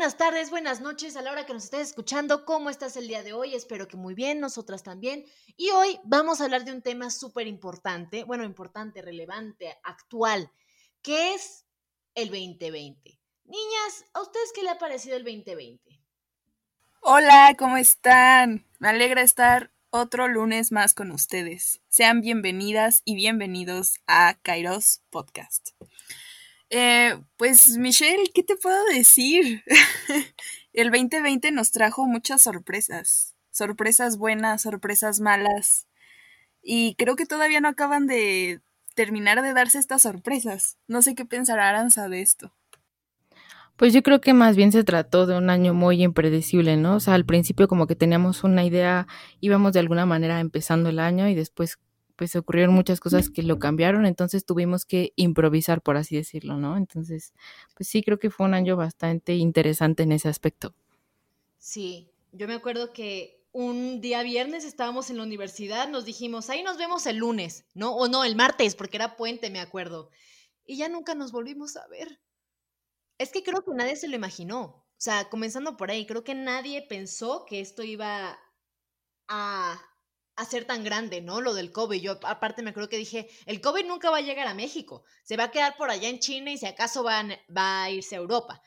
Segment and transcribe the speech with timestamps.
[0.00, 2.46] buenas tardes, buenas noches a la hora que nos estés escuchando.
[2.46, 3.54] ¿Cómo estás el día de hoy?
[3.54, 5.26] Espero que muy bien, nosotras también.
[5.58, 10.50] Y hoy vamos a hablar de un tema súper importante, bueno, importante, relevante, actual,
[11.02, 11.66] que es
[12.14, 13.20] el 2020.
[13.44, 16.00] Niñas, ¿a ustedes qué le ha parecido el 2020?
[17.02, 18.66] Hola, ¿cómo están?
[18.78, 21.82] Me alegra estar otro lunes más con ustedes.
[21.90, 25.72] Sean bienvenidas y bienvenidos a Kairos Podcast.
[26.70, 29.64] Eh, pues Michelle, ¿qué te puedo decir?
[30.72, 35.88] El 2020 nos trajo muchas sorpresas, sorpresas buenas, sorpresas malas,
[36.62, 38.60] y creo que todavía no acaban de
[38.94, 40.78] terminar de darse estas sorpresas.
[40.86, 42.52] No sé qué pensará Aranza de esto.
[43.76, 46.96] Pues yo creo que más bien se trató de un año muy impredecible, ¿no?
[46.96, 49.06] O sea, al principio como que teníamos una idea,
[49.40, 51.78] íbamos de alguna manera empezando el año y después
[52.20, 56.76] pues ocurrieron muchas cosas que lo cambiaron, entonces tuvimos que improvisar, por así decirlo, ¿no?
[56.76, 57.32] Entonces,
[57.74, 60.74] pues sí, creo que fue un año bastante interesante en ese aspecto.
[61.56, 66.62] Sí, yo me acuerdo que un día viernes estábamos en la universidad, nos dijimos, ahí
[66.62, 67.96] nos vemos el lunes, ¿no?
[67.96, 70.10] O no, el martes, porque era puente, me acuerdo.
[70.66, 72.20] Y ya nunca nos volvimos a ver.
[73.16, 74.60] Es que creo que nadie se lo imaginó.
[74.60, 78.38] O sea, comenzando por ahí, creo que nadie pensó que esto iba
[79.26, 79.89] a
[80.36, 81.40] a ser tan grande, ¿no?
[81.40, 82.00] Lo del COVID.
[82.00, 85.36] Yo aparte me acuerdo que dije, el COVID nunca va a llegar a México, se
[85.36, 88.62] va a quedar por allá en China y si acaso va a irse a Europa.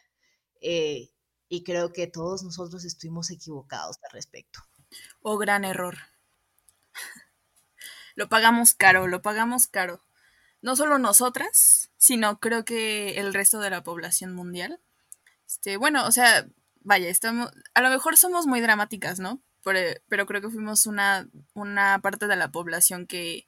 [0.64, 1.12] Eh,
[1.50, 4.62] y creo que todos nosotros estuvimos equivocados al respecto.
[5.22, 5.98] Oh, gran error.
[8.16, 10.04] lo pagamos caro, lo pagamos caro.
[10.62, 14.80] No solo nosotras, sino creo que el resto de la población mundial.
[15.46, 16.48] Este, bueno, o sea,
[16.82, 19.42] vaya, estamos, a lo mejor somos muy dramáticas, ¿no?
[19.66, 23.48] Eh, pero, creo que fuimos una, una parte de la población que,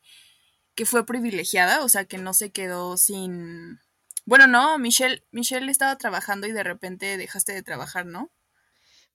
[0.75, 3.79] que fue privilegiada, o sea, que no se quedó sin...
[4.25, 8.31] Bueno, no, Michelle, Michelle estaba trabajando y de repente dejaste de trabajar, ¿no?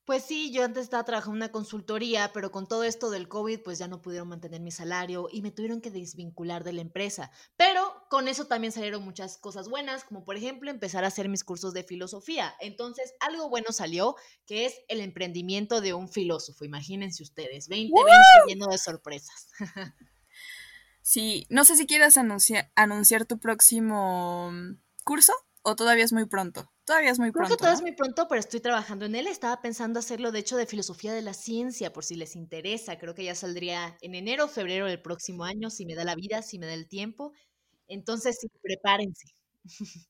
[0.04, 3.60] Pues sí, yo antes estaba trabajando en una consultoría, pero con todo esto del COVID,
[3.60, 7.30] pues ya no pudieron mantener mi salario y me tuvieron que desvincular de la empresa.
[7.56, 11.44] Pero con eso también salieron muchas cosas buenas, como por ejemplo empezar a hacer mis
[11.44, 12.56] cursos de filosofía.
[12.58, 14.16] Entonces, algo bueno salió,
[14.46, 16.64] que es el emprendimiento de un filósofo.
[16.64, 18.10] Imagínense ustedes, 2020
[18.48, 19.46] lleno de sorpresas.
[21.02, 24.50] sí, no sé si quieras anunciar tu próximo
[25.04, 25.32] curso
[25.62, 26.68] o todavía es muy pronto.
[26.84, 27.46] Todavía es muy pronto.
[27.46, 29.28] Creo que todavía es muy pronto, pero estoy trabajando en él.
[29.28, 32.98] Estaba pensando hacerlo, de hecho, de filosofía de la ciencia, por si les interesa.
[32.98, 36.16] Creo que ya saldría en enero o febrero del próximo año, si me da la
[36.16, 37.32] vida, si me da el tiempo.
[37.90, 39.26] Entonces, sí, prepárense.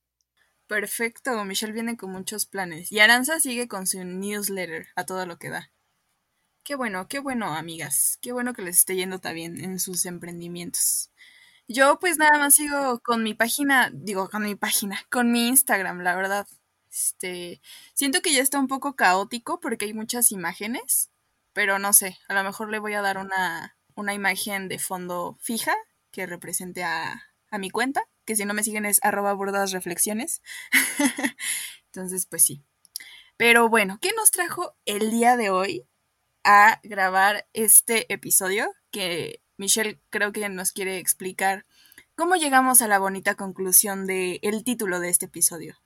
[0.69, 2.93] Perfecto, Michelle viene con muchos planes.
[2.93, 5.73] Y Aranza sigue con su newsletter a todo lo que da.
[6.63, 8.19] Qué bueno, qué bueno, amigas.
[8.23, 11.11] Qué bueno que les esté yendo también en sus emprendimientos.
[11.67, 16.03] Yo pues nada más sigo con mi página, digo, con mi página, con mi Instagram,
[16.03, 16.47] la verdad.
[16.91, 17.63] Este,
[17.95, 21.11] siento que ya está un poco caótico porque hay muchas imágenes,
[21.53, 25.39] pero no sé, a lo mejor le voy a dar una, una imagen de fondo
[25.41, 25.75] fija
[26.11, 29.37] que represente a, a mi cuenta, que si no me siguen es arroba
[29.73, 30.43] reflexiones.
[31.87, 32.63] Entonces, pues sí.
[33.37, 35.87] Pero bueno, ¿qué nos trajo el día de hoy
[36.45, 38.73] a grabar este episodio?
[38.91, 41.67] Que Michelle creo que nos quiere explicar
[42.15, 45.81] cómo llegamos a la bonita conclusión del el título de este episodio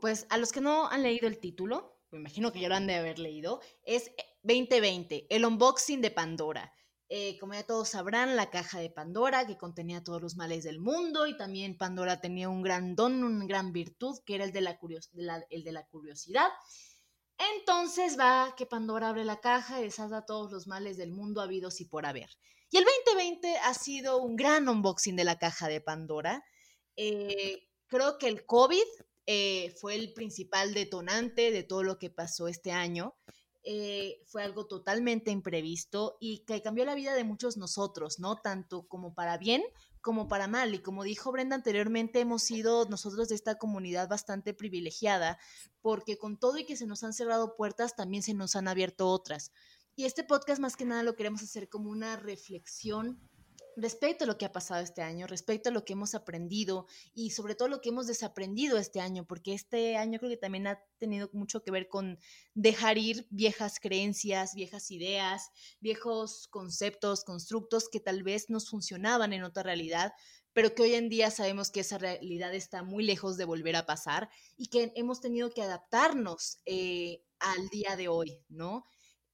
[0.00, 2.86] pues a los que no han leído el título, me imagino que ya lo han
[2.86, 4.10] de haber leído, es
[4.42, 6.72] 2020, el unboxing de Pandora.
[7.10, 10.78] Eh, como ya todos sabrán, la caja de Pandora que contenía todos los males del
[10.78, 14.60] mundo y también Pandora tenía un gran don, una gran virtud que era el de
[14.60, 16.48] la, curiosidad.
[17.56, 21.80] Entonces va que Pandora abre la caja y desata todos los males del mundo habidos
[21.80, 22.28] y por haber.
[22.70, 26.44] Y el 2020 ha sido un gran unboxing de la caja de Pandora.
[26.96, 28.84] Eh, creo que el COVID
[29.24, 33.14] eh, fue el principal detonante de todo lo que pasó este año.
[33.70, 38.36] Eh, fue algo totalmente imprevisto y que cambió la vida de muchos nosotros, ¿no?
[38.36, 39.62] Tanto como para bien
[40.00, 40.74] como para mal.
[40.74, 45.38] Y como dijo Brenda anteriormente, hemos sido nosotros de esta comunidad bastante privilegiada,
[45.82, 49.06] porque con todo y que se nos han cerrado puertas, también se nos han abierto
[49.08, 49.52] otras.
[49.96, 53.20] Y este podcast más que nada lo queremos hacer como una reflexión
[53.80, 57.30] respecto a lo que ha pasado este año, respecto a lo que hemos aprendido y
[57.30, 60.82] sobre todo lo que hemos desaprendido este año, porque este año creo que también ha
[60.98, 62.18] tenido mucho que ver con
[62.54, 69.44] dejar ir viejas creencias, viejas ideas, viejos conceptos, constructos que tal vez nos funcionaban en
[69.44, 70.12] otra realidad,
[70.52, 73.86] pero que hoy en día sabemos que esa realidad está muy lejos de volver a
[73.86, 78.84] pasar y que hemos tenido que adaptarnos eh, al día de hoy, ¿no?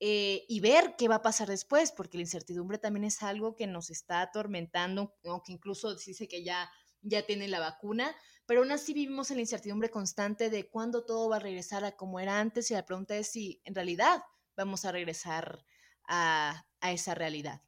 [0.06, 3.66] Eh, y ver qué va a pasar después, porque la incertidumbre también es algo que
[3.66, 6.70] nos está atormentando, aunque incluso dice que ya,
[7.00, 8.14] ya tiene la vacuna,
[8.44, 11.96] pero aún así vivimos en la incertidumbre constante de cuándo todo va a regresar a
[11.96, 14.22] como era antes y la pregunta es si en realidad
[14.58, 15.64] vamos a regresar
[16.06, 17.62] a, esa realidad.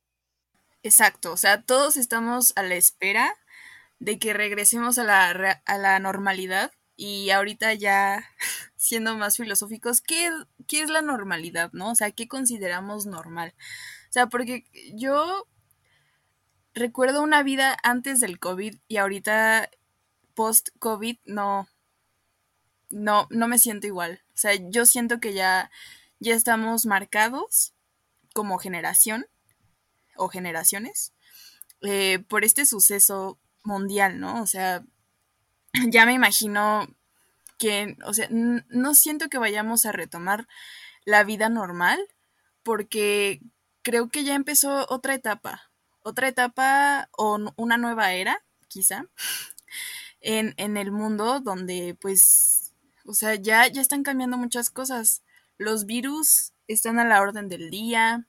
[0.82, 3.34] Exacto, o sea, todos estamos a la espera
[3.98, 8.28] de que regresemos a la, a la normalidad y ahorita ya
[8.76, 10.30] siendo más filosóficos, ¿qué,
[10.68, 11.90] ¿qué es la normalidad, no?
[11.90, 13.54] O sea, ¿qué consideramos normal?
[14.08, 15.46] O sea, porque yo
[16.74, 19.70] recuerdo una vida antes del COVID y ahorita
[20.34, 21.68] post-COVID no,
[22.90, 24.22] no, no me siento igual.
[24.28, 25.70] O sea, yo siento que ya,
[26.20, 27.74] ya estamos marcados
[28.34, 29.26] como generación
[30.16, 31.14] o generaciones
[31.80, 34.42] eh, por este suceso mundial, ¿no?
[34.42, 34.84] O sea,
[35.88, 36.86] ya me imagino
[37.58, 40.46] que, o sea, no siento que vayamos a retomar
[41.04, 41.98] la vida normal
[42.62, 43.40] porque
[43.82, 45.70] creo que ya empezó otra etapa,
[46.02, 49.06] otra etapa o una nueva era, quizá,
[50.20, 52.74] en, en el mundo donde pues,
[53.06, 55.22] o sea, ya, ya están cambiando muchas cosas.
[55.58, 58.26] Los virus están a la orden del día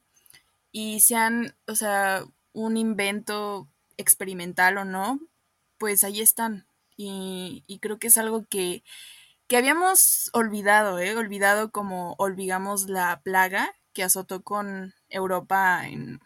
[0.72, 5.20] y sean, o sea, un invento experimental o no,
[5.78, 6.68] pues ahí están.
[6.96, 8.84] Y, y creo que es algo que,
[9.48, 11.16] que habíamos olvidado, ¿eh?
[11.16, 16.20] Olvidado como olvidamos la plaga que azotó con Europa en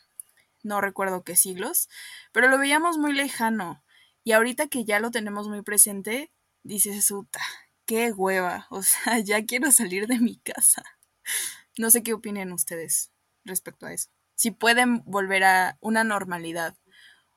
[0.63, 1.89] no recuerdo qué siglos,
[2.31, 3.83] pero lo veíamos muy lejano.
[4.23, 6.31] Y ahorita que ya lo tenemos muy presente,
[6.63, 7.41] dices, suta,
[7.85, 10.83] qué hueva, o sea, ya quiero salir de mi casa.
[11.77, 13.11] No sé qué opinen ustedes
[13.43, 14.09] respecto a eso.
[14.35, 16.75] Si pueden volver a una normalidad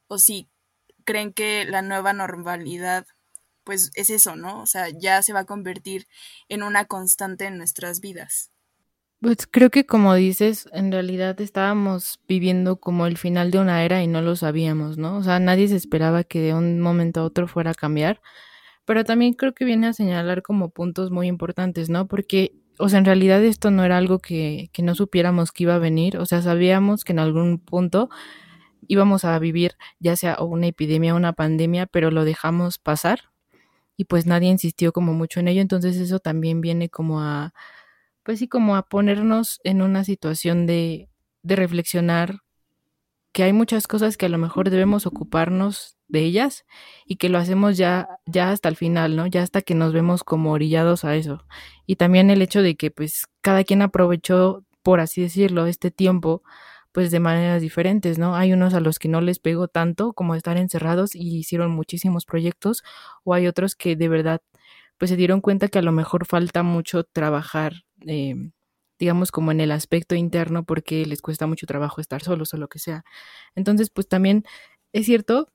[0.06, 0.48] o si
[1.04, 3.06] creen que la nueva normalidad
[3.64, 4.60] pues es eso, ¿no?
[4.60, 6.06] O sea, ya se va a convertir
[6.48, 8.50] en una constante en nuestras vidas.
[9.20, 14.02] Pues creo que como dices, en realidad estábamos viviendo como el final de una era
[14.02, 15.16] y no lo sabíamos, ¿no?
[15.16, 18.20] O sea, nadie se esperaba que de un momento a otro fuera a cambiar,
[18.84, 22.06] pero también creo que viene a señalar como puntos muy importantes, ¿no?
[22.06, 25.74] Porque, o sea, en realidad esto no era algo que, que no supiéramos que iba
[25.74, 28.10] a venir, o sea, sabíamos que en algún punto
[28.88, 33.33] íbamos a vivir ya sea una epidemia o una pandemia, pero lo dejamos pasar
[33.96, 37.52] y pues nadie insistió como mucho en ello, entonces eso también viene como a,
[38.24, 41.08] pues sí, como a ponernos en una situación de,
[41.42, 42.40] de reflexionar
[43.32, 46.64] que hay muchas cosas que a lo mejor debemos ocuparnos de ellas
[47.04, 49.26] y que lo hacemos ya, ya hasta el final, ¿no?
[49.26, 51.44] Ya hasta que nos vemos como orillados a eso.
[51.84, 56.42] Y también el hecho de que pues cada quien aprovechó, por así decirlo, este tiempo
[56.94, 58.36] pues de maneras diferentes, ¿no?
[58.36, 62.24] Hay unos a los que no les pegó tanto como estar encerrados y hicieron muchísimos
[62.26, 62.84] proyectos,
[63.24, 64.42] o hay otros que de verdad
[64.98, 68.36] pues se dieron cuenta que a lo mejor falta mucho trabajar, eh,
[68.98, 72.68] digamos como en el aspecto interno porque les cuesta mucho trabajo estar solos o lo
[72.68, 73.04] que sea.
[73.56, 74.44] Entonces pues también
[74.92, 75.48] es cierto,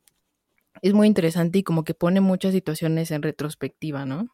[0.82, 4.30] es muy interesante y como que pone muchas situaciones en retrospectiva, ¿no?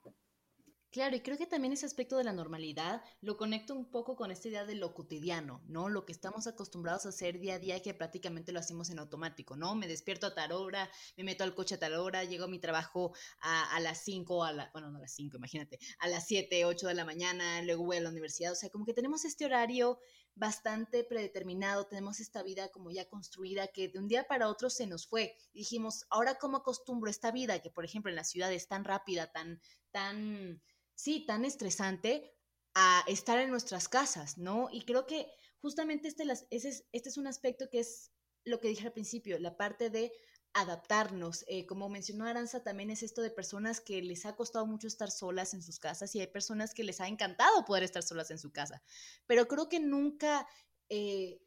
[0.96, 4.32] Claro, y creo que también ese aspecto de la normalidad lo conecto un poco con
[4.32, 5.90] esta idea de lo cotidiano, ¿no?
[5.90, 9.58] Lo que estamos acostumbrados a hacer día a día que prácticamente lo hacemos en automático,
[9.58, 9.75] ¿no?
[9.75, 12.60] Me despierto a tal hora, me meto al coche a tal hora, llego a mi
[12.60, 16.28] trabajo a, a las 5, a la, bueno, no a las 5, imagínate, a las
[16.28, 19.25] 7, 8 de la mañana, luego voy a la universidad, o sea, como que tenemos
[19.25, 20.00] este horario
[20.34, 24.88] bastante predeterminado, tenemos esta vida como ya construida que de un día para otro se
[24.88, 25.36] nos fue.
[25.52, 28.86] Y dijimos, ahora cómo acostumbro esta vida que, por ejemplo, en la ciudad es tan
[28.86, 29.60] rápida, tan,
[29.92, 30.62] tan
[30.96, 32.34] sí, tan estresante
[32.74, 34.70] a estar en nuestras casas, ¿no?
[34.72, 35.28] Y creo que
[35.60, 38.12] justamente este, este es un aspecto que es
[38.44, 40.12] lo que dije al principio, la parte de
[40.54, 41.44] adaptarnos.
[41.48, 45.12] Eh, como mencionó Aranza, también es esto de personas que les ha costado mucho estar
[45.12, 48.40] solas en sus casas y hay personas que les ha encantado poder estar solas en
[48.40, 48.82] su casa.
[49.28, 50.48] Pero creo que nunca
[50.90, 51.42] eh,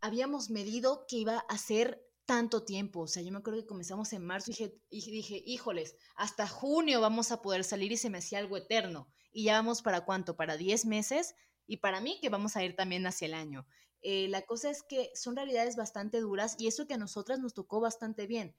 [0.00, 3.00] habíamos medido que iba a ser tanto tiempo.
[3.00, 6.46] O sea, yo me acuerdo que comenzamos en marzo y dije, y dije, híjoles, hasta
[6.46, 9.08] junio vamos a poder salir y se me hacía algo eterno.
[9.32, 11.34] Y ya vamos para cuánto, para 10 meses
[11.66, 13.66] y para mí que vamos a ir también hacia el año.
[14.02, 17.54] Eh, la cosa es que son realidades bastante duras y eso que a nosotras nos
[17.54, 18.54] tocó bastante bien.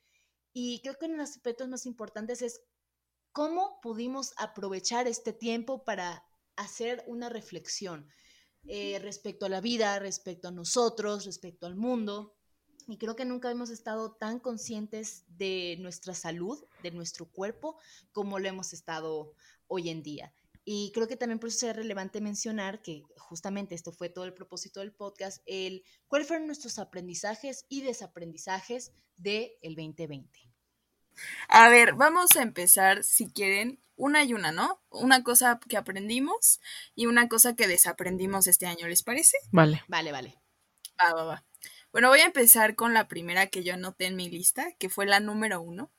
[0.53, 2.61] Y creo que uno de los aspectos más importantes es
[3.31, 8.09] cómo pudimos aprovechar este tiempo para hacer una reflexión
[8.67, 12.34] eh, respecto a la vida, respecto a nosotros, respecto al mundo.
[12.87, 17.77] Y creo que nunca hemos estado tan conscientes de nuestra salud, de nuestro cuerpo,
[18.11, 19.33] como lo hemos estado
[19.67, 20.33] hoy en día.
[20.67, 24.33] Y creo que también por eso es relevante mencionar que justamente esto fue todo el
[24.33, 30.39] propósito del podcast, el cuáles fueron nuestros aprendizajes y desaprendizajes del 2020.
[31.49, 34.81] A ver, vamos a empezar, si quieren, una y una, ¿no?
[34.89, 36.59] Una cosa que aprendimos
[36.95, 39.37] y una cosa que desaprendimos este año, ¿les parece?
[39.51, 39.83] Vale.
[39.87, 40.35] Vale, vale.
[40.99, 41.45] Va, va, va.
[41.95, 45.05] Bueno, voy a empezar con la primera que yo anoté en mi lista, que fue
[45.05, 45.93] la número uno.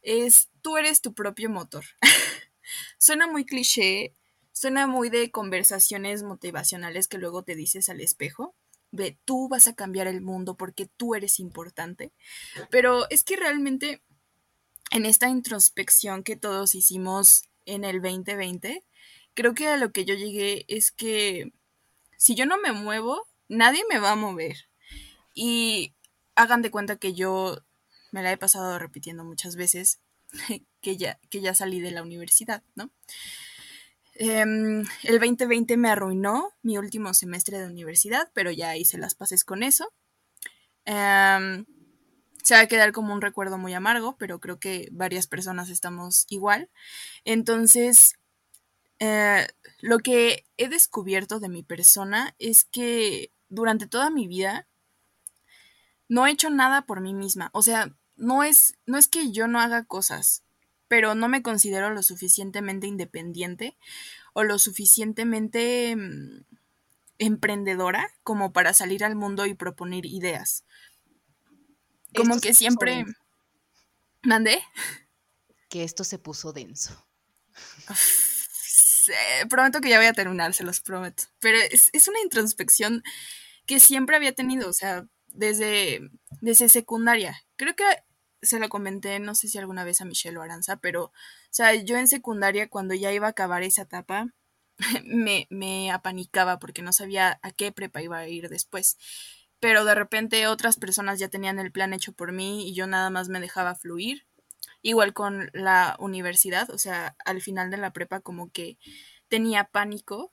[0.00, 1.84] es tú eres tu propio motor.
[2.98, 4.14] suena muy cliché,
[4.52, 8.54] suena muy de conversaciones motivacionales que luego te dices al espejo,
[8.90, 12.10] de tú vas a cambiar el mundo porque tú eres importante,
[12.70, 14.02] pero es que realmente
[14.92, 18.82] en esta introspección que todos hicimos en el 2020,
[19.34, 21.52] creo que a lo que yo llegué es que
[22.16, 24.67] si yo no me muevo, nadie me va a mover.
[25.40, 25.94] Y
[26.34, 27.62] hagan de cuenta que yo
[28.10, 30.00] me la he pasado repitiendo muchas veces
[30.80, 32.90] que ya, que ya salí de la universidad, ¿no?
[34.14, 39.44] Em, el 2020 me arruinó mi último semestre de universidad, pero ya hice las paces
[39.44, 39.92] con eso.
[40.84, 41.66] Em,
[42.42, 46.26] se va a quedar como un recuerdo muy amargo, pero creo que varias personas estamos
[46.30, 46.68] igual.
[47.24, 48.18] Entonces,
[48.98, 49.46] eh,
[49.82, 54.66] lo que he descubierto de mi persona es que durante toda mi vida
[56.08, 57.50] no he hecho nada por mí misma.
[57.52, 60.42] O sea, no es, no es que yo no haga cosas,
[60.88, 63.76] pero no me considero lo suficientemente independiente
[64.32, 66.44] o lo suficientemente mm,
[67.18, 70.64] emprendedora como para salir al mundo y proponer ideas.
[72.14, 73.04] Como que siempre...
[74.22, 74.62] ¿Mandé?
[75.68, 77.06] Que esto se puso denso.
[79.48, 81.24] prometo que ya voy a terminar, se los prometo.
[81.38, 83.02] Pero es, es, una introspección
[83.66, 85.06] que siempre había tenido, o sea,
[85.38, 87.40] desde, desde secundaria.
[87.56, 87.84] Creo que
[88.42, 91.12] se lo comenté, no sé si alguna vez a Michelle o Aranza, pero, o
[91.50, 94.34] sea, yo en secundaria, cuando ya iba a acabar esa etapa,
[95.04, 98.98] me, me apanicaba porque no sabía a qué prepa iba a ir después.
[99.60, 103.10] Pero de repente otras personas ya tenían el plan hecho por mí y yo nada
[103.10, 104.26] más me dejaba fluir.
[104.82, 108.78] Igual con la universidad, o sea, al final de la prepa como que
[109.28, 110.32] tenía pánico.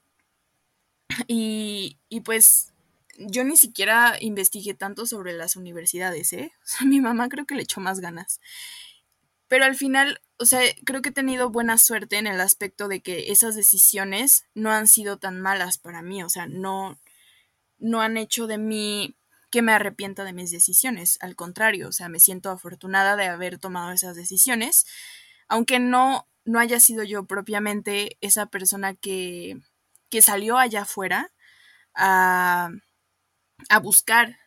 [1.27, 2.74] Y, y pues
[3.17, 6.51] yo ni siquiera investigué tanto sobre las universidades, ¿eh?
[6.63, 8.39] O sea, mi mamá creo que le echó más ganas.
[9.47, 13.01] Pero al final, o sea, creo que he tenido buena suerte en el aspecto de
[13.01, 16.97] que esas decisiones no han sido tan malas para mí, o sea, no,
[17.77, 19.15] no han hecho de mí
[19.51, 23.59] que me arrepienta de mis decisiones, al contrario, o sea, me siento afortunada de haber
[23.59, 24.85] tomado esas decisiones,
[25.47, 29.59] aunque no, no haya sido yo propiamente esa persona que,
[30.09, 31.31] que salió allá afuera
[31.93, 32.71] a
[33.69, 34.37] a buscar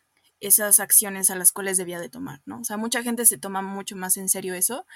[0.40, 2.60] esas acciones a las cuales debía de tomar, ¿no?
[2.60, 4.86] O sea, mucha gente se toma mucho más en serio eso,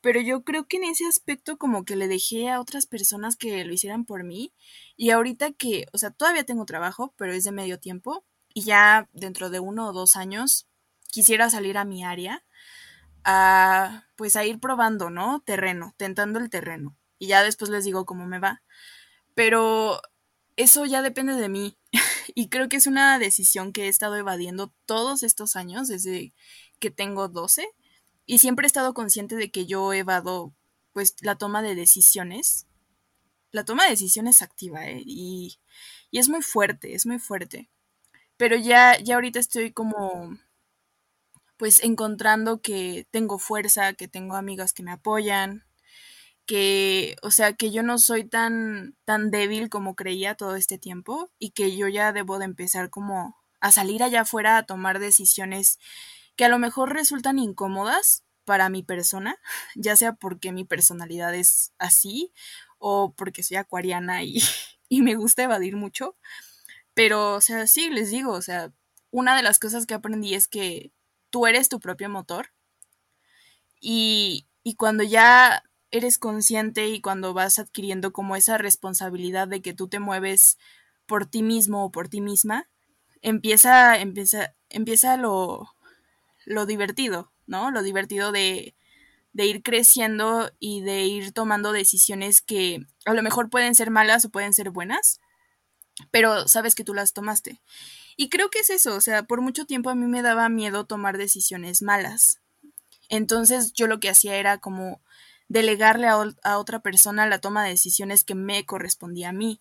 [0.00, 3.64] pero yo creo que en ese aspecto como que le dejé a otras personas que
[3.64, 4.54] lo hicieran por mí
[4.96, 9.08] y ahorita que, o sea, todavía tengo trabajo, pero es de medio tiempo y ya
[9.12, 10.66] dentro de uno o dos años
[11.10, 12.44] quisiera salir a mi área
[13.24, 15.40] a, pues a ir probando, ¿no?
[15.44, 18.62] Terreno, tentando el terreno y ya después les digo cómo me va,
[19.34, 20.00] pero
[20.56, 21.78] eso ya depende de mí
[22.38, 26.34] y creo que es una decisión que he estado evadiendo todos estos años, desde
[26.78, 27.66] que tengo 12,
[28.26, 30.54] y siempre he estado consciente de que yo evado
[30.92, 32.66] pues la toma de decisiones.
[33.52, 35.02] La toma de decisiones activa, ¿eh?
[35.06, 35.58] y,
[36.10, 37.70] y es muy fuerte, es muy fuerte.
[38.36, 40.38] Pero ya, ya ahorita estoy como
[41.56, 45.64] pues encontrando que tengo fuerza, que tengo amigas que me apoyan,
[46.46, 51.30] que, o sea, que yo no soy tan, tan débil como creía todo este tiempo
[51.38, 55.78] y que yo ya debo de empezar como a salir allá afuera a tomar decisiones
[56.36, 59.36] que a lo mejor resultan incómodas para mi persona,
[59.74, 62.32] ya sea porque mi personalidad es así
[62.78, 64.38] o porque soy acuariana y,
[64.88, 66.16] y me gusta evadir mucho.
[66.94, 68.72] Pero, o sea, sí, les digo, o sea,
[69.10, 70.92] una de las cosas que aprendí es que
[71.30, 72.50] tú eres tu propio motor
[73.80, 75.62] y, y cuando ya
[75.96, 80.58] eres consciente y cuando vas adquiriendo como esa responsabilidad de que tú te mueves
[81.06, 82.68] por ti mismo o por ti misma,
[83.22, 85.74] empieza, empieza, empieza lo,
[86.44, 87.70] lo divertido, ¿no?
[87.70, 88.74] Lo divertido de,
[89.32, 94.24] de ir creciendo y de ir tomando decisiones que a lo mejor pueden ser malas
[94.24, 95.20] o pueden ser buenas,
[96.10, 97.60] pero sabes que tú las tomaste.
[98.16, 100.86] Y creo que es eso, o sea, por mucho tiempo a mí me daba miedo
[100.86, 102.40] tomar decisiones malas.
[103.08, 105.02] Entonces yo lo que hacía era como
[105.48, 109.60] delegarle a, otra persona la toma de decisiones que me correspondía a mí.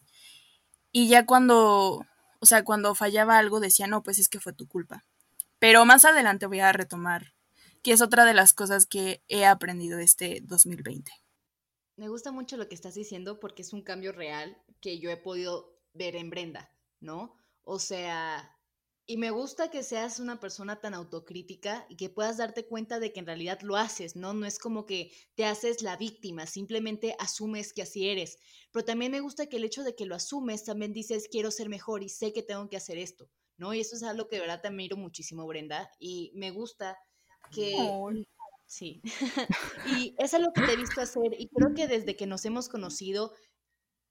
[0.91, 2.05] Y ya cuando,
[2.39, 5.05] o sea, cuando fallaba algo decía, no, pues es que fue tu culpa.
[5.59, 7.33] Pero más adelante voy a retomar,
[7.81, 11.11] que es otra de las cosas que he aprendido este 2020.
[11.97, 15.17] Me gusta mucho lo que estás diciendo porque es un cambio real que yo he
[15.17, 17.37] podido ver en Brenda, ¿no?
[17.63, 18.54] O sea,
[19.07, 23.13] y me gusta que seas una persona tan autocrítica y que puedas darte cuenta de
[23.13, 24.33] que en realidad lo haces, ¿no?
[24.33, 28.39] No es como que te haces la víctima, simplemente asumes que así eres.
[28.71, 31.69] Pero también me gusta que el hecho de que lo asumes, también dices, quiero ser
[31.69, 33.73] mejor y sé que tengo que hacer esto, ¿no?
[33.75, 35.89] Y eso es algo que de verdad te admiro muchísimo, Brenda.
[35.99, 36.97] Y me gusta
[37.51, 37.77] que...
[38.67, 39.01] Sí.
[39.85, 42.67] y es algo que te he visto hacer y creo que desde que nos hemos
[42.67, 43.33] conocido,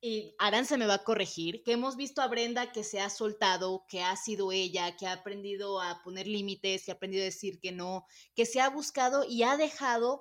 [0.07, 3.87] y Aranza me va a corregir, que hemos visto a Brenda que se ha soltado,
[3.89, 7.59] que ha sido ella, que ha aprendido a poner límites, que ha aprendido a decir
[7.59, 10.21] que no, que se ha buscado y ha dejado,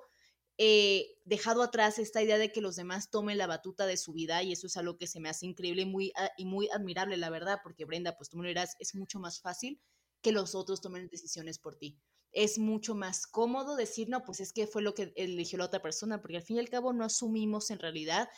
[0.57, 4.41] eh, dejado atrás esta idea de que los demás tomen la batuta de su vida
[4.41, 7.17] y eso es algo que se me hace increíble y muy, ah, y muy admirable,
[7.17, 9.81] la verdad, porque Brenda, pues tú me lo dirás, es mucho más fácil
[10.21, 11.99] que los otros tomen decisiones por ti.
[12.31, 15.81] Es mucho más cómodo decir, no, pues es que fue lo que eligió la otra
[15.81, 18.29] persona, porque al fin y al cabo no asumimos en realidad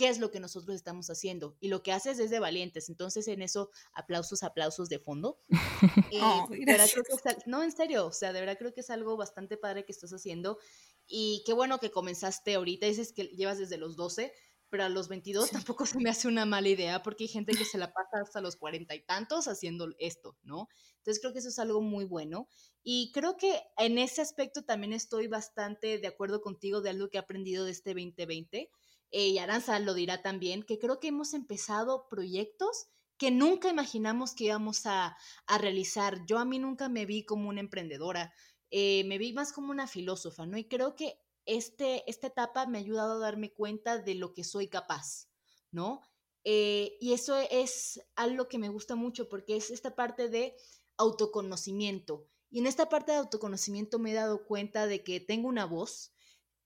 [0.00, 1.58] qué es lo que nosotros estamos haciendo.
[1.60, 2.88] Y lo que haces es de valientes.
[2.88, 5.38] Entonces, en eso, aplausos, aplausos de fondo.
[7.46, 10.12] no, en serio, o sea, de verdad creo que es algo bastante padre que estás
[10.12, 10.58] haciendo.
[11.06, 14.32] Y qué bueno que comenzaste ahorita, dices que llevas desde los 12
[14.70, 17.64] pero a los 22 tampoco se me hace una mala idea porque hay gente que
[17.64, 20.68] se la pasa hasta los cuarenta y tantos haciendo esto, ¿no?
[20.98, 22.46] Entonces creo que eso es algo muy bueno
[22.84, 27.16] y creo que en ese aspecto también estoy bastante de acuerdo contigo de algo que
[27.16, 28.70] he aprendido de este 2020
[29.10, 34.34] eh, y Aranza lo dirá también, que creo que hemos empezado proyectos que nunca imaginamos
[34.34, 36.24] que íbamos a, a realizar.
[36.26, 38.32] Yo a mí nunca me vi como una emprendedora,
[38.70, 40.56] eh, me vi más como una filósofa, ¿no?
[40.56, 44.44] Y creo que este, esta etapa me ha ayudado a darme cuenta de lo que
[44.44, 45.28] soy capaz,
[45.70, 46.00] ¿no?
[46.44, 50.56] Eh, y eso es algo que me gusta mucho porque es esta parte de
[50.96, 52.26] autoconocimiento.
[52.50, 56.12] Y en esta parte de autoconocimiento me he dado cuenta de que tengo una voz,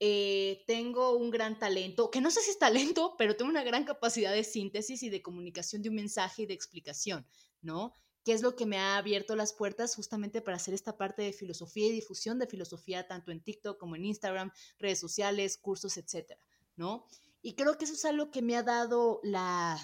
[0.01, 3.85] eh, tengo un gran talento, que no sé si es talento, pero tengo una gran
[3.85, 7.27] capacidad de síntesis y de comunicación de un mensaje y de explicación,
[7.63, 7.95] ¿no?
[8.25, 11.33] que es lo que me ha abierto las puertas justamente para hacer esta parte de
[11.33, 16.41] filosofía y difusión de filosofía tanto en TikTok como en Instagram, redes sociales, cursos, etcétera,
[16.75, 17.07] ¿no?
[17.43, 19.79] Y creo que eso es algo que me ha dado la,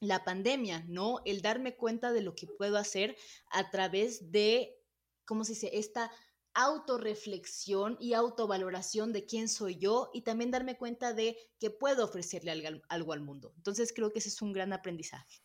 [0.00, 1.20] la pandemia, ¿no?
[1.26, 3.14] El darme cuenta de lo que puedo hacer
[3.50, 4.80] a través de,
[5.26, 5.70] ¿cómo se dice?
[5.74, 6.10] Esta
[6.56, 12.50] autorreflexión y autovaloración de quién soy yo y también darme cuenta de que puedo ofrecerle
[12.88, 13.52] algo, al mundo.
[13.58, 15.42] Entonces creo que ese es un gran aprendizaje.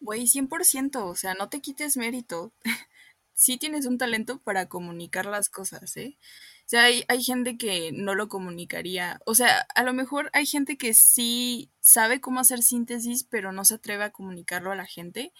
[0.00, 2.52] Güey, 100%, o sea, no te quites mérito.
[3.34, 6.18] sí tienes un talento para comunicar las cosas, ¿eh?
[6.66, 9.20] O sea, hay, hay, gente que no lo comunicaría.
[9.24, 13.64] O sea, a lo mejor hay gente que sí sabe cómo hacer síntesis, pero no
[13.64, 15.32] se atreve a comunicarlo a la gente.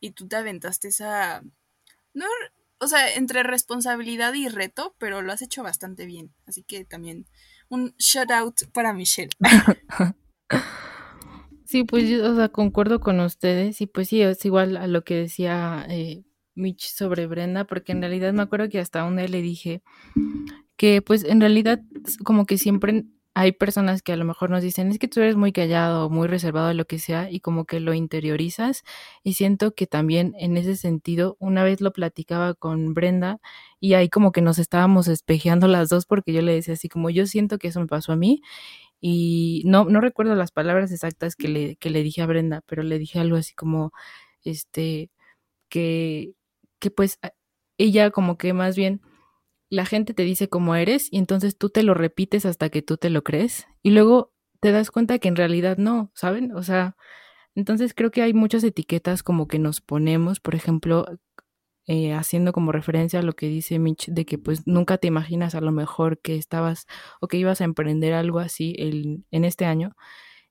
[0.00, 1.42] Y tú te aventaste esa...
[2.14, 2.26] No,
[2.80, 6.34] o sea, entre responsabilidad y reto, pero lo has hecho bastante bien.
[6.46, 7.26] Así que también
[7.68, 9.30] un shout out para Michelle.
[11.70, 15.04] Sí, pues yo, o sea, concuerdo con ustedes y pues sí, es igual a lo
[15.04, 16.24] que decía eh,
[16.56, 19.80] Mitch sobre Brenda, porque en realidad me acuerdo que hasta un día le dije
[20.76, 21.80] que pues en realidad
[22.24, 23.04] como que siempre
[23.40, 26.28] hay personas que a lo mejor nos dicen, es que tú eres muy callado, muy
[26.28, 28.82] reservado, lo que sea, y como que lo interiorizas.
[29.22, 33.38] Y siento que también en ese sentido, una vez lo platicaba con Brenda
[33.80, 37.08] y ahí como que nos estábamos espejeando las dos porque yo le decía así como
[37.10, 38.42] yo siento que eso me pasó a mí
[39.00, 42.82] y no, no recuerdo las palabras exactas que le, que le dije a Brenda, pero
[42.82, 43.92] le dije algo así como,
[44.44, 45.10] este,
[45.70, 46.34] que,
[46.80, 47.18] que pues
[47.78, 49.02] ella como que más bien
[49.70, 52.96] la gente te dice cómo eres y entonces tú te lo repites hasta que tú
[52.96, 56.52] te lo crees y luego te das cuenta que en realidad no, ¿saben?
[56.54, 56.96] O sea,
[57.54, 61.06] entonces creo que hay muchas etiquetas como que nos ponemos, por ejemplo,
[61.86, 65.54] eh, haciendo como referencia a lo que dice Mitch, de que pues nunca te imaginas
[65.54, 66.86] a lo mejor que estabas
[67.20, 69.96] o que ibas a emprender algo así el, en este año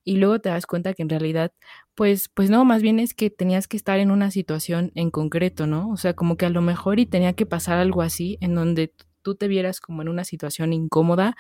[0.04, 1.54] y luego te das cuenta que en realidad
[1.96, 5.68] pues pues no, más bien es que tenías que estar en una situación en concreto,
[5.68, 5.90] ¿no?
[5.92, 8.94] O sea, como que a lo mejor y tenía que pasar algo así en donde
[9.22, 11.36] tú te vieras como en una situación incómoda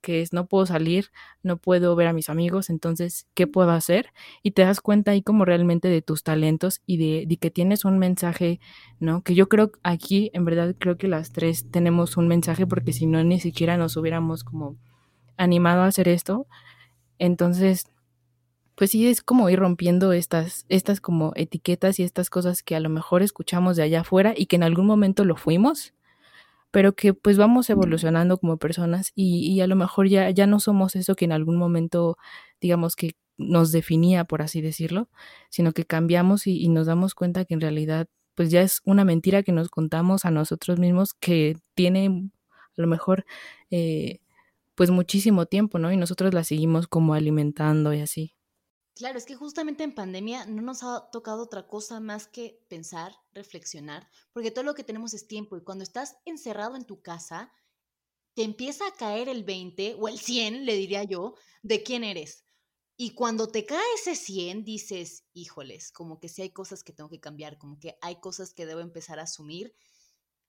[0.00, 1.10] que es no puedo salir,
[1.42, 4.12] no puedo ver a mis amigos, entonces, ¿qué puedo hacer?
[4.42, 7.84] Y te das cuenta ahí como realmente de tus talentos y de, de, que tienes
[7.84, 8.60] un mensaje,
[8.98, 9.22] ¿no?
[9.22, 13.06] Que yo creo aquí, en verdad, creo que las tres tenemos un mensaje porque si
[13.06, 14.76] no, ni siquiera nos hubiéramos como
[15.36, 16.46] animado a hacer esto.
[17.18, 17.86] Entonces,
[18.74, 22.80] pues sí, es como ir rompiendo estas, estas como etiquetas y estas cosas que a
[22.80, 25.92] lo mejor escuchamos de allá afuera y que en algún momento lo fuimos
[26.70, 30.60] pero que pues vamos evolucionando como personas y, y, a lo mejor ya, ya no
[30.60, 32.16] somos eso que en algún momento,
[32.60, 35.08] digamos que nos definía, por así decirlo,
[35.50, 39.04] sino que cambiamos y, y nos damos cuenta que en realidad pues ya es una
[39.04, 42.30] mentira que nos contamos a nosotros mismos que tiene
[42.76, 43.24] a lo mejor
[43.70, 44.20] eh,
[44.74, 45.92] pues muchísimo tiempo, ¿no?
[45.92, 48.34] Y nosotros la seguimos como alimentando y así.
[49.00, 53.16] Claro, es que justamente en pandemia no nos ha tocado otra cosa más que pensar,
[53.32, 57.50] reflexionar, porque todo lo que tenemos es tiempo y cuando estás encerrado en tu casa,
[58.34, 62.46] te empieza a caer el 20 o el 100, le diría yo, de quién eres.
[62.96, 67.10] Y cuando te cae ese 100, dices, híjoles, como que sí hay cosas que tengo
[67.10, 69.74] que cambiar, como que hay cosas que debo empezar a asumir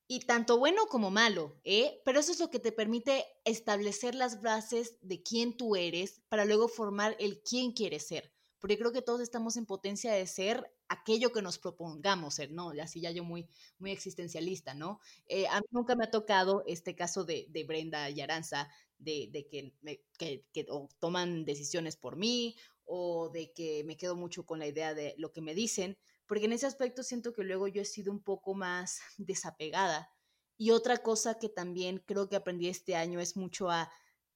[0.08, 2.02] Y tanto bueno como malo, ¿eh?
[2.06, 6.46] Pero eso es lo que te permite establecer las bases de quién tú eres para
[6.46, 8.34] luego formar el quién quieres ser.
[8.62, 12.72] Porque creo que todos estamos en potencia de ser aquello que nos propongamos ser, ¿no?
[12.82, 15.00] Así ya yo muy, muy existencialista, ¿no?
[15.28, 18.70] Eh, a mí nunca me ha tocado este caso de, de Brenda y Aranza,
[19.00, 20.66] de, de que, me, que, que
[21.00, 25.32] toman decisiones por mí o de que me quedo mucho con la idea de lo
[25.32, 25.98] que me dicen,
[26.28, 30.10] porque en ese aspecto siento que luego yo he sido un poco más desapegada.
[30.58, 33.92] Y otra cosa que también creo que aprendí este año es mucho a,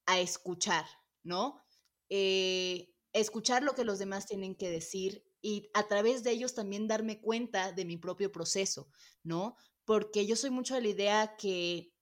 [0.08, 0.86] a escuchar,
[1.24, 1.62] ¿no?
[2.10, 6.88] Eh, escuchar lo que los demás tienen que decir y a través de ellos también
[6.88, 8.90] darme cuenta de mi propio proceso,
[9.24, 9.56] ¿no?
[9.86, 11.94] Porque yo soy mucho de la idea que,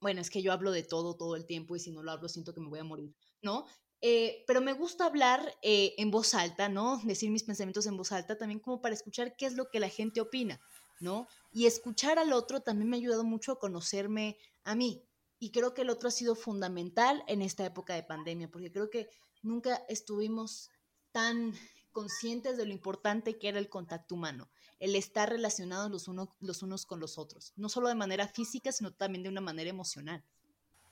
[0.00, 2.28] bueno, es que yo hablo de todo todo el tiempo y si no lo hablo
[2.28, 3.64] siento que me voy a morir, ¿no?
[4.02, 7.00] Eh, pero me gusta hablar eh, en voz alta, ¿no?
[7.04, 9.88] Decir mis pensamientos en voz alta también como para escuchar qué es lo que la
[9.88, 10.60] gente opina,
[11.00, 11.26] ¿no?
[11.52, 15.02] Y escuchar al otro también me ha ayudado mucho a conocerme a mí.
[15.38, 18.90] Y creo que el otro ha sido fundamental en esta época de pandemia, porque creo
[18.90, 19.08] que
[19.44, 20.70] nunca estuvimos
[21.12, 21.54] tan
[21.92, 24.48] conscientes de lo importante que era el contacto humano,
[24.80, 28.90] el estar relacionados los, los unos con los otros, no solo de manera física, sino
[28.90, 30.22] también de una manera emocional.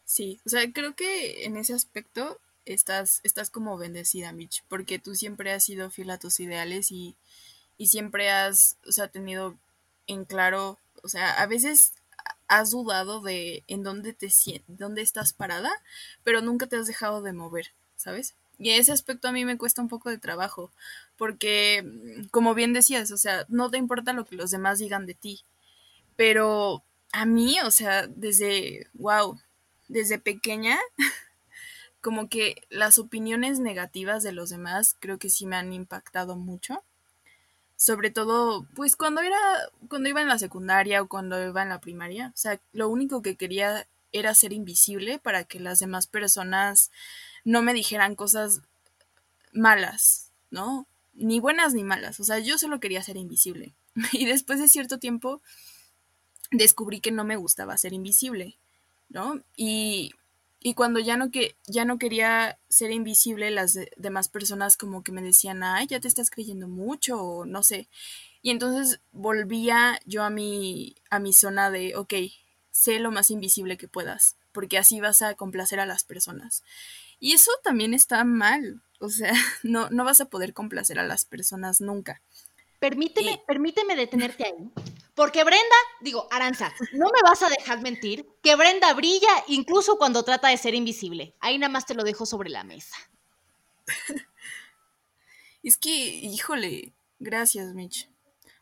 [0.04, 5.14] Sí, o sea, creo que en ese aspecto estás, estás como bendecida, Mitch, porque tú
[5.14, 7.16] siempre has sido fiel a tus ideales y,
[7.78, 9.56] y siempre has, o sea, tenido
[10.06, 11.94] en claro, o sea, a veces
[12.48, 14.28] has dudado de en dónde te
[14.68, 15.70] dónde estás parada,
[16.22, 18.34] pero nunca te has dejado de mover, ¿sabes?
[18.62, 20.70] Y ese aspecto a mí me cuesta un poco de trabajo,
[21.16, 21.84] porque
[22.30, 25.40] como bien decías, o sea, no te importa lo que los demás digan de ti,
[26.14, 29.40] pero a mí, o sea, desde wow,
[29.88, 30.78] desde pequeña
[32.00, 36.84] como que las opiniones negativas de los demás creo que sí me han impactado mucho.
[37.76, 39.38] Sobre todo, pues cuando era,
[39.88, 42.28] cuando iba en la secundaria o cuando iba en la primaria.
[42.28, 46.92] O sea, lo único que quería era ser invisible para que las demás personas
[47.44, 48.60] no me dijeran cosas
[49.52, 50.86] malas, ¿no?
[51.14, 52.20] Ni buenas ni malas.
[52.20, 53.74] O sea, yo solo quería ser invisible.
[54.12, 55.42] Y después de cierto tiempo
[56.50, 58.58] descubrí que no me gustaba ser invisible,
[59.08, 59.42] ¿no?
[59.56, 60.12] Y
[60.64, 65.10] y cuando ya no, que, ya no quería ser invisible, las demás personas como que
[65.10, 67.88] me decían, ay, ya te estás creyendo mucho, o no sé.
[68.42, 72.14] Y entonces volvía yo a mi, a mi zona de, ok,
[72.70, 76.62] sé lo más invisible que puedas, porque así vas a complacer a las personas.
[77.22, 79.32] Y eso también está mal, o sea,
[79.62, 82.20] no, no vas a poder complacer a las personas nunca.
[82.80, 84.72] Permíteme, permíteme detenerte ahí.
[85.14, 90.24] Porque Brenda, digo, Aranza, no me vas a dejar mentir que Brenda brilla incluso cuando
[90.24, 91.36] trata de ser invisible.
[91.38, 92.96] Ahí nada más te lo dejo sobre la mesa.
[95.62, 98.10] es que, híjole, gracias, Mitch.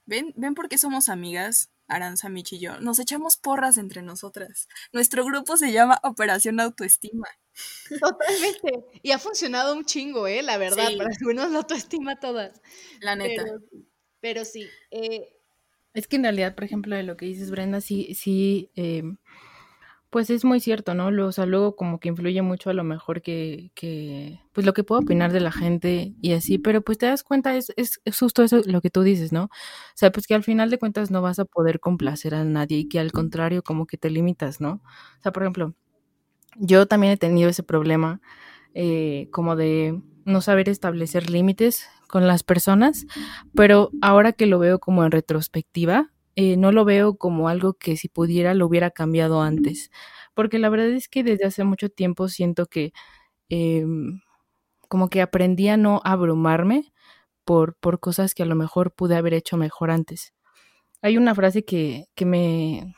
[0.04, 1.70] ¿Ven, ¿Ven por qué somos amigas?
[1.88, 2.78] Aranza, Mitch y yo.
[2.80, 4.68] Nos echamos porras entre nosotras.
[4.92, 7.26] Nuestro grupo se llama Operación Autoestima.
[7.88, 9.00] Totalmente.
[9.02, 10.42] Y ha funcionado un chingo, ¿eh?
[10.42, 12.60] La verdad, para subirnos la autoestima todas.
[13.00, 13.44] La neta.
[14.20, 14.66] Pero sí.
[14.90, 15.36] Eh,
[15.94, 19.16] es que en realidad, por ejemplo, de lo que dices, Brenda, sí, sí, em,
[20.10, 21.08] pues es muy cierto, ¿no?
[21.26, 24.84] O sea, luego como que influye mucho a lo mejor que, que, pues lo que
[24.84, 28.18] puedo opinar de la gente y así, pero pues te das cuenta, es, es, es
[28.18, 29.44] justo eso lo que tú dices, ¿no?
[29.44, 29.50] O
[29.94, 32.88] sea, pues que al final de cuentas no vas a poder complacer a nadie y
[32.88, 34.82] que al contrario como que te limitas, ¿no?
[35.18, 35.74] O sea, por ejemplo,
[36.56, 38.20] yo también he tenido ese problema
[38.74, 43.06] eh, como de no saber establecer límites con las personas,
[43.54, 47.96] pero ahora que lo veo como en retrospectiva, eh, no lo veo como algo que
[47.96, 49.90] si pudiera lo hubiera cambiado antes,
[50.34, 52.92] porque la verdad es que desde hace mucho tiempo siento que
[53.48, 54.20] em,
[54.88, 56.92] como que aprendí a no abrumarme
[57.44, 60.34] por, por cosas que a lo mejor pude haber hecho mejor antes.
[61.02, 62.94] Hay una frase que, que me,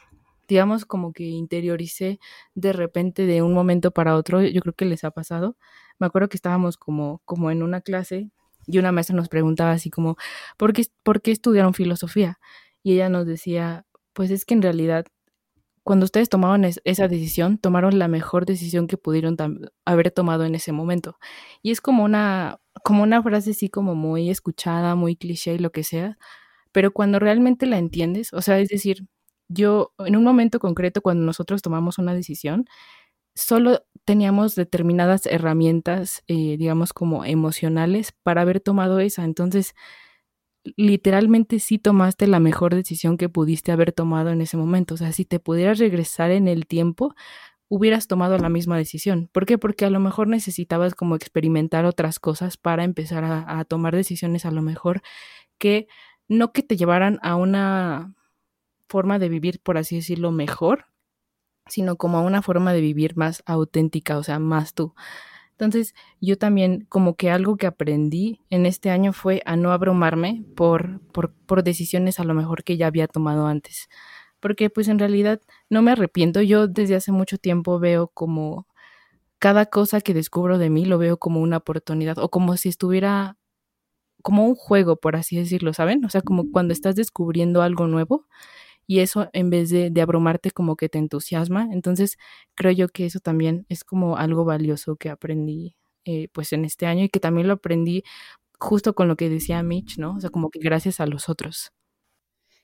[0.52, 2.20] digamos, como que interioricé
[2.54, 5.56] de repente de un momento para otro, yo creo que les ha pasado.
[5.98, 8.30] Me acuerdo que estábamos como, como en una clase
[8.66, 10.16] y una maestra nos preguntaba así como,
[10.58, 12.38] ¿por qué, ¿por qué estudiaron filosofía?
[12.82, 15.06] Y ella nos decía, pues es que en realidad
[15.84, 19.36] cuando ustedes tomaron esa decisión, tomaron la mejor decisión que pudieron
[19.86, 21.16] haber tomado en ese momento.
[21.62, 25.72] Y es como una, como una frase así como muy escuchada, muy cliché y lo
[25.72, 26.18] que sea,
[26.72, 29.06] pero cuando realmente la entiendes, o sea, es decir,
[29.48, 32.66] yo en un momento concreto, cuando nosotros tomamos una decisión,
[33.34, 39.24] solo teníamos determinadas herramientas, eh, digamos, como emocionales para haber tomado esa.
[39.24, 39.74] Entonces,
[40.76, 44.94] literalmente sí tomaste la mejor decisión que pudiste haber tomado en ese momento.
[44.94, 47.14] O sea, si te pudieras regresar en el tiempo,
[47.68, 49.28] hubieras tomado la misma decisión.
[49.32, 49.58] ¿Por qué?
[49.58, 54.44] Porque a lo mejor necesitabas como experimentar otras cosas para empezar a, a tomar decisiones
[54.44, 55.02] a lo mejor
[55.58, 55.88] que
[56.28, 58.14] no que te llevaran a una
[58.92, 60.86] forma de vivir, por así decirlo, mejor,
[61.66, 64.94] sino como a una forma de vivir más auténtica, o sea, más tú.
[65.52, 70.44] Entonces, yo también como que algo que aprendí en este año fue a no abrumarme
[70.56, 73.88] por, por, por decisiones a lo mejor que ya había tomado antes.
[74.40, 76.42] Porque pues en realidad no me arrepiento.
[76.42, 78.66] Yo desde hace mucho tiempo veo como
[79.38, 83.36] cada cosa que descubro de mí lo veo como una oportunidad o como si estuviera
[84.22, 86.04] como un juego, por así decirlo, ¿saben?
[86.04, 88.26] O sea, como cuando estás descubriendo algo nuevo
[88.86, 91.68] y eso en vez de, de, abrumarte como que te entusiasma.
[91.72, 92.18] Entonces
[92.54, 96.86] creo yo que eso también es como algo valioso que aprendí eh, pues en este
[96.86, 98.02] año y que también lo aprendí
[98.58, 100.16] justo con lo que decía Mitch, ¿no?
[100.16, 101.72] O sea, como que gracias a los otros.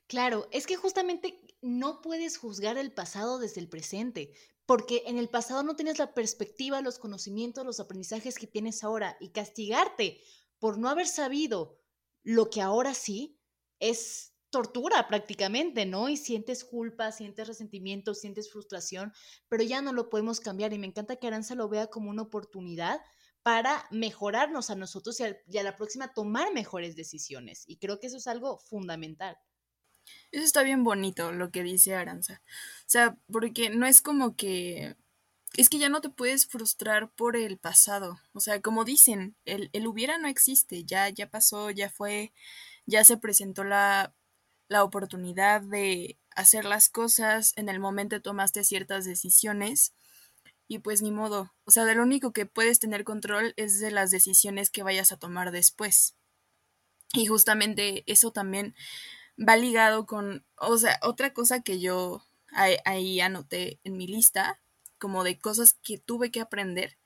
[0.08, 4.32] Claro, es que justamente no puedes juzgar el pasado desde el presente,
[4.66, 9.16] porque en el pasado no tienes la perspectiva, los conocimientos, los aprendizajes que tienes ahora
[9.20, 10.20] y castigarte
[10.58, 11.78] por no haber sabido
[12.24, 13.38] lo que ahora sí
[13.78, 16.08] es tortura prácticamente, ¿no?
[16.08, 19.12] Y sientes culpa, sientes resentimiento, sientes frustración,
[19.48, 22.22] pero ya no lo podemos cambiar y me encanta que Aranza lo vea como una
[22.22, 23.00] oportunidad
[23.42, 27.64] para mejorarnos a nosotros y a, y a la próxima tomar mejores decisiones.
[27.66, 29.36] Y creo que eso es algo fundamental.
[30.30, 32.42] Eso está bien bonito lo que dice Aranza.
[32.80, 34.96] O sea, porque no es como que...
[35.56, 38.18] Es que ya no te puedes frustrar por el pasado.
[38.32, 40.84] O sea, como dicen, el, el hubiera no existe.
[40.84, 42.32] Ya, ya pasó, ya fue,
[42.84, 44.14] ya se presentó la
[44.68, 49.94] la oportunidad de hacer las cosas, en el momento tomaste ciertas decisiones
[50.68, 51.52] y pues ni modo.
[51.64, 55.10] O sea, de lo único que puedes tener control es de las decisiones que vayas
[55.10, 56.14] a tomar después.
[57.14, 58.74] Y justamente eso también
[59.36, 64.60] va ligado con, o sea, otra cosa que yo ahí, anoté en mi lista,
[64.98, 66.98] como de cosas que tuve que aprender,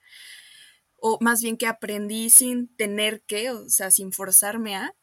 [0.97, 4.95] o más bien que aprendí sin tener que, o sea, sin forzarme a,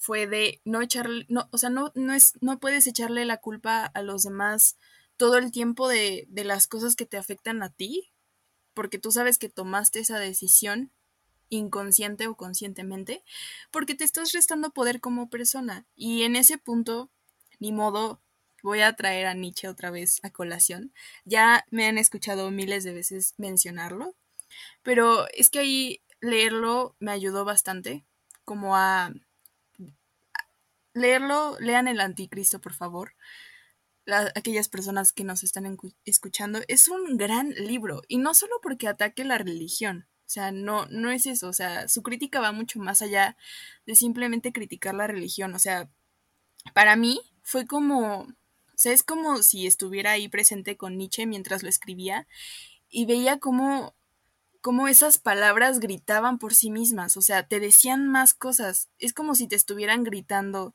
[0.00, 3.84] fue de no echarle, no, o sea, no, no, es, no puedes echarle la culpa
[3.84, 4.78] a los demás
[5.18, 8.10] todo el tiempo de, de las cosas que te afectan a ti,
[8.72, 10.90] porque tú sabes que tomaste esa decisión
[11.50, 13.22] inconsciente o conscientemente,
[13.70, 15.84] porque te estás restando poder como persona.
[15.96, 17.10] Y en ese punto,
[17.58, 18.22] ni modo,
[18.62, 20.94] voy a traer a Nietzsche otra vez a colación.
[21.26, 24.14] Ya me han escuchado miles de veces mencionarlo,
[24.82, 28.02] pero es que ahí leerlo me ayudó bastante,
[28.46, 29.12] como a
[30.92, 33.14] leerlo, lean el anticristo, por favor.
[34.34, 38.02] aquellas personas que nos están escuchando, es un gran libro.
[38.08, 40.06] Y no solo porque ataque la religión.
[40.26, 41.48] O sea, no, no es eso.
[41.48, 43.36] O sea, su crítica va mucho más allá
[43.86, 45.54] de simplemente criticar la religión.
[45.54, 45.90] O sea,
[46.74, 48.22] para mí fue como.
[48.22, 52.26] O sea, es como si estuviera ahí presente con Nietzsche mientras lo escribía
[52.88, 53.94] y veía cómo
[54.60, 58.88] cómo esas palabras gritaban por sí mismas, o sea, te decían más cosas.
[58.98, 60.74] Es como si te estuvieran gritando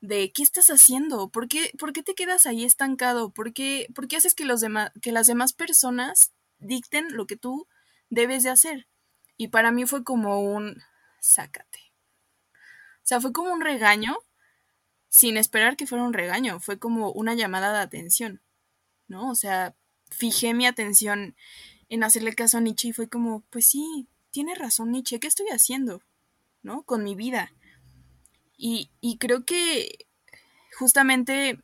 [0.00, 1.28] de ¿qué estás haciendo?
[1.30, 3.30] ¿Por qué, por qué te quedas ahí estancado?
[3.30, 4.62] ¿Por qué, por qué haces que, los
[5.02, 7.66] que las demás personas dicten lo que tú
[8.10, 8.86] debes de hacer?
[9.36, 10.82] Y para mí fue como un
[11.20, 11.92] sácate.
[12.54, 14.16] O sea, fue como un regaño
[15.08, 18.42] sin esperar que fuera un regaño, fue como una llamada de atención,
[19.06, 19.30] ¿no?
[19.30, 19.76] O sea,
[20.10, 21.36] fijé mi atención
[21.88, 25.46] en hacerle caso a Nietzsche y fue como, pues sí, tiene razón Nietzsche, ¿qué estoy
[25.48, 26.02] haciendo?
[26.62, 26.82] ¿No?
[26.82, 27.52] Con mi vida.
[28.56, 30.06] Y, y creo que
[30.78, 31.60] justamente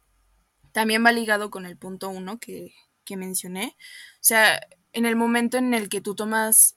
[0.73, 3.77] también va ligado con el punto uno que, que mencioné.
[4.15, 4.61] O sea,
[4.93, 6.77] en el momento en el que tú tomas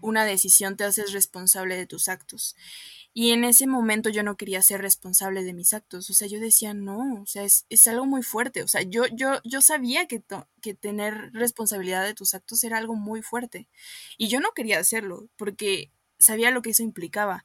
[0.00, 2.56] una decisión, te haces responsable de tus actos.
[3.16, 6.10] Y en ese momento yo no quería ser responsable de mis actos.
[6.10, 8.64] O sea, yo decía, no, o sea, es, es algo muy fuerte.
[8.64, 10.20] O sea, yo, yo, yo sabía que,
[10.60, 13.68] que tener responsabilidad de tus actos era algo muy fuerte.
[14.18, 17.44] Y yo no quería hacerlo, porque sabía lo que eso implicaba.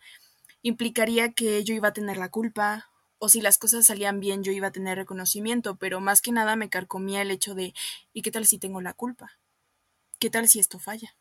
[0.63, 4.51] Implicaría que yo iba a tener la culpa, o si las cosas salían bien, yo
[4.51, 7.75] iba a tener reconocimiento, pero más que nada me carcomía el hecho de,
[8.11, 9.37] ¿y qué tal si tengo la culpa?
[10.17, 11.15] ¿Qué tal si esto falla?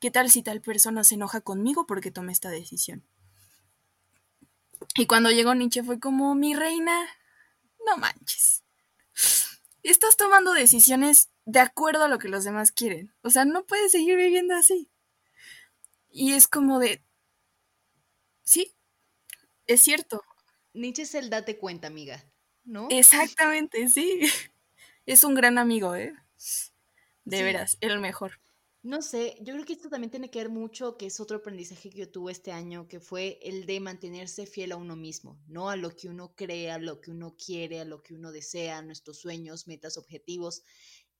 [0.00, 3.04] ¿Qué tal si tal persona se enoja conmigo porque tomé esta decisión?
[4.94, 7.06] Y cuando llegó Nietzsche fue como, mi reina,
[7.86, 8.64] no manches.
[9.82, 13.14] Estás tomando decisiones de acuerdo a lo que los demás quieren.
[13.22, 14.90] O sea, no puedes seguir viviendo así.
[16.10, 17.04] Y es como de,
[18.42, 18.74] sí,
[19.66, 20.22] es cierto.
[20.72, 22.24] Nietzsche es el date cuenta, amiga,
[22.64, 22.88] ¿no?
[22.90, 24.20] Exactamente, sí.
[25.06, 26.14] Es un gran amigo, ¿eh?
[27.26, 28.40] De veras, el mejor.
[28.84, 31.88] No sé, yo creo que esto también tiene que ver mucho, que es otro aprendizaje
[31.88, 35.70] que yo tuve este año, que fue el de mantenerse fiel a uno mismo, ¿no?
[35.70, 38.82] A lo que uno cree, a lo que uno quiere, a lo que uno desea,
[38.82, 40.64] nuestros sueños, metas, objetivos.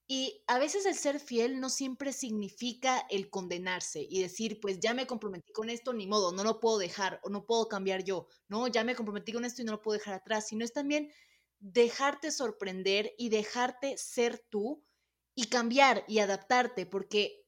[0.07, 4.93] Y a veces el ser fiel no siempre significa el condenarse y decir, pues ya
[4.93, 8.27] me comprometí con esto, ni modo, no lo puedo dejar o no puedo cambiar yo,
[8.47, 8.67] ¿no?
[8.67, 11.11] Ya me comprometí con esto y no lo puedo dejar atrás, sino es también
[11.59, 14.85] dejarte sorprender y dejarte ser tú
[15.33, 17.44] y cambiar y adaptarte, porque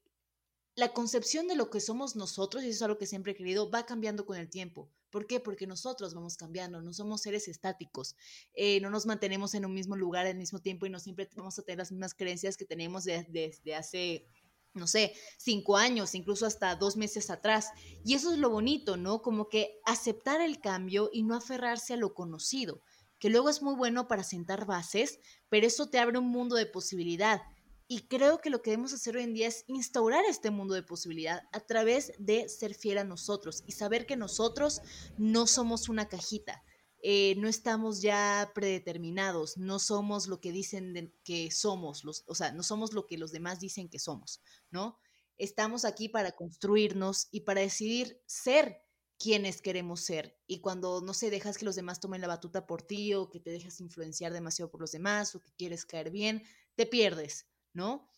[0.77, 3.71] la concepción de lo que somos nosotros, y eso es algo que siempre he querido,
[3.71, 4.91] va cambiando con el tiempo.
[5.09, 5.39] ¿Por qué?
[5.39, 8.15] Porque nosotros vamos cambiando, no somos seres estáticos,
[8.53, 11.57] eh, no nos mantenemos en un mismo lugar al mismo tiempo y no siempre vamos
[11.57, 14.27] a tener las mismas creencias que tenemos desde hace
[14.75, 17.71] no sé, cinco años, incluso hasta dos meses atrás.
[18.05, 19.23] Y eso es lo bonito, ¿no?
[19.23, 22.83] Como que aceptar el cambio y no aferrarse a lo conocido,
[23.17, 26.67] que luego es muy bueno para sentar bases, pero eso te abre un mundo de
[26.67, 27.41] posibilidad.
[27.89, 30.83] Y creo que lo que debemos hacer hoy en día es instaurar este mundo de
[30.83, 34.81] posibilidad a través de ser fiel a nosotros y saber que nosotros
[35.17, 36.63] no somos una cajita,
[37.01, 42.51] eh, no estamos ya predeterminados, no somos lo que dicen que somos, los, o sea,
[42.51, 44.99] no somos lo que los demás dicen que somos, ¿no?
[45.37, 48.81] Estamos aquí para construirnos y para decidir ser
[49.17, 50.37] quienes queremos ser.
[50.47, 53.39] Y cuando, no sé, dejas que los demás tomen la batuta por ti o que
[53.39, 56.43] te dejas influenciar demasiado por los demás o que quieres caer bien,
[56.75, 57.47] te pierdes.
[57.77, 58.09] ¿No?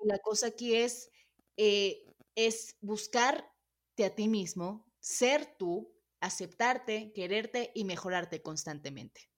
[0.00, 1.10] La cosa aquí es,
[1.56, 2.04] eh,
[2.36, 9.30] es buscarte a ti mismo, ser tú, aceptarte, quererte y mejorarte constantemente.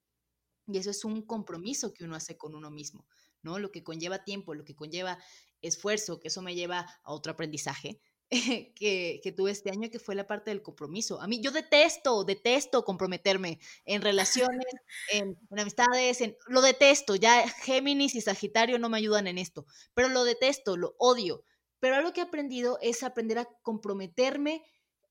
[0.66, 3.06] Y eso es un compromiso que uno hace con uno mismo,
[3.42, 3.58] ¿no?
[3.58, 5.18] Lo que conlleva tiempo, lo que conlleva
[5.62, 8.00] esfuerzo, que eso me lleva a otro aprendizaje,
[8.74, 11.20] que, que, tuve este año, que fue la parte del compromiso.
[11.20, 14.66] A mí, yo detesto, detesto comprometerme en relaciones,
[15.10, 17.16] en, amistades, en, lo detesto.
[17.16, 21.42] Ya Géminis y Sagitario no me ayudan en esto, pero lo detesto, lo odio.
[21.80, 24.62] Pero algo que he aprendido es aprender a comprometerme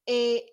[0.05, 0.45] eh,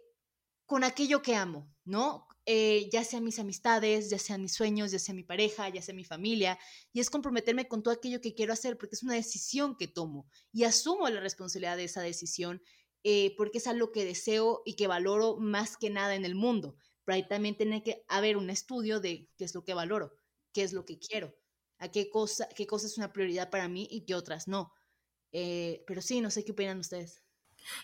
[0.64, 2.26] con aquello que amo, ¿no?
[2.46, 5.94] Eh, ya sean mis amistades, ya sean mis sueños, ya sea mi pareja, ya sea
[5.94, 6.58] mi familia,
[6.92, 10.28] y es comprometerme con todo aquello que quiero hacer, porque es una decisión que tomo
[10.52, 12.62] y asumo la responsabilidad de esa decisión,
[13.02, 16.76] eh, porque es algo que deseo y que valoro más que nada en el mundo.
[17.04, 20.12] Pero ahí también tiene que haber un estudio de qué es lo que valoro,
[20.52, 21.34] qué es lo que quiero,
[21.78, 24.72] a qué cosa, qué cosa es una prioridad para mí y qué otras no.
[25.32, 27.23] Eh, pero sí, no sé qué opinan ustedes.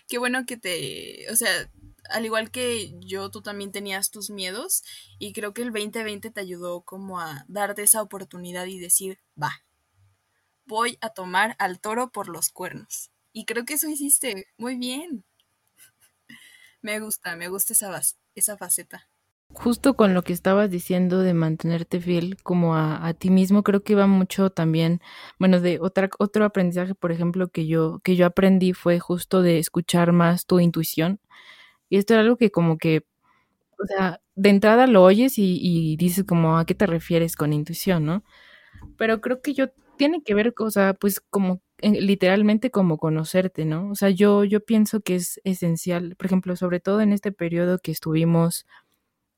[0.07, 1.69] Qué bueno que te, o sea,
[2.09, 4.83] al igual que yo, tú también tenías tus miedos
[5.19, 9.63] y creo que el 2020 te ayudó como a darte esa oportunidad y decir, va,
[10.65, 13.11] voy a tomar al toro por los cuernos.
[13.33, 15.23] Y creo que eso hiciste muy bien.
[16.81, 18.01] Me gusta, me gusta esa,
[18.35, 19.07] esa faceta.
[19.53, 23.83] Justo con lo que estabas diciendo de mantenerte fiel como a, a, ti mismo, creo
[23.83, 25.01] que iba mucho también,
[25.39, 29.59] bueno, de otra, otro aprendizaje, por ejemplo, que yo, que yo aprendí fue justo de
[29.59, 31.19] escuchar más tu intuición
[31.91, 33.05] y esto es algo que como que,
[33.77, 38.05] o sea, de entrada lo oyes y, dices como a qué te refieres con intuición,
[38.05, 38.23] ¿no?
[38.97, 43.89] Pero creo que yo tiene que ver, o sea, pues como literalmente como conocerte, ¿no?
[43.91, 47.79] O sea, yo, yo pienso que es esencial, por ejemplo, sobre todo en este periodo
[47.79, 48.65] que estuvimos,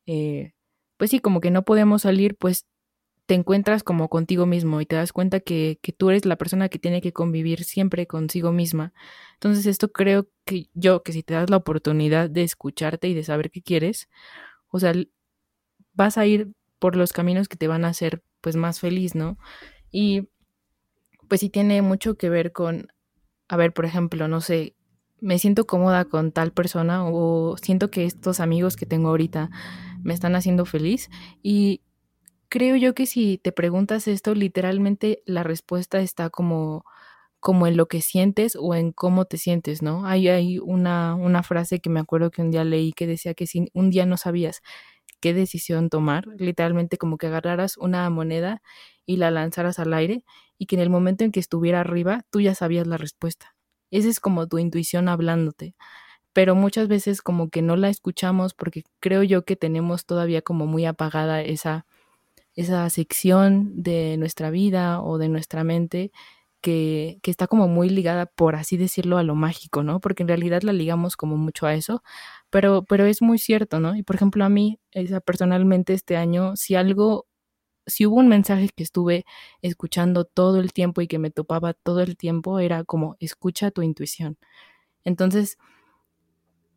[0.06, 0.54] eh,
[0.98, 2.66] pues sí, como que no podemos salir, pues
[3.26, 6.70] te encuentras como contigo mismo y te das cuenta que, que, tú eres la persona
[6.70, 8.94] que tiene que convivir siempre consigo misma.
[9.36, 13.24] Entonces esto creo que yo, que si te das la oportunidad de escucharte y de
[13.24, 14.10] saber qué quieres,
[14.70, 14.94] o sea,
[15.94, 19.38] vas a ir por los caminos que te van a hacer pues más feliz, ¿no?
[19.90, 20.28] Y
[21.30, 22.88] pues sí tiene mucho que ver con,
[23.48, 24.76] a ver, por ejemplo, no sé,
[25.22, 29.50] me siento cómoda con tal persona o siento que estos amigos que tengo ahorita
[30.04, 31.10] me están haciendo feliz
[31.42, 31.82] y
[32.50, 36.86] creo yo que si te preguntas esto, literalmente la respuesta está como,
[37.40, 40.06] como en lo que sientes o en cómo te sientes, ¿no?
[40.06, 43.48] Hay, hay una, una frase que me acuerdo que un día leí que decía que
[43.48, 44.62] si un día no sabías
[45.22, 48.62] qué decisión tomar, literalmente como que agarraras una moneda
[49.06, 50.24] y la lanzaras al aire
[50.58, 53.56] y que en el momento en que estuviera arriba tú ya sabías la respuesta.
[53.92, 55.76] Esa es como tu intuición hablándote
[56.34, 60.66] pero muchas veces como que no la escuchamos porque creo yo que tenemos todavía como
[60.68, 61.86] muy apagada esa
[62.56, 66.12] esa sección de nuestra vida o de nuestra mente
[66.62, 70.00] que, que, está como muy ligada, por así decirlo, a lo mágico, ¿no?
[70.00, 72.04] Porque en realidad la ligamos como mucho a eso,
[72.50, 73.96] pero, pero es muy cierto, ¿no?
[73.96, 77.28] Y por ejemplo, a mí, esa, personalmente este año, si algo,
[77.86, 79.26] si hubo un mensaje que estuve
[79.62, 83.82] escuchando todo el tiempo y que me topaba todo el tiempo, era como, escucha tu
[83.82, 84.38] intuición.
[85.06, 85.58] Entonces,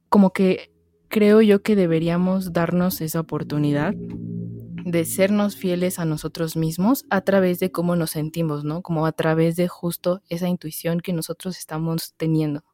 [0.08, 0.72] como que
[1.08, 7.58] creo yo que deberíamos darnos esa oportunidad de sernos fieles a nosotros mismos a través
[7.58, 8.82] de cómo nos sentimos, ¿no?
[8.82, 12.64] Como a través de justo esa intuición que nosotros estamos teniendo.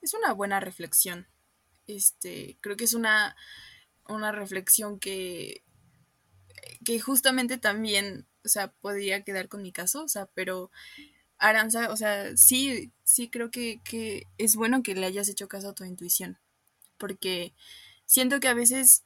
[0.00, 1.26] Es una buena reflexión.
[1.88, 3.36] Este, creo que es una,
[4.08, 5.64] una reflexión que,
[6.84, 10.70] que justamente también, o sea, podría quedar con mi caso, o sea, pero
[11.38, 15.70] Aranza, o sea, sí, sí creo que, que es bueno que le hayas hecho caso
[15.70, 16.38] a tu intuición,
[17.02, 17.52] porque
[18.06, 19.02] siento que a veces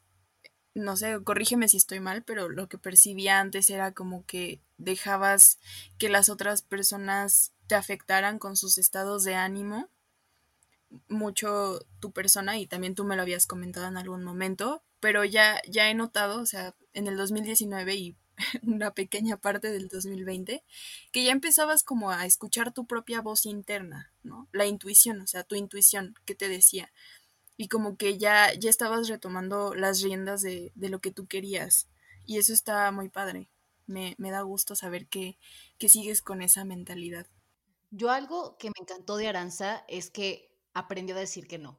[0.74, 5.58] no sé, corrígeme si estoy mal, pero lo que percibía antes era como que dejabas
[5.96, 9.88] que las otras personas te afectaran con sus estados de ánimo
[11.08, 15.62] mucho tu persona y también tú me lo habías comentado en algún momento, pero ya,
[15.66, 18.16] ya he notado, o sea, en el 2019 y
[18.62, 20.62] una pequeña parte del 2020,
[21.10, 24.46] que ya empezabas como a escuchar tu propia voz interna, ¿no?
[24.52, 26.92] La intuición, o sea, tu intuición que te decía.
[27.56, 31.88] Y como que ya, ya estabas retomando las riendas de, de lo que tú querías.
[32.24, 33.48] Y eso está muy padre.
[33.86, 35.38] Me, me da gusto saber que,
[35.78, 37.26] que sigues con esa mentalidad.
[37.90, 41.78] Yo algo que me encantó de Aranza es que aprendió a decir que no.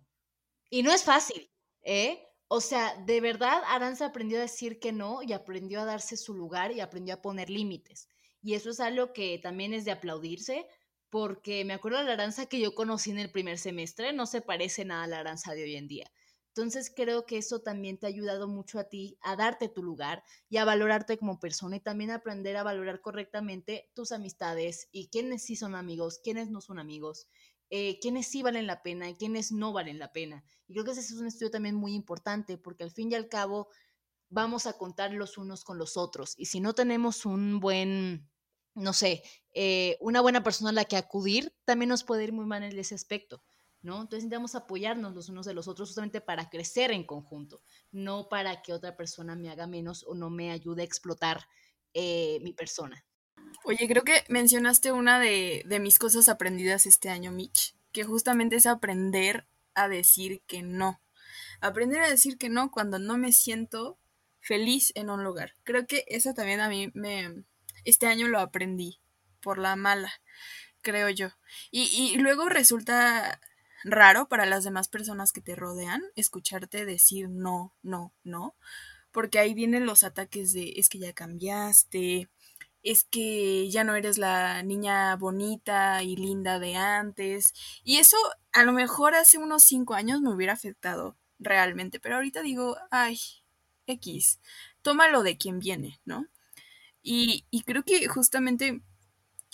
[0.70, 1.50] Y no es fácil,
[1.84, 2.24] ¿eh?
[2.48, 6.34] O sea, de verdad, Aranza aprendió a decir que no y aprendió a darse su
[6.34, 8.08] lugar y aprendió a poner límites.
[8.42, 10.66] Y eso es algo que también es de aplaudirse,
[11.10, 14.42] porque me acuerdo de la Aranza que yo conocí en el primer semestre, no se
[14.42, 16.12] parece nada a la Aranza de hoy en día.
[16.50, 20.24] Entonces creo que eso también te ha ayudado mucho a ti a darte tu lugar
[20.50, 25.44] y a valorarte como persona y también aprender a valorar correctamente tus amistades y quiénes
[25.44, 27.28] sí son amigos, quiénes no son amigos
[27.70, 30.44] eh, quiénes sí valen la pena y quiénes no valen la pena.
[30.68, 33.28] Y creo que ese es un estudio también muy importante porque al fin y al
[33.28, 33.68] cabo
[34.30, 36.34] vamos a contar los unos con los otros.
[36.38, 38.30] Y si no tenemos un buen,
[38.74, 39.22] no sé,
[39.60, 42.78] eh, una buena persona a la que acudir, también nos puede ir muy mal en
[42.78, 43.42] ese aspecto.
[43.82, 43.96] ¿no?
[43.96, 48.62] Entonces necesitamos apoyarnos los unos de los otros justamente para crecer en conjunto, no para
[48.62, 51.48] que otra persona me haga menos o no me ayude a explotar
[51.96, 53.04] eh, mi persona.
[53.64, 58.68] Oye, creo que mencionaste una de, mis cosas aprendidas este año, Mitch, que justamente es
[58.68, 61.02] aprender a decir que no.
[61.62, 63.98] Aprender a decir que no cuando no me siento
[64.40, 65.54] feliz en un lugar.
[65.64, 67.44] Creo que eso también a mí me...
[67.86, 69.00] Este año lo aprendí
[69.48, 70.12] por la mala,
[70.82, 71.30] creo yo.
[71.72, 73.40] Y, luego resulta
[73.86, 78.58] raro para las demás personas que te rodean escucharte decir no, no, no,
[79.14, 82.30] porque ahí vienen los ataques de es que ya cambiaste,
[82.84, 87.54] es que ya no eres la niña bonita y linda de antes.
[87.86, 88.18] Y eso
[88.52, 93.18] a lo mejor hace unos cinco años me hubiera afectado realmente, pero ahorita digo, ay,
[93.86, 94.42] X,
[94.82, 96.28] tómalo de quien viene, ¿no?
[97.10, 98.82] Y, creo que justamente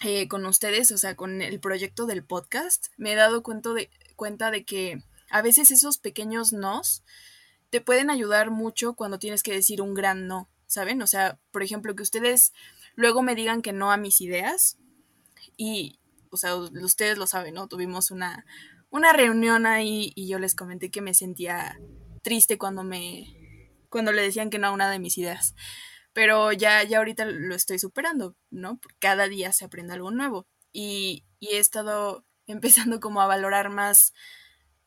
[0.02, 3.90] eh, con ustedes, o sea, con el proyecto del podcast, me he dado cuenta de,
[4.16, 7.04] cuenta de que a veces esos pequeños nos
[7.70, 11.02] te pueden ayudar mucho cuando tienes que decir un gran no, ¿saben?
[11.02, 12.54] O sea, por ejemplo, que ustedes
[12.96, 14.78] luego me digan que no a mis ideas.
[15.58, 17.68] Y, o sea, ustedes lo saben, ¿no?
[17.68, 18.46] Tuvimos una,
[18.90, 21.80] una reunión ahí y yo les comenté que me sentía
[22.22, 23.40] triste cuando me
[23.90, 25.54] cuando le decían que no a una de mis ideas.
[26.14, 28.80] Pero ya, ya ahorita lo estoy superando, ¿no?
[29.00, 30.48] Cada día se aprende algo nuevo.
[30.72, 34.14] Y, y he estado empezando como a valorar más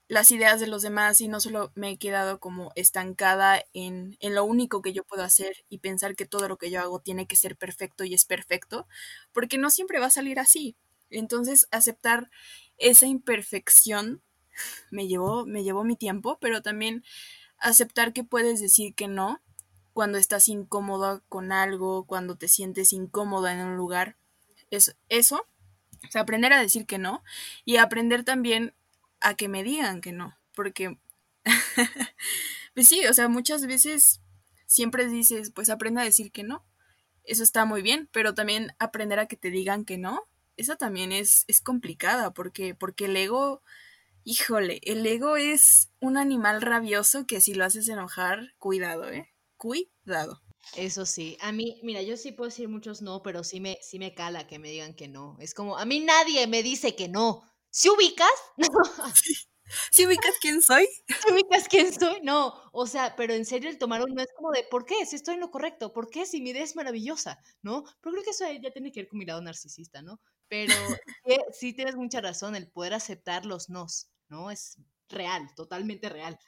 [0.08, 4.34] las ideas de los demás y no solo me he quedado como estancada en, en,
[4.34, 7.26] lo único que yo puedo hacer y pensar que todo lo que yo hago tiene
[7.26, 8.86] que ser perfecto y es perfecto,
[9.32, 10.76] porque no siempre va a salir así.
[11.10, 12.30] Entonces, aceptar
[12.78, 14.22] esa imperfección
[14.90, 17.04] me llevó, me llevó mi tiempo, pero también
[17.58, 19.42] aceptar que puedes decir que no
[19.96, 24.18] cuando estás incómoda con algo, cuando te sientes incómoda en un lugar.
[24.70, 25.46] Es, eso,
[26.14, 27.24] o aprender a decir que no
[27.64, 28.74] y aprender también
[29.20, 30.98] a que me digan que no, porque,
[32.74, 34.20] pues sí, o sea, muchas veces
[34.66, 36.62] siempre dices, pues aprende a decir que no,
[37.24, 40.28] eso está muy bien, pero también aprender a que te digan que no,
[40.58, 43.62] esa también es, es complicada, porque, porque el ego,
[44.24, 49.32] híjole, el ego es un animal rabioso que si lo haces enojar, cuidado, ¿eh?
[49.66, 50.40] Cuidado.
[50.76, 53.98] Eso sí, a mí, mira, yo sí puedo decir muchos no, pero sí me, sí
[53.98, 55.36] me cala que me digan que no.
[55.40, 57.42] Es como, a mí nadie me dice que no.
[57.70, 58.30] ¿Si ubicas?
[59.90, 60.86] ¿Si ubicas quién soy?
[61.08, 62.20] ¿Si ubicas quién soy?
[62.22, 65.04] No, o sea, pero en serio el tomar un no es como de, ¿por qué?
[65.04, 66.24] Si estoy en lo correcto, ¿por qué?
[66.26, 67.82] Si mi idea es maravillosa, ¿no?
[68.00, 70.20] Pero creo que eso ya tiene que ver con mi lado narcisista, ¿no?
[70.48, 70.72] Pero
[71.54, 74.52] sí tienes mucha razón, el poder aceptar los nos, ¿no?
[74.52, 76.38] Es real, totalmente real.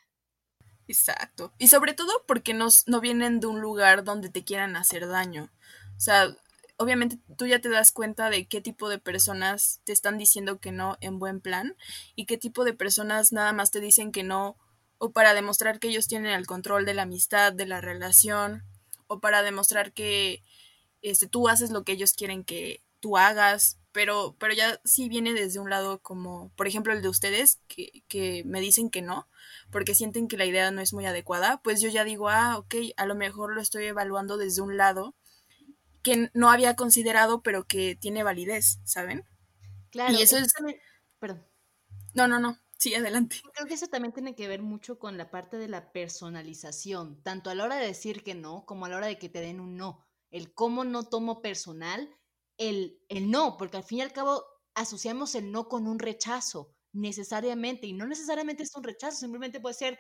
[0.89, 1.53] Exacto.
[1.59, 5.51] Y sobre todo porque no vienen de un lugar donde te quieran hacer daño.
[5.97, 6.35] O sea,
[6.79, 10.73] obviamente tú ya te das cuenta de qué tipo de personas te están diciendo que
[10.73, 11.77] no en buen plan
[12.17, 14.57] y qué tipo de personas nada más te dicen que no
[14.99, 18.65] o para demostrar que ellos tienen el control de la amistad, de la relación
[19.07, 20.43] o para demostrar que
[21.03, 25.33] este, tú haces lo que ellos quieren que tú hagas, pero, pero ya sí viene
[25.33, 29.29] desde un lado como, por ejemplo, el de ustedes, que, que me dicen que no,
[29.71, 32.75] porque sienten que la idea no es muy adecuada, pues yo ya digo, ah, ok,
[32.97, 35.15] a lo mejor lo estoy evaluando desde un lado
[36.03, 39.25] que no había considerado, pero que tiene validez, ¿saben?
[39.91, 40.15] Claro.
[40.15, 40.53] Y eso es...
[41.19, 41.45] Perdón.
[42.15, 42.59] No, no, no.
[42.79, 43.41] Sí, adelante.
[43.55, 47.51] Creo que eso también tiene que ver mucho con la parte de la personalización, tanto
[47.51, 49.59] a la hora de decir que no como a la hora de que te den
[49.59, 50.07] un no.
[50.31, 52.09] El cómo no tomo personal,
[52.59, 54.45] el, el no, porque al fin y al cabo
[54.75, 59.75] asociamos el no con un rechazo necesariamente, y no necesariamente es un rechazo, simplemente puede
[59.75, 59.99] ser,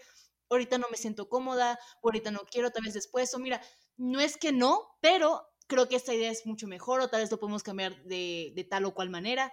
[0.50, 3.62] ahorita no me siento cómoda, ahorita no quiero, tal vez después, o mira,
[3.96, 7.30] no es que no, pero creo que esta idea es mucho mejor, o tal vez
[7.30, 9.52] lo podemos cambiar de, de tal o cual manera.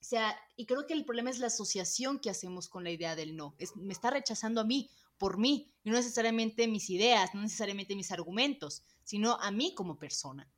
[0.00, 3.16] O sea, y creo que el problema es la asociación que hacemos con la idea
[3.16, 3.56] del no.
[3.58, 7.96] Es, me está rechazando a mí, por mí, y no necesariamente mis ideas, no necesariamente
[7.96, 10.52] mis argumentos, sino a mí como persona.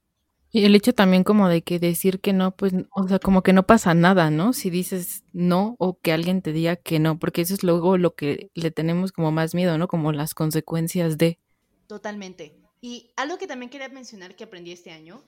[0.50, 3.52] Y el hecho también como de que decir que no, pues, o sea, como que
[3.52, 4.52] no pasa nada, ¿no?
[4.52, 8.14] Si dices no o que alguien te diga que no, porque eso es luego lo
[8.14, 9.88] que le tenemos como más miedo, ¿no?
[9.88, 11.38] Como las consecuencias de.
[11.86, 12.58] Totalmente.
[12.80, 15.22] Y algo que también quería mencionar que aprendí este año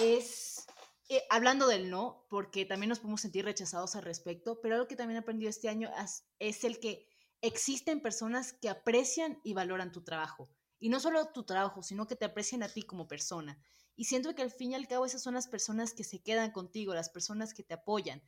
[0.00, 0.66] es
[1.08, 4.96] eh, hablando del no, porque también nos podemos sentir rechazados al respecto, pero algo que
[4.96, 7.06] también aprendí este año es, es el que
[7.42, 10.48] existen personas que aprecian y valoran tu trabajo.
[10.80, 13.58] Y no solo tu trabajo, sino que te aprecian a ti como persona.
[13.96, 16.50] Y siento que al fin y al cabo esas son las personas que se quedan
[16.50, 18.22] contigo, las personas que te apoyan.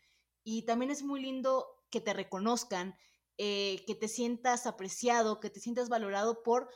[0.45, 2.97] Y también es muy lindo que te reconozcan,
[3.39, 6.71] eh, que te sientas apreciado, que te sientas valorado por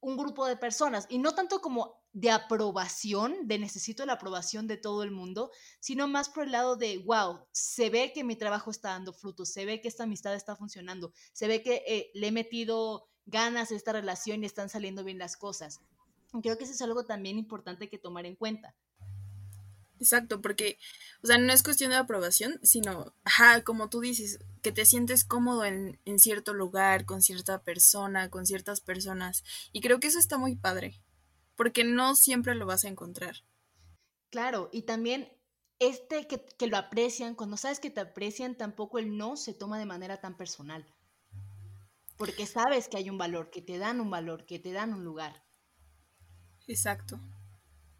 [0.00, 1.06] un grupo de personas.
[1.08, 5.50] Y no tanto como de aprobación, de necesito la aprobación de todo el mundo,
[5.80, 9.52] sino más por el lado de, wow, se ve que mi trabajo está dando frutos,
[9.52, 13.72] se ve que esta amistad está funcionando, se ve que eh, le he metido ganas
[13.72, 15.80] a esta relación y están saliendo bien las cosas.
[16.42, 18.74] Creo que eso es algo también importante que tomar en cuenta.
[20.00, 20.78] Exacto, porque,
[21.22, 25.24] o sea, no es cuestión de aprobación, sino, ajá, como tú dices, que te sientes
[25.24, 29.44] cómodo en, en cierto lugar, con cierta persona, con ciertas personas.
[29.72, 31.00] Y creo que eso está muy padre
[31.56, 33.36] porque no siempre lo vas a encontrar.
[34.30, 35.32] Claro, y también
[35.78, 39.78] este que, que, lo aprecian, cuando sabes que te aprecian, tampoco el no se toma
[39.78, 40.84] de manera tan personal.
[42.16, 45.04] Porque sabes que hay un valor, que te dan un valor, que te dan un
[45.04, 45.43] lugar.
[46.66, 47.20] Exacto.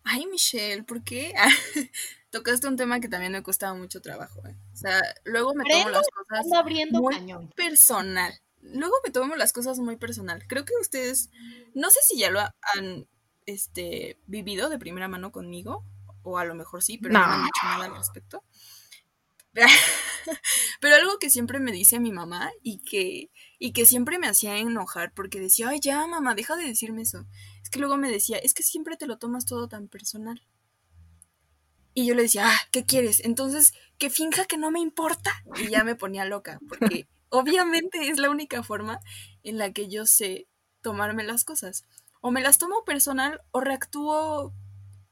[0.05, 1.35] Ay, Michelle, ¿por qué?
[2.31, 4.47] Tocaste un tema que también me costaba mucho trabajo.
[4.47, 4.55] ¿eh?
[4.73, 7.49] O sea, luego me tomo las cosas abriendo muy cañón.
[7.57, 8.33] personal.
[8.61, 10.45] Luego me tomo las cosas muy personal.
[10.47, 11.31] Creo que ustedes,
[11.75, 13.07] no sé si ya lo han
[13.47, 15.85] este, vivido de primera mano conmigo,
[16.23, 18.43] o a lo mejor sí, pero no, no me han dicho nada al respecto.
[20.81, 23.31] pero algo que siempre me dice mi mamá y que,
[23.65, 27.25] y que siempre me hacía enojar porque decía, ay, ya, mamá, deja de decirme eso.
[27.63, 30.47] Es que luego me decía, es que siempre te lo tomas todo tan personal.
[31.95, 33.25] Y yo le decía, ah, ¿qué quieres?
[33.25, 35.33] Entonces, que finja que no me importa.
[35.57, 39.01] Y ya me ponía loca, porque obviamente es la única forma
[39.43, 40.47] en la que yo sé
[40.83, 41.87] tomarme las cosas
[42.21, 44.53] o me las tomo personal o reactúo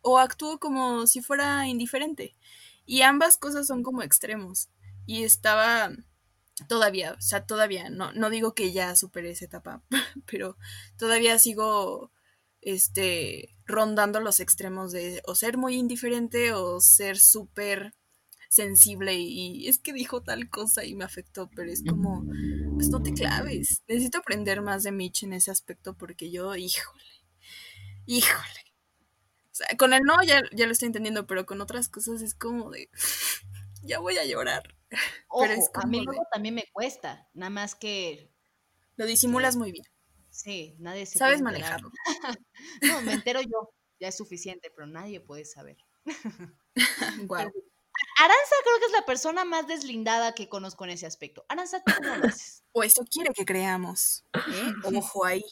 [0.03, 2.37] o actúo como si fuera indiferente.
[2.85, 4.69] Y ambas cosas son como extremos.
[5.07, 5.91] Y estaba
[6.67, 9.83] todavía, o sea, todavía, no, no digo que ya superé esa etapa,
[10.27, 10.57] pero
[10.97, 12.11] todavía sigo
[12.61, 17.95] este rondando los extremos de o ser muy indiferente o ser súper
[18.49, 22.23] sensible y es que dijo tal cosa y me afectó, pero es como,
[22.75, 23.83] pues no te claves.
[23.89, 27.05] Necesito aprender más de Mitch en ese aspecto porque yo, híjole,
[28.05, 28.75] híjole.
[29.53, 32.35] O sea, con el no ya, ya lo estoy entendiendo, pero con otras cosas es
[32.35, 32.91] como de,
[33.83, 34.75] ya voy a llorar.
[35.29, 38.33] Ojo, a mí luego también me cuesta, nada más que...
[38.97, 39.85] Lo disimulas muy bien.
[40.31, 41.91] Sí, nadie se Sabes manejarlo.
[42.83, 43.71] no, me entero yo,
[44.01, 45.77] ya es suficiente, pero nadie puede saber.
[47.27, 47.53] wow.
[48.19, 51.45] Aranza creo que es la persona más deslindada que conozco en ese aspecto.
[51.49, 52.65] Aranza, ¿tú cómo lo haces?
[52.73, 54.25] O eso quiere que creamos.
[54.35, 54.73] ¿eh?
[54.85, 55.43] Ojo ahí.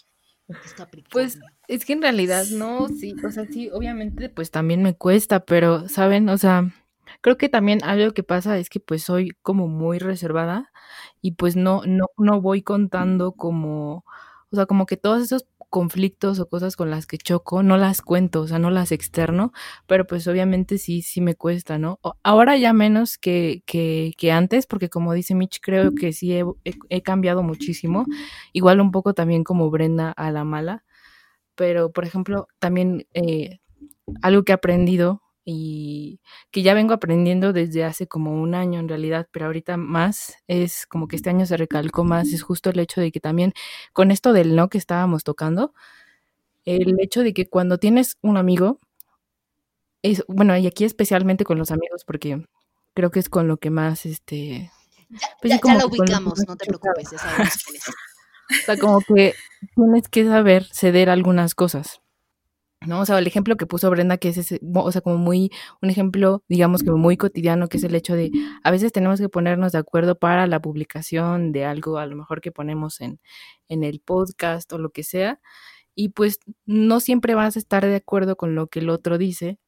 [1.11, 1.39] Pues
[1.69, 5.89] es que en realidad no, sí, o sea, sí, obviamente pues también me cuesta, pero,
[5.89, 6.29] ¿saben?
[6.29, 6.73] O sea,
[7.21, 10.73] creo que también algo que pasa es que pues soy como muy reservada
[11.21, 14.05] y pues no, no, no voy contando como,
[14.51, 18.03] o sea, como que todos esos conflictos o cosas con las que choco, no las
[18.03, 19.53] cuento, o sea, no las externo,
[19.87, 22.01] pero pues obviamente sí, sí me cuesta, ¿no?
[22.25, 27.03] Ahora ya menos que, que, que antes, porque como dice Mitch, creo que sí he,
[27.03, 28.05] cambiado muchísimo,
[28.53, 30.85] igual un poco también como Brenda a la mala,
[31.55, 33.61] pero por ejemplo, también eh,
[34.23, 36.21] algo que he aprendido y
[36.51, 40.87] que ya vengo aprendiendo desde hace como un año en realidad, pero ahorita más es
[40.87, 43.53] como que este año se recalcó más, es justo el hecho de que también
[43.93, 45.75] con esto del no que estábamos tocando,
[46.65, 48.79] el hecho de que cuando tienes un amigo,
[50.03, 52.45] es, bueno, y aquí especialmente con los amigos, porque
[52.95, 54.71] creo que es con lo que más, este...
[55.09, 57.85] Ya, pues, ya, ya lo ubicamos, lo no te preocupes, ya sabemos quién es.
[58.51, 59.35] O sea, como que
[59.77, 62.01] tienes que saber ceder algunas cosas.
[62.87, 63.01] ¿No?
[63.01, 65.51] O sea, el ejemplo que puso Brenda, que es ese, o sea, como muy,
[65.83, 68.31] un ejemplo, digamos que muy cotidiano, que es el hecho de,
[68.65, 72.41] a veces tenemos que ponernos de acuerdo para la publicación de algo, a lo mejor
[72.41, 73.21] que ponemos en,
[73.69, 75.41] en el podcast o lo que sea,
[75.95, 79.59] y pues no siempre vas a estar de acuerdo con lo que el otro dice,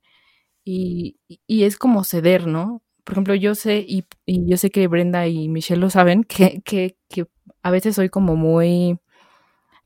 [0.64, 2.82] y, y es como ceder, ¿no?
[3.04, 6.62] Por ejemplo, yo sé, y, y yo sé que Brenda y Michelle lo saben, que,
[6.64, 7.26] que, que
[7.62, 8.98] a veces soy como muy,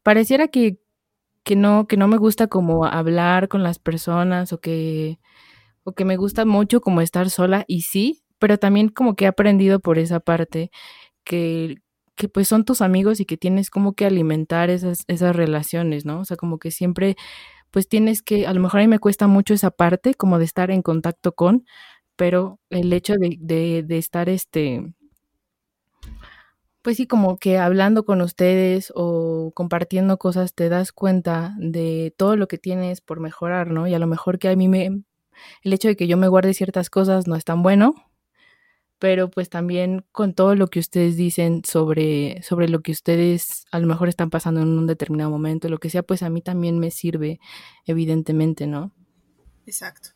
[0.02, 0.78] pareciera que
[1.46, 5.20] que no, que no me gusta como hablar con las personas o que,
[5.84, 9.28] o que me gusta mucho como estar sola y sí, pero también como que he
[9.28, 10.72] aprendido por esa parte
[11.24, 11.76] que,
[12.16, 16.20] que pues son tus amigos y que tienes como que alimentar esas, esas relaciones, ¿no?
[16.20, 17.16] O sea, como que siempre
[17.70, 20.46] pues tienes que, a lo mejor a mí me cuesta mucho esa parte como de
[20.46, 21.64] estar en contacto con,
[22.16, 24.82] pero el hecho de, de, de estar este
[26.86, 32.36] pues sí, como que hablando con ustedes o compartiendo cosas te das cuenta de todo
[32.36, 33.88] lo que tienes por mejorar, ¿no?
[33.88, 35.02] Y a lo mejor que a mí me,
[35.62, 37.96] el hecho de que yo me guarde ciertas cosas no es tan bueno,
[39.00, 43.80] pero pues también con todo lo que ustedes dicen sobre, sobre lo que ustedes a
[43.80, 46.78] lo mejor están pasando en un determinado momento, lo que sea, pues a mí también
[46.78, 47.40] me sirve,
[47.84, 48.92] evidentemente, ¿no?
[49.66, 50.10] Exacto.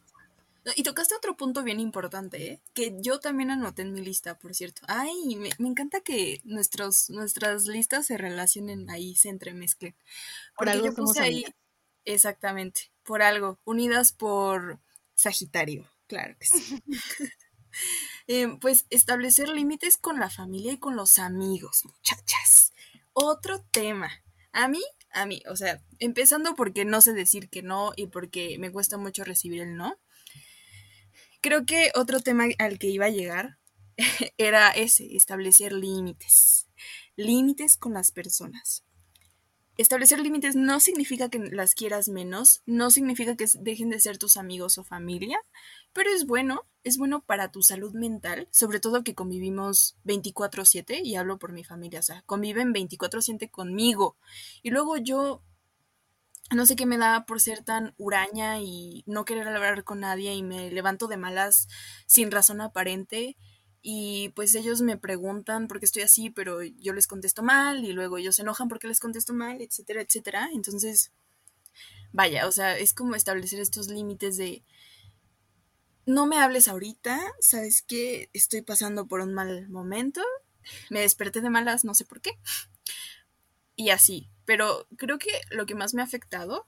[0.77, 2.61] Y tocaste otro punto bien importante, ¿eh?
[2.75, 4.83] que yo también anoté en mi lista, por cierto.
[4.89, 9.95] Ay, me, encanta que nuestros, nuestras listas se relacionen ahí, se entremezclen.
[10.57, 11.45] Por algo yo puse ahí,
[12.05, 14.79] exactamente, por algo, unidas por
[15.15, 16.83] Sagitario, claro que sí.
[18.27, 22.73] Em, pues establecer límites con la familia y con los amigos, muchachas.
[23.13, 24.11] Otro tema.
[24.53, 24.83] A mí,
[25.13, 28.99] a mí, o sea, empezando porque no sé decir que no y porque me cuesta
[28.99, 29.97] mucho recibir el no
[31.41, 33.59] Creo que otro tema al que iba a llegar
[34.39, 36.69] era ese, establecer límites.
[37.17, 38.85] Límites con las personas.
[39.77, 44.37] Establecer límites no significa que las quieras menos, no significa que dejen de ser tus
[44.37, 45.41] amigos o familia,
[45.95, 51.15] pero es bueno, es bueno para tu salud mental, sobre todo que convivimos 24/7 y
[51.15, 54.19] hablo por mi familia, o sea, conviven 24/7 conmigo.
[54.63, 55.43] Y luego yo
[56.51, 60.35] no sé qué me da por ser tan huraña y no querer hablar con nadie
[60.35, 61.69] y me levanto de malas
[62.07, 63.37] sin razón aparente
[63.83, 67.93] y pues ellos me preguntan por qué estoy así, pero yo les contesto mal y
[67.93, 70.49] luego ellos se enojan porque les contesto mal, etcétera, etcétera.
[70.53, 71.13] Entonces,
[72.13, 74.63] vaya, o sea, es como establecer estos límites de
[76.05, 80.21] no me hables ahorita, sabes que estoy pasando por un mal momento,
[80.91, 82.33] me desperté de malas, no sé por qué.
[83.77, 86.67] Y así, pero creo que lo que más me ha afectado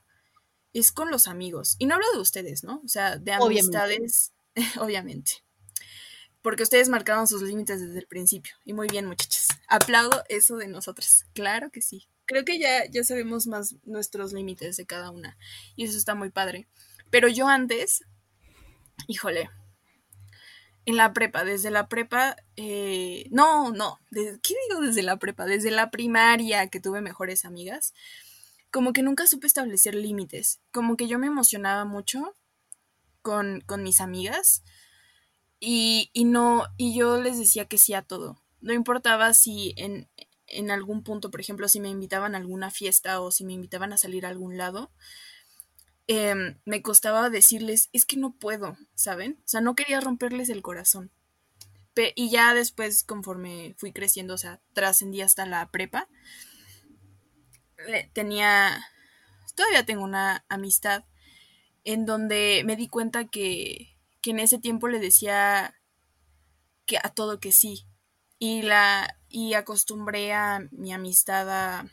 [0.72, 1.74] es con los amigos.
[1.80, 2.80] Y no hablo de ustedes, ¿no?
[2.84, 4.32] O sea, de amistades,
[4.78, 5.42] obviamente.
[6.42, 8.54] Porque ustedes marcaron sus límites desde el principio.
[8.64, 9.48] Y muy bien, muchachas.
[9.66, 11.24] Aplaudo eso de nosotras.
[11.34, 12.06] Claro que sí.
[12.24, 15.36] Creo que ya, ya sabemos más nuestros límites de cada una.
[15.74, 16.68] Y eso está muy padre.
[17.10, 18.04] Pero yo antes,
[19.08, 19.50] híjole,
[20.84, 25.46] en la prepa, desde la prepa, eh, no, no, ¿qué digo desde la prepa?
[25.46, 27.94] Desde la primaria que tuve mejores amigas,
[28.70, 32.36] como que nunca supe establecer límites, como que yo me emocionaba mucho
[33.20, 34.64] con, con mis amigas
[35.60, 40.08] y, y, no, y yo les decía que sí a todo, no importaba si en,
[40.46, 43.92] en algún punto, por ejemplo, si me invitaban a alguna fiesta o si me invitaban
[43.92, 44.90] a salir a algún lado,
[46.06, 49.38] Em, me costaba decirles, es que no puedo, ¿saben?
[49.44, 51.10] O sea, no quería romperles el corazón.
[52.14, 56.08] y ya después, conforme fui creciendo, o sea, trascendí hasta la prepa,
[58.14, 58.82] tenía,
[59.54, 61.04] todavía tengo una amistad
[61.84, 65.74] en donde me di cuenta que, que en ese tiempo le decía
[66.86, 67.86] que a todo que sí.
[68.38, 71.90] Y la y acostumbré a mi amistad a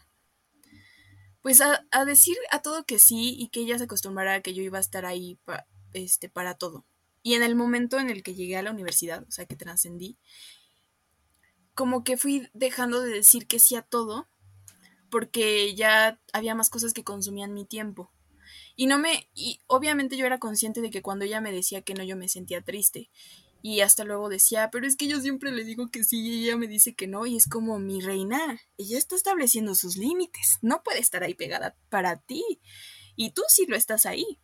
[1.42, 4.62] pues a, decir a todo que sí y que ella se acostumbrara a que yo
[4.62, 5.40] iba a estar ahí
[5.94, 6.86] este, para todo.
[7.22, 10.18] Y en el momento en el que llegué a la universidad, o sea, que trascendí,
[11.74, 14.28] como que fui dejando de decir que sí a todo,
[15.10, 18.12] porque ya había más cosas que consumían mi tiempo.
[18.76, 21.94] Y no me, y obviamente yo era consciente de que cuando ella me decía que
[21.94, 23.10] no, yo me sentía triste.
[23.62, 26.56] Y hasta luego decía, pero es que yo siempre le digo que sí y ella
[26.56, 30.82] me dice que no y es como mi reina, ella está estableciendo sus límites, no
[30.82, 32.44] puede estar ahí pegada para ti
[33.16, 34.40] y tú sí lo estás ahí.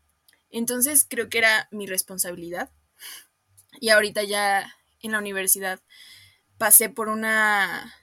[0.49, 2.71] Entonces creo que era mi responsabilidad
[3.79, 5.81] y ahorita ya en la universidad
[6.57, 7.93] pasé por una,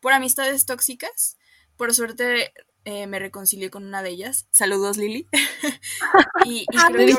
[0.00, 1.36] por amistades tóxicas,
[1.76, 2.52] por suerte
[2.84, 4.46] eh, me reconcilié con una de ellas.
[4.50, 5.28] Saludos, Lili.
[6.44, 7.16] y, creo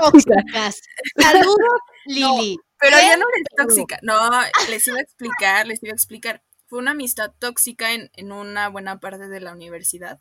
[0.00, 0.80] tóxicas.
[1.18, 2.58] Saludos, Lili.
[2.78, 3.98] pero ya no es tóxica.
[4.02, 4.30] No,
[4.70, 6.42] les iba a explicar, les iba a explicar.
[6.66, 10.20] Fue una amistad tóxica en, en una buena parte de la universidad.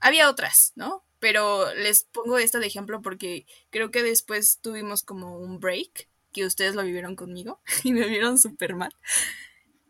[0.00, 1.04] Había otras, ¿no?
[1.20, 6.46] pero les pongo esto de ejemplo porque creo que después tuvimos como un break, que
[6.46, 8.92] ustedes lo vivieron conmigo y me vieron súper mal.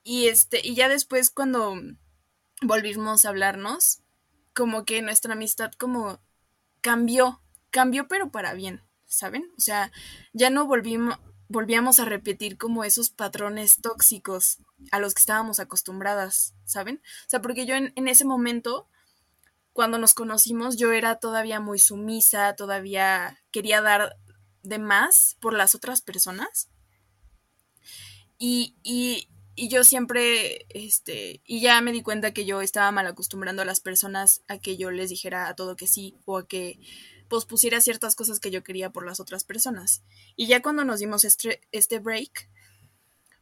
[0.03, 1.77] Y este, y ya después cuando
[2.61, 4.01] volvimos a hablarnos,
[4.55, 6.21] como que nuestra amistad como
[6.81, 7.41] cambió,
[7.71, 9.51] cambió pero para bien, ¿saben?
[9.57, 9.93] O sea,
[10.33, 14.59] ya no volvimos, volvíamos a repetir como esos patrones tóxicos
[14.93, 17.03] a los que estábamos acostumbradas, ¿saben?
[17.27, 18.89] O sea, porque yo en, en ese momento
[19.73, 24.17] cuando nos conocimos yo era todavía muy sumisa, todavía quería dar
[24.63, 26.69] de más por las otras personas.
[28.39, 33.07] Y, y, y, yo siempre, este, y ya me di cuenta que yo estaba mal
[33.07, 36.47] acostumbrando a las personas a que yo les dijera a todo que sí o a
[36.47, 36.79] que
[37.29, 40.03] pospusiera ciertas cosas que yo quería por las otras personas.
[40.37, 42.49] Y ya cuando nos dimos este, este break,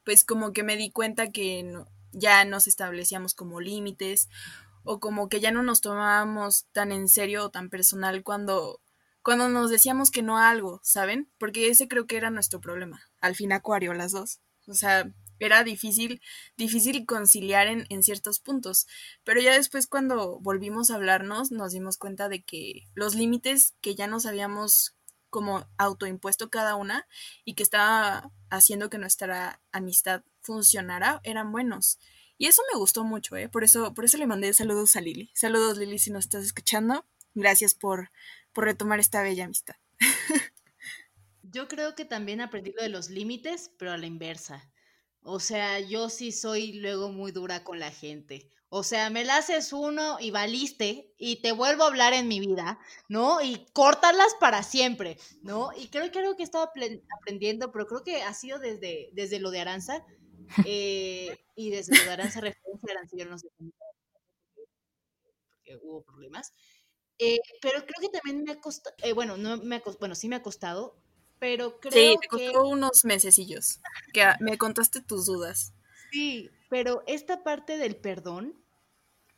[0.05, 1.73] pues como que me di cuenta que
[2.13, 4.29] ya nos establecíamos como límites
[4.85, 8.81] o como que ya no nos tomábamos tan en serio o tan personal cuando,
[9.23, 11.31] cuando nos decíamos que no a algo, ¿saben?
[11.39, 13.03] Porque ese creo que era nuestro problema.
[13.21, 14.41] Al fin acuario, las dos.
[14.67, 15.11] O sea,
[15.41, 16.21] era difícil,
[16.57, 18.87] difícil conciliar en, en, ciertos puntos.
[19.25, 23.95] Pero ya después cuando volvimos a hablarnos, nos dimos cuenta de que los límites que
[23.95, 24.95] ya nos habíamos
[25.31, 27.07] como autoimpuesto cada una
[27.45, 31.99] y que estaba haciendo que nuestra amistad funcionara eran buenos.
[32.39, 33.49] Y eso me gustó mucho, ¿eh?
[33.49, 35.31] Por eso, por eso le mandé saludos a Lili.
[35.35, 37.05] Saludos, Lili, si nos estás escuchando.
[37.35, 38.11] Gracias por,
[38.53, 39.75] por retomar esta bella amistad.
[41.43, 44.71] Yo creo que también aprendí lo de los límites, pero a la inversa.
[45.23, 48.49] O sea, yo sí soy luego muy dura con la gente.
[48.71, 52.39] O sea, me la haces uno y valiste y te vuelvo a hablar en mi
[52.41, 53.41] vida, ¿no?
[53.41, 55.71] Y córtalas para siempre, ¿no?
[55.77, 56.71] Y creo que algo que he estado
[57.21, 60.05] aprendiendo, pero creo que ha sido desde, desde lo de Aranza,
[60.67, 63.49] eh, y desde esa referencia, Aranza no sé
[65.53, 66.53] porque hubo problemas.
[67.19, 70.29] Eh, pero creo que también me ha costado, eh, bueno, no me ha bueno, sí
[70.29, 70.97] me ha costado,
[71.39, 73.81] pero creo sí, te costó unos mesecillos,
[74.13, 75.73] que me contaste tus dudas.
[76.11, 78.63] Sí, pero esta parte del perdón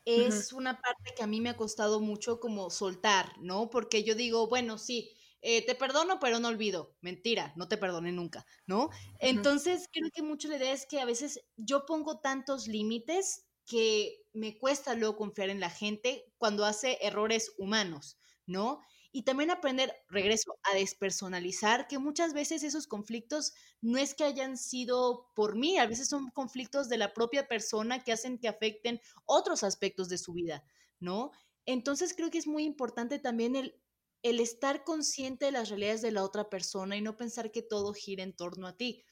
[0.04, 3.70] es una parte que a mí me ha costado mucho como soltar, ¿no?
[3.70, 6.94] Porque yo digo, bueno, sí, eh, te perdono, pero no olvido.
[7.00, 8.90] Mentira, no te perdone nunca, ¿no?
[9.18, 14.22] Entonces, creo que mucho la idea es que a veces yo pongo tantos límites que
[14.32, 18.80] me cuesta luego confiar en la gente cuando hace errores humanos, ¿no?
[19.12, 24.56] Y también aprender, regreso, a despersonalizar, que muchas veces esos conflictos no es que hayan
[24.56, 29.00] sido por mí, a veces son conflictos de la propia persona que hacen que afecten
[29.26, 30.62] otros aspectos de su vida,
[31.00, 31.32] ¿no?
[31.66, 33.80] Entonces creo que es muy importante también el
[34.22, 37.94] el estar consciente de las realidades de la otra persona y no pensar que todo
[37.94, 39.02] gira en torno a ti.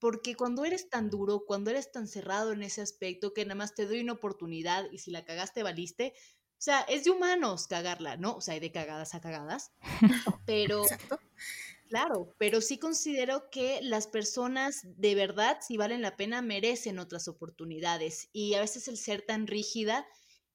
[0.00, 3.74] Porque cuando eres tan duro, cuando eres tan cerrado en ese aspecto, que nada más
[3.74, 6.14] te doy una oportunidad y si la cagaste, valiste,
[6.58, 8.34] o sea, es de humanos cagarla, ¿no?
[8.34, 9.70] O sea, hay de cagadas a cagadas.
[10.44, 10.82] Pero,
[11.88, 17.28] claro, pero sí considero que las personas de verdad, si valen la pena, merecen otras
[17.28, 18.28] oportunidades.
[18.32, 20.04] Y a veces el ser tan rígida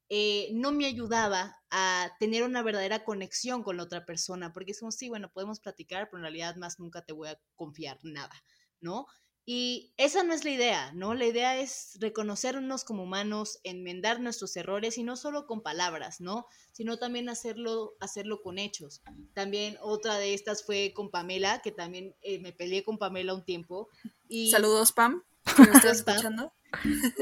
[0.10, 4.80] eh, no me ayudaba a tener una verdadera conexión con la otra persona, porque es
[4.80, 8.44] como, sí, bueno, podemos platicar, pero en realidad más nunca te voy a confiar nada,
[8.82, 9.08] ¿no?
[9.46, 11.14] Y esa no es la idea, ¿no?
[11.16, 16.46] La idea es reconocernos como humanos, enmendar nuestros errores y no solo con palabras, ¿no?
[16.72, 19.02] Sino también hacerlo, hacerlo con hechos.
[19.34, 23.44] También otra de estas fue con Pamela, que también eh, me peleé con Pamela un
[23.44, 23.90] tiempo.
[24.30, 24.50] Y...
[24.50, 25.24] Saludos, Pam.
[25.58, 26.54] ¿Me estás escuchando?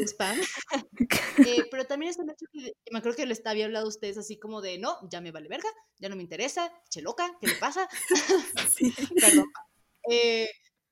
[0.06, 0.38] spam.
[1.46, 4.18] Eh, pero también es un hecho que me acuerdo que les había hablado a ustedes
[4.18, 7.48] así como de, no, ya me vale verga, ya no me interesa, che loca, ¿qué
[7.48, 7.88] le pasa?
[9.20, 9.46] Perdón.
[10.10, 10.50] Eh,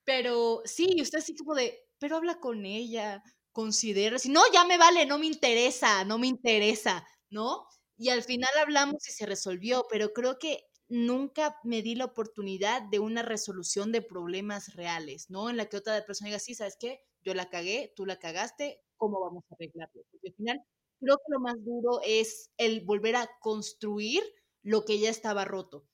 [0.10, 4.80] pero sí, usted así como de, pero habla con ella, considera, si no, ya me
[4.80, 7.68] vale, no me interesa, no me interesa, ¿no?
[7.96, 12.82] Y al final hablamos y se resolvió, pero creo que nunca me di la oportunidad
[12.90, 15.48] de una resolución de problemas reales, ¿no?
[15.52, 17.02] En la que otra persona diga, sí, ¿sabes qué?
[17.24, 20.02] yo la cagué, tú la cagaste, ¿cómo vamos a arreglarlo?
[20.10, 20.60] Porque al final
[21.00, 24.24] creo que lo más duro es el volver a construir
[24.64, 25.86] lo que ya estaba roto.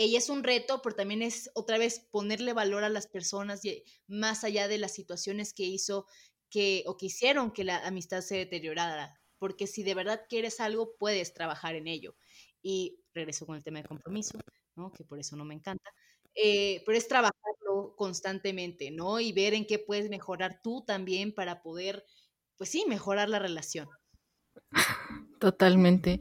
[0.00, 3.82] Ella es un reto, pero también es otra vez ponerle valor a las personas y
[4.06, 6.06] más allá de las situaciones que hizo
[6.50, 10.96] que o que hicieron que la amistad se deteriorara, porque si de verdad quieres algo
[10.98, 12.16] puedes trabajar en ello.
[12.62, 14.38] Y regreso con el tema de compromiso,
[14.76, 14.92] ¿no?
[14.92, 15.90] que por eso no me encanta,
[16.32, 19.18] eh, pero es trabajarlo constantemente, ¿no?
[19.18, 22.04] Y ver en qué puedes mejorar tú también para poder,
[22.56, 23.88] pues sí, mejorar la relación.
[25.40, 26.20] Totalmente.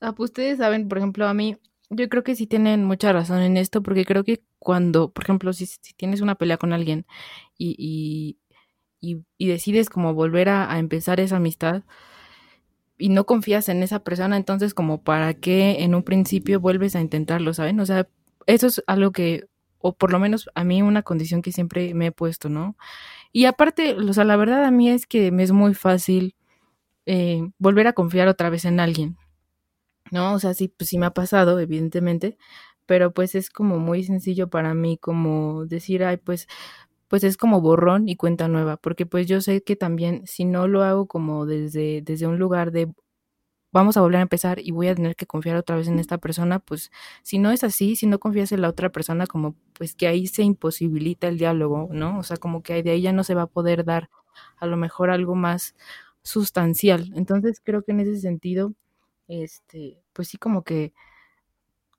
[0.00, 1.56] Ah, pues ustedes saben, por ejemplo, a mí,
[1.92, 5.52] yo creo que sí tienen mucha razón en esto, porque creo que cuando, por ejemplo,
[5.52, 5.66] si,
[5.96, 7.06] tienes una pelea con alguien
[7.58, 8.36] y,
[9.00, 11.82] y, y, decides como volver a, a empezar esa amistad,
[12.98, 17.00] y no confías en esa persona, entonces como para qué en un principio vuelves a
[17.00, 17.80] intentarlo, ¿saben?
[17.80, 18.08] O sea,
[18.46, 19.46] eso es algo que,
[19.78, 22.76] o por lo menos a mí una condición que siempre me he puesto, ¿no?
[23.32, 26.36] Y aparte, o sea, la verdad a mí es que me es muy fácil
[27.06, 29.16] eh, volver a confiar otra vez en alguien,
[30.12, 30.34] ¿no?
[30.34, 32.38] O sea, sí, pues sí me ha pasado, evidentemente,
[32.86, 36.48] pero pues es como muy sencillo para mí como decir, ay, pues
[37.08, 40.68] pues es como borrón y cuenta nueva, porque pues yo sé que también si no
[40.68, 42.92] lo hago como desde, desde un lugar de
[43.72, 46.18] vamos a volver a empezar y voy a tener que confiar otra vez en esta
[46.18, 46.90] persona, pues
[47.22, 50.26] si no es así, si no confías en la otra persona, como pues que ahí
[50.26, 52.18] se imposibilita el diálogo, ¿no?
[52.18, 54.10] O sea, como que de ahí ya no se va a poder dar
[54.58, 55.74] a lo mejor algo más
[56.22, 57.12] sustancial.
[57.16, 58.74] Entonces creo que en ese sentido,
[59.40, 60.92] este, pues sí como que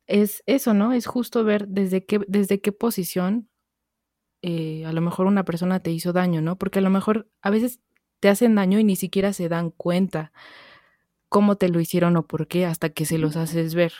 [0.08, 0.94] es eso, ¿no?
[0.94, 3.50] Es justo ver desde qué, desde qué posición
[4.44, 6.58] eh, a lo mejor una persona te hizo daño, ¿no?
[6.58, 7.80] Porque a lo mejor a veces
[8.20, 10.34] te hacen daño y ni siquiera se dan cuenta
[11.30, 13.94] cómo te lo hicieron o por qué hasta que se los haces ver.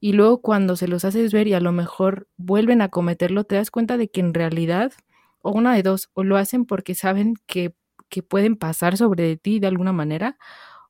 [0.00, 3.54] Y luego cuando se los haces ver y a lo mejor vuelven a cometerlo, te
[3.54, 4.92] das cuenta de que en realidad,
[5.40, 7.74] o una de dos, o lo hacen porque saben que,
[8.08, 10.36] que pueden pasar sobre ti de alguna manera,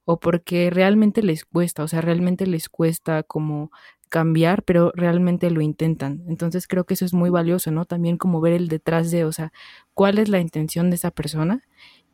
[0.05, 3.71] o porque realmente les cuesta, o sea, realmente les cuesta como
[4.09, 6.23] cambiar, pero realmente lo intentan.
[6.29, 7.85] Entonces creo que eso es muy valioso, ¿no?
[7.85, 9.53] También como ver el detrás de, o sea,
[9.93, 11.63] cuál es la intención de esa persona.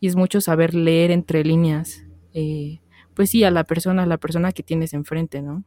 [0.01, 2.81] Y es mucho saber leer entre líneas, eh,
[3.15, 5.65] pues sí, a la persona, a la persona que tienes enfrente, ¿no?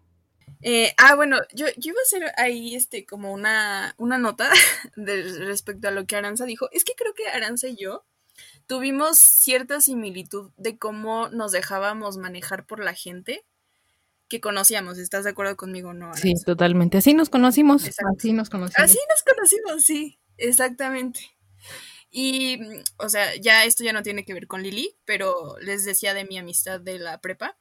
[0.63, 4.49] Eh, ah, bueno, yo, yo, iba a hacer ahí este como una, una nota
[4.95, 6.67] de, respecto a lo que Aranza dijo.
[6.71, 8.05] Es que creo que Aranza y yo
[8.67, 13.45] tuvimos cierta similitud de cómo nos dejábamos manejar por la gente
[14.27, 14.97] que conocíamos.
[14.97, 16.13] ¿Estás de acuerdo conmigo, no?
[16.15, 16.97] Sí, totalmente.
[16.97, 17.83] Así nos conocimos.
[18.17, 18.79] Así nos conocimos.
[18.79, 21.19] Así nos conocimos, sí, exactamente.
[22.09, 22.59] Y,
[22.97, 26.25] o sea, ya esto ya no tiene que ver con Lili, pero les decía de
[26.25, 27.57] mi amistad de la prepa.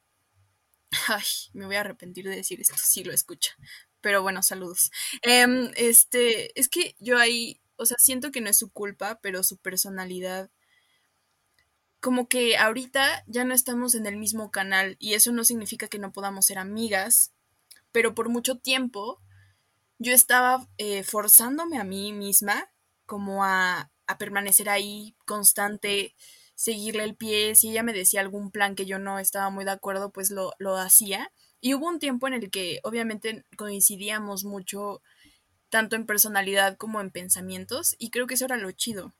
[1.08, 3.56] Ay, me voy a arrepentir de decir esto si lo escucha.
[4.02, 4.90] Pero bueno, saludos.
[5.22, 9.42] Em, este, es que yo ahí, o sea, siento que no es su culpa, pero
[9.42, 10.50] su personalidad
[12.02, 16.00] como que ahorita ya no estamos en el mismo canal y eso no significa que
[16.00, 17.32] no podamos ser amigas,
[17.92, 19.20] pero por mucho tiempo
[20.00, 22.68] yo estaba eh, forzándome a mí misma
[23.06, 26.16] como a, a, permanecer ahí constante,
[26.56, 29.70] seguirle el pie, si ella me decía algún plan que yo no estaba muy de
[29.70, 31.30] acuerdo, pues lo, lo hacía.
[31.60, 35.02] Y hubo un tiempo en el que obviamente coincidíamos mucho,
[35.68, 39.14] tanto en personalidad como en pensamientos, y creo que eso era lo chido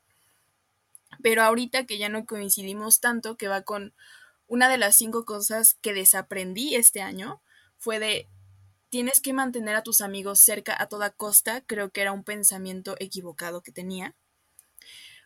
[1.23, 3.95] pero ahorita que ya no coincidimos tanto, que va con
[4.47, 7.41] una de las cinco cosas que desaprendí este año,
[7.79, 8.29] fue de
[8.91, 12.95] tienes que mantener a tus amigos cerca a toda costa, creo que era un pensamiento
[12.99, 14.15] equivocado que tenía.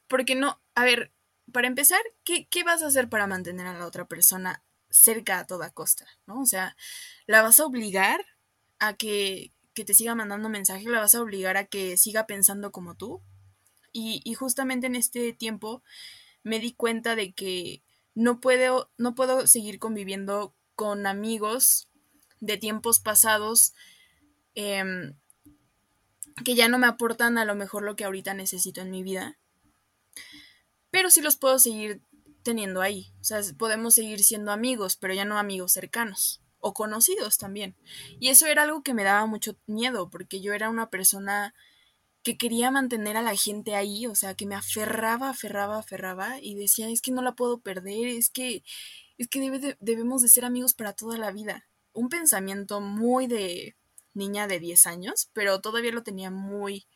[0.06, 1.12] Porque no, a ver,
[1.50, 5.46] para empezar, ¿qué, ¿qué, vas a hacer para mantener a la otra persona cerca a
[5.46, 6.06] toda costa?
[6.26, 6.40] ¿No?
[6.40, 6.76] O sea,
[7.26, 8.24] ¿la vas a obligar
[8.78, 10.86] a que, que te siga mandando mensajes?
[10.86, 13.20] ¿La vas a obligar a que siga pensando como tú?
[13.98, 15.82] Y, justamente en este tiempo
[16.42, 17.82] me di cuenta de que
[18.14, 21.88] no puedo, no puedo seguir conviviendo con amigos
[22.40, 23.72] de tiempos pasados
[24.54, 25.14] em,
[26.44, 29.38] que ya no me aportan a lo mejor lo que ahorita necesito en mi vida.
[30.90, 32.02] Pero sí los puedo seguir
[32.42, 33.14] teniendo ahí.
[33.22, 37.74] O sea, podemos seguir siendo amigos, pero ya no amigos cercanos o conocidos también.
[38.20, 41.54] Y eso era algo que me daba mucho miedo, porque yo era una persona
[42.26, 46.56] que quería mantener a la gente ahí, o sea, que me aferraba, aferraba, aferraba y
[46.56, 48.64] decía, es que no la puedo perder, es que,
[49.16, 51.68] es que debemos de ser amigos para toda la vida.
[51.92, 53.76] Un pensamiento muy de
[54.12, 56.88] niña de 10 años, pero todavía lo tenía muy,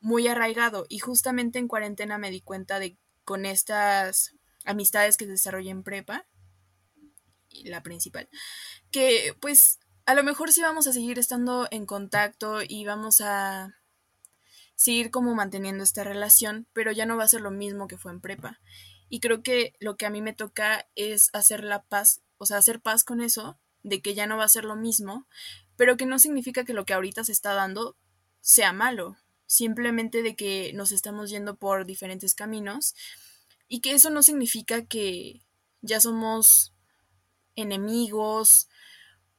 [0.00, 5.68] muy arraigado y justamente en cuarentena me di cuenta de con estas amistades que desarrollé
[5.68, 6.26] en prepa,
[7.50, 8.26] y la principal,
[8.90, 13.81] que pues a lo mejor sí vamos a seguir estando en contacto y vamos a
[14.82, 18.10] seguir como manteniendo esta relación, pero ya no va a ser lo mismo que fue
[18.10, 18.58] en prepa.
[19.08, 22.56] Y creo que lo que a mí me toca es hacer la paz, o sea,
[22.56, 25.28] hacer paz con eso, de que ya no va a ser lo mismo,
[25.76, 27.96] pero que no significa que lo que ahorita se está dando
[28.40, 29.16] sea malo,
[29.46, 32.96] simplemente de que nos estamos yendo por diferentes caminos
[33.68, 35.42] y que eso no significa que
[35.80, 36.72] ya somos
[37.54, 38.68] enemigos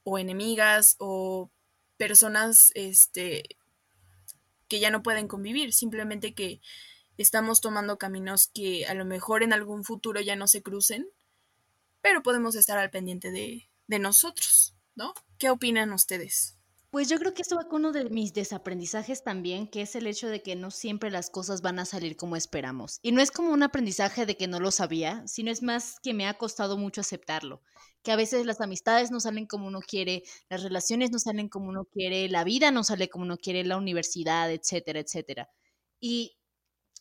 [0.05, 1.51] o enemigas o
[1.97, 3.57] personas este
[4.73, 6.59] que ya no pueden convivir, simplemente que
[7.19, 11.07] estamos tomando caminos que a lo mejor en algún futuro ya no se crucen,
[12.01, 15.13] pero podemos estar al pendiente de, de nosotros, ¿no?
[15.37, 16.57] ¿Qué opinan ustedes?
[16.93, 20.05] Pues yo creo que esto va con uno de mis desaprendizajes también, que es el
[20.05, 22.99] hecho de que no siempre las cosas van a salir como esperamos.
[23.01, 26.13] Y no es como un aprendizaje de que no lo sabía, sino es más que
[26.13, 27.63] me ha costado mucho aceptarlo.
[28.03, 31.67] Que a veces las amistades no salen como uno quiere, las relaciones no salen como
[31.67, 35.49] uno quiere, la vida no sale como uno quiere, la universidad, etcétera, etcétera.
[35.99, 36.37] Y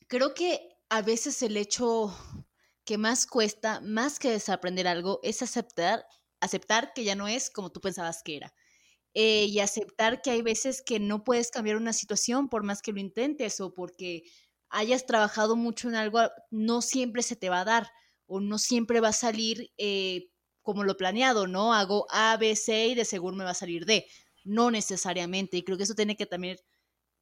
[0.08, 2.16] creo que a veces el hecho
[2.86, 6.06] que más cuesta, más que desaprender algo, es aceptar,
[6.40, 8.54] aceptar que ya no es como tú pensabas que era
[9.14, 12.92] eh, y aceptar que hay veces que no puedes cambiar una situación por más que
[12.92, 14.24] lo intentes o porque
[14.70, 17.88] hayas trabajado mucho en algo, no siempre se te va a dar
[18.26, 20.30] o no siempre va a salir eh,
[20.62, 21.74] como lo planeado, ¿no?
[21.74, 24.06] Hago A, B, C y de seguro me va a salir D.
[24.44, 25.56] No necesariamente.
[25.58, 26.56] Y creo que eso tiene que también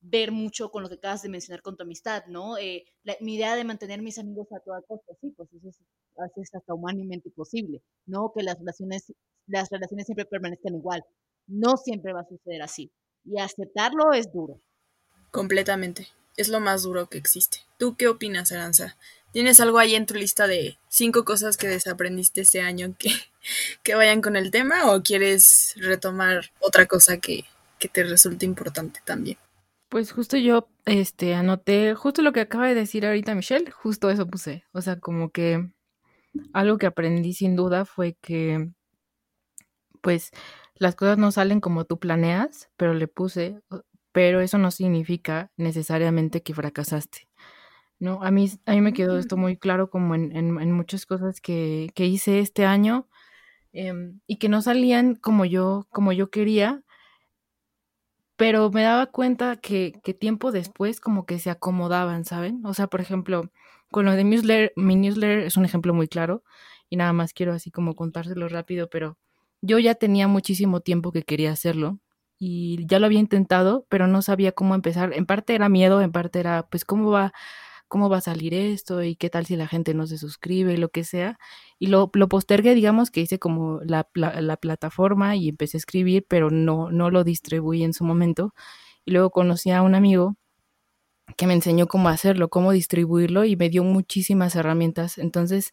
[0.00, 2.56] ver mucho con lo que acabas de mencionar con tu amistad, ¿no?
[2.58, 2.84] Eh,
[3.20, 7.30] mi idea de mantener mis amigos a toda costa, sí, pues eso es, hasta humanamente
[7.30, 8.32] posible, ¿no?
[8.34, 9.12] Que las relaciones,
[9.46, 11.04] las relaciones siempre permanezcan igual.
[11.50, 12.92] No siempre va a suceder así.
[13.24, 14.60] Y aceptarlo es duro.
[15.32, 16.06] Completamente.
[16.36, 17.58] Es lo más duro que existe.
[17.76, 18.96] ¿Tú qué opinas, Aranza?
[19.32, 23.10] ¿Tienes algo ahí en tu lista de cinco cosas que desaprendiste este año que,
[23.82, 27.44] que vayan con el tema o quieres retomar otra cosa que,
[27.80, 29.36] que te resulte importante también?
[29.88, 34.28] Pues justo yo este anoté justo lo que acaba de decir ahorita Michelle, justo eso
[34.28, 34.62] puse.
[34.72, 35.68] O sea, como que
[36.52, 38.70] algo que aprendí sin duda fue que
[40.00, 40.30] pues
[40.80, 43.60] las cosas no salen como tú planeas, pero le puse,
[44.12, 47.28] pero eso no significa necesariamente que fracasaste.
[48.00, 48.22] ¿no?
[48.22, 51.90] A mí, a mí me quedó esto muy claro como en, en, muchas cosas que,
[51.94, 53.08] que, hice este año
[53.72, 56.82] em, y que no salían como yo, como yo quería,
[58.36, 62.64] pero me daba cuenta que, que, tiempo después como que se acomodaban, ¿saben?
[62.64, 63.50] O sea, por ejemplo,
[63.90, 66.42] con lo de newsletter, mi newsletter es un ejemplo muy claro
[66.88, 69.18] y nada más quiero así como contárselo rápido, pero
[69.62, 71.98] yo ya tenía muchísimo tiempo que quería hacerlo
[72.38, 75.12] y ya lo había intentado, pero no sabía cómo empezar.
[75.14, 77.32] En parte era miedo, en parte era, pues, ¿cómo va,
[77.88, 79.02] cómo va a salir esto?
[79.04, 80.74] ¿Y qué tal si la gente no se suscribe?
[80.74, 81.38] Y lo que sea.
[81.78, 86.24] Y lo, lo postergué, digamos, que hice como la, la, plataforma y empecé a escribir,
[86.28, 88.54] pero no, no lo distribuí en su momento.
[89.04, 90.36] Y luego conocí a un amigo
[91.36, 95.18] que me enseñó cómo hacerlo, cómo distribuirlo y me dio muchísimas herramientas.
[95.18, 95.72] Entonces,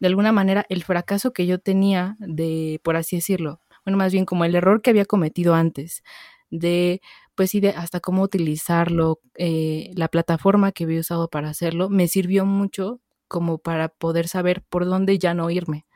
[0.00, 4.24] de alguna manera el fracaso que yo tenía de, por así decirlo, bueno, más bien
[4.24, 6.02] como el error que había cometido antes,
[6.50, 7.00] de,
[7.34, 12.08] pues sí, de hasta cómo utilizarlo, eh, la plataforma que había usado para hacerlo, me
[12.08, 15.86] sirvió mucho como para poder saber por dónde ya no irme.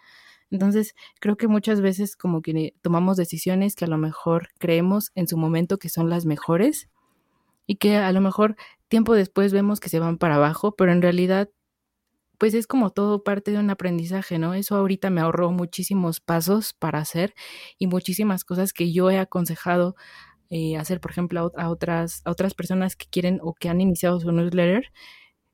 [0.50, 5.26] Entonces, creo que muchas veces como que tomamos decisiones que a lo mejor creemos en
[5.26, 6.90] su momento que son las mejores
[7.66, 8.57] y que a lo mejor
[8.88, 11.48] tiempo después vemos que se van para abajo, pero en realidad
[12.43, 14.55] pues es como todo parte de un aprendizaje, ¿no?
[14.55, 17.36] Eso ahorita me ahorró muchísimos pasos para hacer
[17.78, 19.95] y muchísimas cosas que yo he aconsejado
[20.51, 24.18] eh, hacer, por ejemplo, a, otras, a otras personas que quieren o que han iniciado
[24.18, 24.90] su newsletter.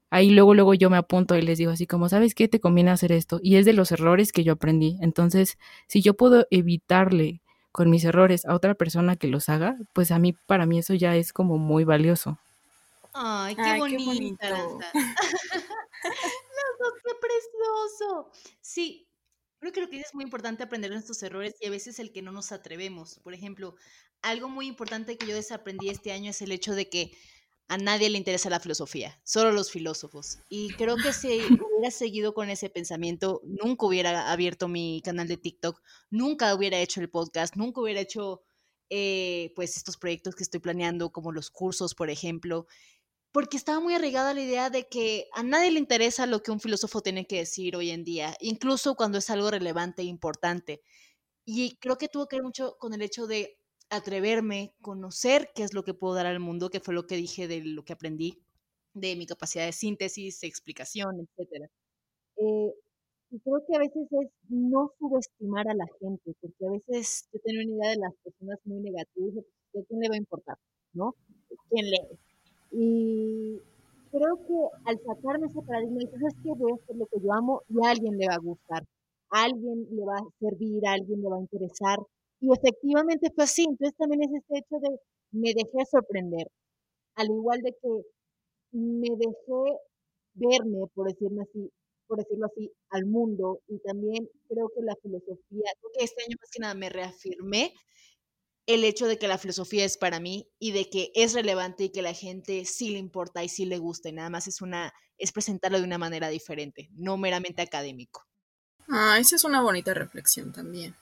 [0.08, 2.48] Ahí luego, luego yo me apunto y les digo así como, ¿sabes qué?
[2.48, 3.38] Te conviene hacer esto.
[3.42, 4.96] Y es de los errores que yo aprendí.
[5.02, 5.58] Entonces,
[5.88, 10.18] si yo puedo evitarle con mis errores a otra persona que los haga, pues a
[10.18, 12.38] mí, para mí eso ya es como muy valioso.
[13.12, 14.78] Ay, qué, bonito.
[17.04, 18.30] qué precioso.
[18.60, 19.08] Sí,
[19.58, 22.22] creo que lo que es muy importante aprender nuestros errores y a veces el que
[22.22, 23.18] no nos atrevemos.
[23.20, 23.74] Por ejemplo,
[24.22, 27.12] algo muy importante que yo desaprendí este año es el hecho de que
[27.68, 30.38] a nadie le interesa la filosofía, solo los filósofos.
[30.48, 31.28] Y creo que si
[31.70, 35.80] hubiera seguido con ese pensamiento, nunca hubiera abierto mi canal de TikTok,
[36.10, 38.42] nunca hubiera hecho el podcast, nunca hubiera hecho
[38.88, 42.66] eh, pues estos proyectos que estoy planeando, como los cursos, por ejemplo
[43.32, 46.60] porque estaba muy arraigada la idea de que a nadie le interesa lo que un
[46.60, 50.82] filósofo tiene que decir hoy en día, incluso cuando es algo relevante e importante.
[51.44, 53.58] Y creo que tuvo que ver mucho con el hecho de
[53.90, 57.48] atreverme, conocer qué es lo que puedo dar al mundo, que fue lo que dije
[57.48, 58.42] de lo que aprendí,
[58.94, 61.70] de mi capacidad de síntesis, explicación, etc.
[62.36, 62.74] Eh,
[63.30, 67.40] y creo que a veces es no subestimar a la gente, porque a veces yo
[67.44, 70.58] tengo una idea de las personas muy negativas, ¿a quién le va a importar?
[70.92, 71.14] ¿No?
[71.70, 72.18] ¿Quién lee?
[72.70, 73.60] Y
[74.10, 74.54] creo que
[74.84, 77.90] al sacarme ese paradigma, es que voy a hacer lo que yo amo y a
[77.90, 78.82] alguien le va a gustar,
[79.30, 81.98] a alguien le va a servir, a alguien le va a interesar.
[82.40, 83.64] Y efectivamente fue así.
[83.68, 84.98] Entonces también es este hecho de
[85.32, 86.46] me dejé sorprender.
[87.16, 87.88] Al igual de que
[88.72, 89.78] me dejé
[90.34, 91.70] verme, por decirlo así,
[92.06, 93.60] por decirlo así, al mundo.
[93.68, 97.72] Y también creo que la filosofía, creo que este año más que nada me reafirmé
[98.68, 101.88] el hecho de que la filosofía es para mí y de que es relevante y
[101.90, 104.94] que la gente sí le importa y sí le gusta y nada más es una
[105.16, 108.24] es presentarlo de una manera diferente, no meramente académico.
[108.88, 110.94] Ah, esa es una bonita reflexión también.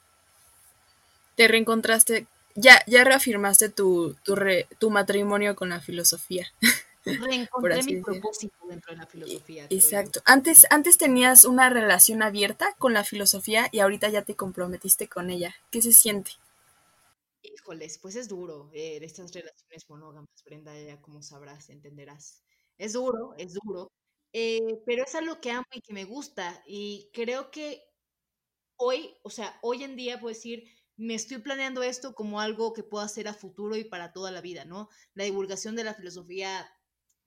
[1.34, 4.34] ¿Te reencontraste ya, ya reafirmaste tu, tu,
[4.78, 6.46] tu matrimonio con la filosofía.
[7.04, 9.66] Reencontré mi propósito dentro de la filosofía.
[9.70, 10.22] Exacto.
[10.24, 15.30] Antes, antes tenías una relación abierta con la filosofía y ahorita ya te comprometiste con
[15.30, 15.54] ella.
[15.70, 16.32] ¿Qué se siente?
[18.00, 18.70] Pues es duro.
[18.72, 22.44] Eh, estas relaciones monógamas, Brenda, ya como sabrás, entenderás.
[22.78, 23.90] Es duro, es duro.
[24.32, 26.62] Eh, pero es algo que amo y que me gusta.
[26.66, 27.82] Y creo que
[28.76, 30.64] hoy, o sea, hoy en día puedo decir,
[30.96, 34.40] me estoy planeando esto como algo que puedo hacer a futuro y para toda la
[34.40, 34.88] vida, ¿no?
[35.14, 36.68] La divulgación de la filosofía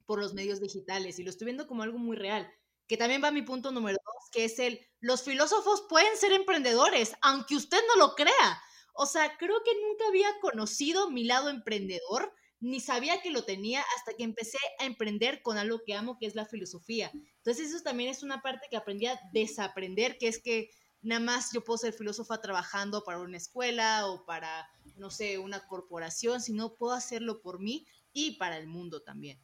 [0.05, 2.51] por los medios digitales y lo estoy viendo como algo muy real.
[2.87, 6.31] Que también va a mi punto número dos, que es el, los filósofos pueden ser
[6.33, 8.61] emprendedores, aunque usted no lo crea.
[9.01, 13.81] O sea, creo que nunca había conocido mi lado emprendedor, ni sabía que lo tenía
[13.95, 17.09] hasta que empecé a emprender con algo que amo, que es la filosofía.
[17.37, 20.69] Entonces eso también es una parte que aprendí a desaprender, que es que
[21.01, 25.65] nada más yo puedo ser filósofa trabajando para una escuela o para, no sé, una
[25.65, 29.39] corporación, sino puedo hacerlo por mí y para el mundo también.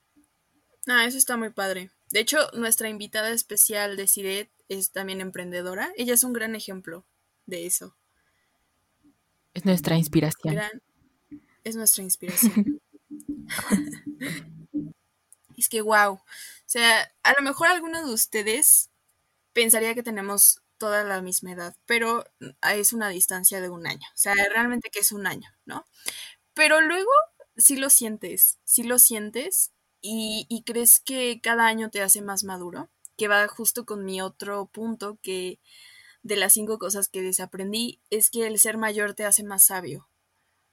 [0.86, 1.92] Ah, eso está muy padre.
[2.10, 5.94] De hecho, nuestra invitada especial de Siret es también emprendedora.
[5.96, 7.08] Ella es un gran ejemplo
[7.46, 7.96] de eso.
[9.56, 10.60] Es nuestra inspiración.
[11.64, 12.80] Es nuestra inspiración.
[15.58, 16.14] es que, wow.
[16.14, 16.22] O
[16.68, 18.92] sea, a lo mejor alguno de ustedes
[19.54, 22.26] pensaría que tenemos toda la misma edad, pero
[22.62, 24.08] es una distancia de un año.
[24.14, 25.88] O sea, realmente que es un año, ¿no?
[26.54, 27.12] Pero luego
[27.58, 32.90] sí lo sientes, sí lo sientes y, crees que cada año te hace más maduro,
[33.18, 35.60] que va justo con mi otro punto que
[36.26, 40.10] de las cinco cosas que desaprendí es que el ser mayor te hace más sabio.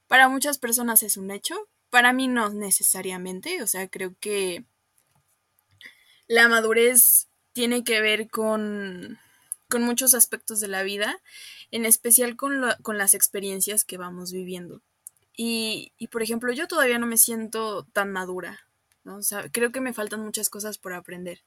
[0.07, 1.55] Para muchas personas es un hecho,
[1.91, 4.65] para mí no necesariamente, o sea, creo que
[6.27, 9.19] la madurez tiene que ver con,
[9.69, 11.21] con muchos aspectos de la vida,
[11.69, 14.81] en especial con, con las experiencias que vamos viviendo.
[15.37, 18.61] Y, y, por ejemplo, yo todavía no me siento tan madura.
[19.03, 19.17] ¿no?
[19.17, 21.41] O sea, creo que me faltan muchas cosas por aprender.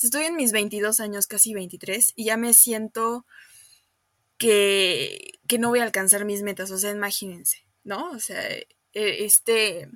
[0.00, 3.24] Estoy en mis 22 años, casi 23, y ya me siento
[4.38, 8.10] que, que no voy a alcanzar mis metas, o sea, imagínense, ¿no?
[8.10, 9.88] O sea, e, este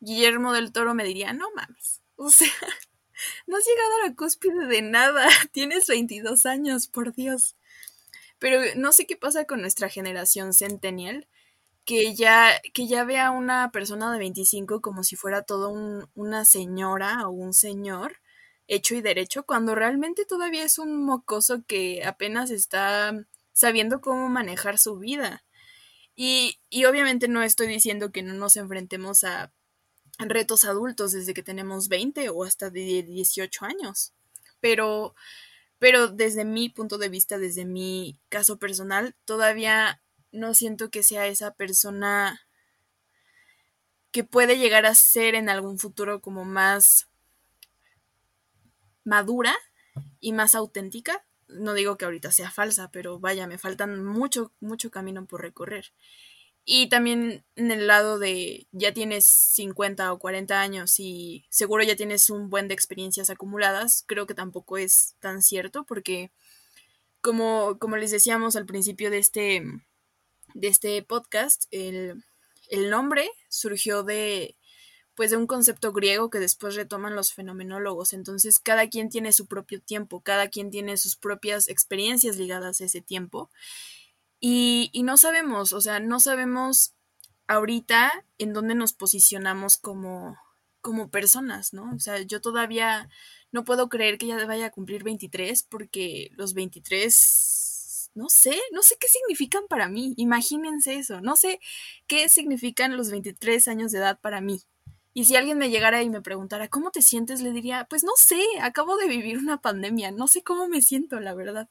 [0.00, 2.48] Guillermo del Toro me diría, no mames, o sea,
[3.46, 7.56] no has llegado a la cúspide de nada, tienes 22 años, por Dios.
[8.38, 11.26] Pero no sé qué pasa con nuestra generación centennial,
[11.84, 15.70] que ya, que ya ve a una persona de 25 como si fuera todo
[16.14, 18.18] una señora o un señor
[18.68, 23.12] hecho y derecho, cuando realmente todavía es un mocoso que apenas está
[23.52, 25.44] sabiendo cómo manejar su vida.
[26.14, 29.52] Y, y obviamente no estoy diciendo que no nos enfrentemos a
[30.18, 34.14] retos adultos desde que tenemos 20 o hasta de 18 años,
[34.60, 35.14] pero,
[35.78, 40.00] pero desde mi punto de vista, desde mi caso personal, todavía
[40.32, 42.40] no siento que sea esa persona
[44.10, 47.08] que puede llegar a ser en algún futuro como más
[49.06, 49.56] madura
[50.20, 51.24] y más auténtica.
[51.48, 55.92] No digo que ahorita sea falsa, pero vaya, me faltan mucho, mucho camino por recorrer.
[56.68, 61.94] Y también en el lado de ya tienes 50 o 40 años y seguro ya
[61.94, 66.32] tienes un buen de experiencias acumuladas, creo que tampoco es tan cierto porque
[67.20, 69.62] como, como les decíamos al principio de este,
[70.54, 72.24] de este podcast, el,
[72.90, 74.56] nombre surgió de
[75.16, 78.12] pues de un concepto griego que después retoman los fenomenólogos.
[78.12, 82.84] Entonces, cada quien tiene su propio tiempo, cada quien tiene sus propias experiencias ligadas a
[82.84, 83.50] ese tiempo.
[84.40, 86.94] Y, no sabemos, o sea, no sabemos
[87.48, 90.36] ahorita en dónde nos posicionamos como,
[90.82, 91.92] como personas, ¿no?
[91.96, 93.08] O sea, yo todavía
[93.52, 98.82] no puedo creer que ya vaya a cumplir 23 porque los 23 no sé, no
[98.82, 100.14] sé qué significan para mí.
[100.16, 101.20] Imagínense eso.
[101.20, 101.60] No sé
[102.06, 104.62] qué significan los 23 años de edad para mí.
[105.16, 107.40] Y si alguien me llegara y me preguntara, ¿cómo te sientes?
[107.40, 111.20] Le diría, pues no sé, acabo de vivir una pandemia, no sé cómo me siento,
[111.20, 111.70] la verdad.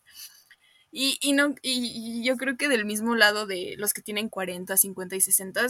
[0.92, 4.76] Y, y no, y, yo creo que del mismo lado de los que tienen 40,
[4.76, 5.68] 50 y 60,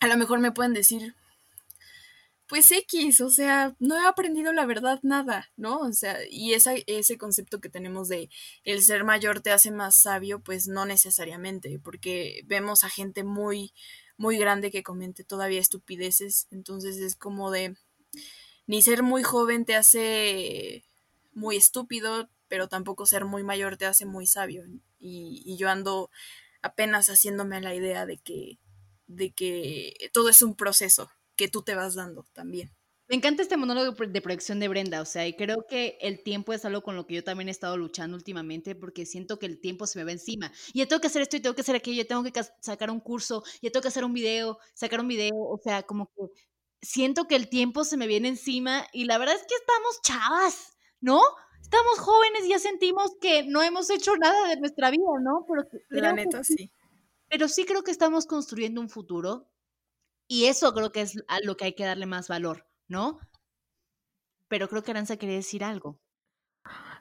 [0.00, 1.14] a lo mejor me pueden decir,
[2.46, 5.78] pues X, o sea, no he aprendido la verdad nada, ¿no?
[5.78, 8.28] O sea, y esa, ese concepto que tenemos de
[8.64, 13.72] el ser mayor te hace más sabio, pues no necesariamente, porque vemos a gente muy,
[14.20, 17.74] muy grande que comente todavía estupideces, entonces es como de,
[18.66, 20.84] ni ser muy joven te hace
[21.32, 24.66] muy estúpido, pero tampoco ser muy mayor te hace muy sabio,
[24.98, 26.10] y, y yo ando
[26.60, 28.58] apenas haciéndome la idea de que,
[29.06, 32.70] de que todo es un proceso, que tú te vas dando también.
[33.10, 36.52] Me encanta este monólogo de proyección de Brenda, o sea, y creo que el tiempo
[36.52, 39.60] es algo con lo que yo también he estado luchando últimamente porque siento que el
[39.60, 40.52] tiempo se me va encima.
[40.72, 42.30] Y ya tengo que hacer esto y tengo que hacer aquello, ya tengo que
[42.60, 46.06] sacar un curso, ya tengo que hacer un video, sacar un video, o sea, como
[46.06, 46.22] que
[46.82, 50.78] siento que el tiempo se me viene encima y la verdad es que estamos chavas,
[51.00, 51.20] ¿no?
[51.60, 55.44] Estamos jóvenes y ya sentimos que no hemos hecho nada de nuestra vida, ¿no?
[55.48, 56.70] Pero la neta, sí.
[57.28, 59.50] Pero sí creo que estamos construyendo un futuro
[60.28, 63.18] y eso creo que es a lo que hay que darle más valor, ¿no?
[64.48, 65.98] Pero creo que Aranza quería decir algo.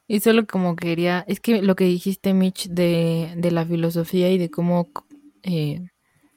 [0.08, 4.38] Y solo como quería, es que lo que dijiste, Mitch, de, de la filosofía y
[4.38, 4.90] de cómo,
[5.44, 5.82] eh,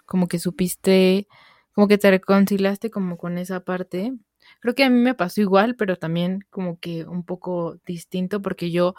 [0.04, 1.28] como que supiste
[1.72, 4.12] como que te reconciliaste como con esa parte.
[4.60, 8.70] Creo que a mí me pasó igual, pero también como que un poco distinto porque
[8.70, 8.94] yo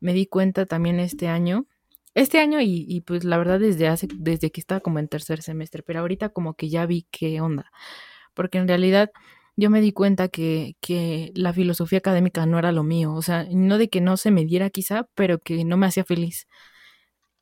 [0.00, 1.66] me di cuenta también este año,
[2.14, 5.42] este año y, y pues la verdad desde hace, desde que estaba como en tercer
[5.42, 7.70] semestre, pero ahorita como que ya vi qué onda,
[8.34, 9.10] porque en realidad
[9.56, 13.46] yo me di cuenta que, que la filosofía académica no era lo mío, o sea,
[13.50, 16.46] no de que no se me diera quizá, pero que no me hacía feliz.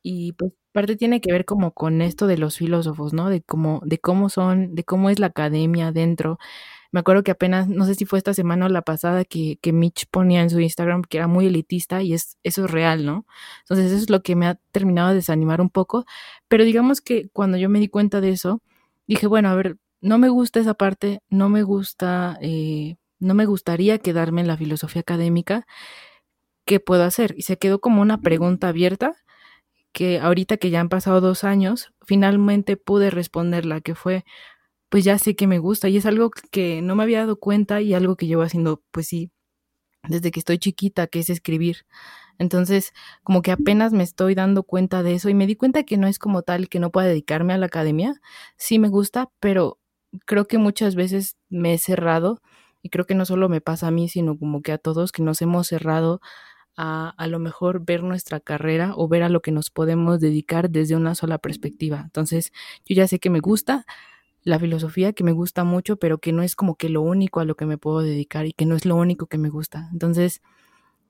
[0.03, 3.29] Y pues parte tiene que ver como con esto de los filósofos, ¿no?
[3.29, 6.37] De cómo, de cómo son, de cómo es la academia dentro.
[6.91, 9.73] Me acuerdo que apenas, no sé si fue esta semana o la pasada, que, que
[9.73, 13.25] Mitch ponía en su Instagram que era muy elitista y es, eso es real, ¿no?
[13.61, 16.05] Entonces eso es lo que me ha terminado de desanimar un poco.
[16.47, 18.61] Pero digamos que cuando yo me di cuenta de eso,
[19.07, 23.47] dije, bueno, a ver, no me gusta esa parte, no me gusta, eh, no me
[23.47, 25.65] gustaría quedarme en la filosofía académica.
[26.63, 27.33] ¿Qué puedo hacer?
[27.37, 29.15] Y se quedó como una pregunta abierta
[29.93, 34.25] que ahorita que ya han pasado dos años, finalmente pude responderla, que fue,
[34.89, 37.81] pues ya sé que me gusta y es algo que no me había dado cuenta
[37.81, 39.31] y algo que llevo haciendo, pues sí,
[40.03, 41.85] desde que estoy chiquita, que es escribir.
[42.39, 45.97] Entonces, como que apenas me estoy dando cuenta de eso y me di cuenta que
[45.97, 48.21] no es como tal que no pueda dedicarme a la academia.
[48.57, 49.79] Sí me gusta, pero
[50.25, 52.41] creo que muchas veces me he cerrado
[52.81, 55.23] y creo que no solo me pasa a mí, sino como que a todos que
[55.23, 56.21] nos hemos cerrado
[56.77, 60.69] a a lo mejor ver nuestra carrera o ver a lo que nos podemos dedicar
[60.69, 62.01] desde una sola perspectiva.
[62.03, 62.51] Entonces,
[62.85, 63.85] yo ya sé que me gusta
[64.43, 67.45] la filosofía, que me gusta mucho, pero que no es como que lo único a
[67.45, 69.89] lo que me puedo dedicar y que no es lo único que me gusta.
[69.93, 70.41] Entonces,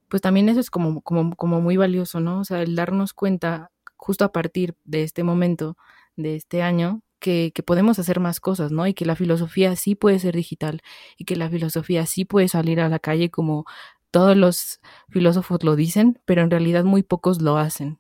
[0.10, 2.40] pues también eso es como, como, como muy valioso, ¿no?
[2.42, 5.78] O sea, el darnos cuenta justo a partir de este momento,
[6.16, 8.86] de este año, que, podemos hacer más cosas, ¿no?
[8.86, 10.82] Y que la filosofía sí puede ser digital
[11.18, 13.66] y que la filosofía sí puede salir a la calle como
[14.12, 14.80] todos los
[15.10, 18.00] filósofos lo dicen, pero en realidad muy pocos lo hacen.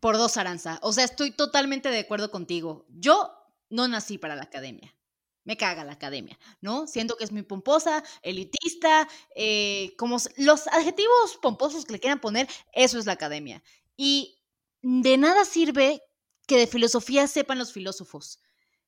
[0.00, 0.78] Por dos, Aranza.
[0.82, 2.86] O sea, estoy totalmente de acuerdo contigo.
[2.88, 3.30] Yo
[3.68, 4.96] no nací para la academia.
[5.44, 6.86] Me caga la academia, ¿no?
[6.86, 12.48] Siento que es muy pomposa, elitista, eh, como los adjetivos pomposos que le quieran poner,
[12.72, 13.62] eso es la academia.
[13.96, 14.38] Y
[14.82, 16.02] de nada sirve
[16.46, 18.40] que de filosofía sepan los filósofos.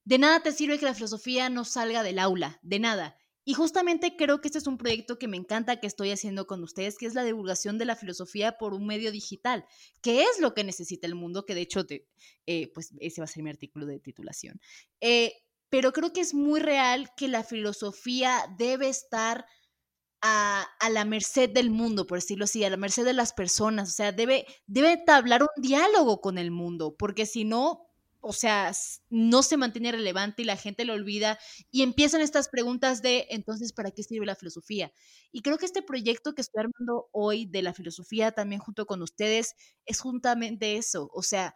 [0.04, 3.16] De nada te sirve que la filosofía no salga del aula, de nada.
[3.46, 6.62] Y justamente creo que este es un proyecto que me encanta que estoy haciendo con
[6.62, 9.66] ustedes, que es la divulgación de la filosofía por un medio digital,
[10.00, 11.84] que es lo que necesita el mundo, que de hecho,
[12.46, 14.60] eh, pues ese va a ser mi artículo de titulación.
[15.00, 15.34] Eh,
[15.68, 19.44] pero creo que es muy real que la filosofía debe estar
[20.22, 23.92] a, la merced del mundo, por decirlo así, a la merced de las personas, o
[23.92, 27.90] sea, debe, debe un diálogo con el mundo, porque si no,
[28.26, 28.72] o sea,
[29.10, 31.38] no se mantiene relevante y la gente lo olvida
[31.70, 34.90] y empiezan estas preguntas de, entonces, ¿para qué sirve la filosofía?
[35.30, 39.02] Y creo que este proyecto que estoy armando hoy de la filosofía también junto con
[39.02, 41.54] ustedes es justamente eso, o sea,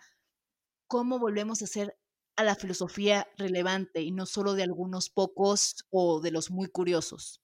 [0.86, 1.96] cómo volvemos a hacer
[2.36, 7.40] a la filosofía relevante y no solo de algunos pocos o de los muy curiosos.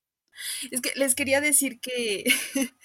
[0.71, 2.25] Es que les quería decir que,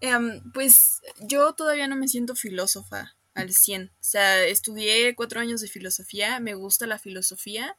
[0.00, 3.90] em, pues yo todavía no me siento filósofa al 100.
[3.92, 7.76] O sea, estudié cuatro años de filosofía, me gusta la filosofía,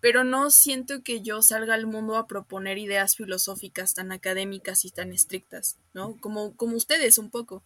[0.00, 4.90] pero no siento que yo salga al mundo a proponer ideas filosóficas tan académicas y
[4.90, 6.16] tan estrictas, ¿no?
[6.20, 7.62] Como, como ustedes un poco.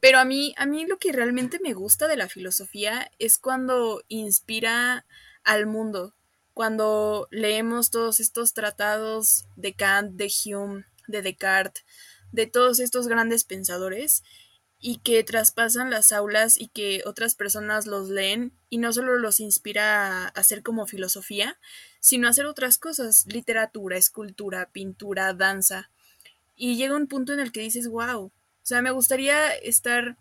[0.00, 4.02] Pero a mí, a mí lo que realmente me gusta de la filosofía es cuando
[4.08, 5.06] inspira
[5.44, 6.14] al mundo,
[6.52, 11.84] cuando leemos todos estos tratados de Kant, de Hume, de Descartes,
[12.32, 14.24] de todos estos grandes pensadores
[14.86, 19.40] y que traspasan las aulas y que otras personas los leen y no solo los
[19.40, 21.58] inspira a hacer como filosofía,
[22.00, 25.90] sino a hacer otras cosas, literatura, escultura, pintura, danza.
[26.54, 28.32] Y llega un punto en el que dices, wow, o
[28.62, 30.18] sea, me gustaría estar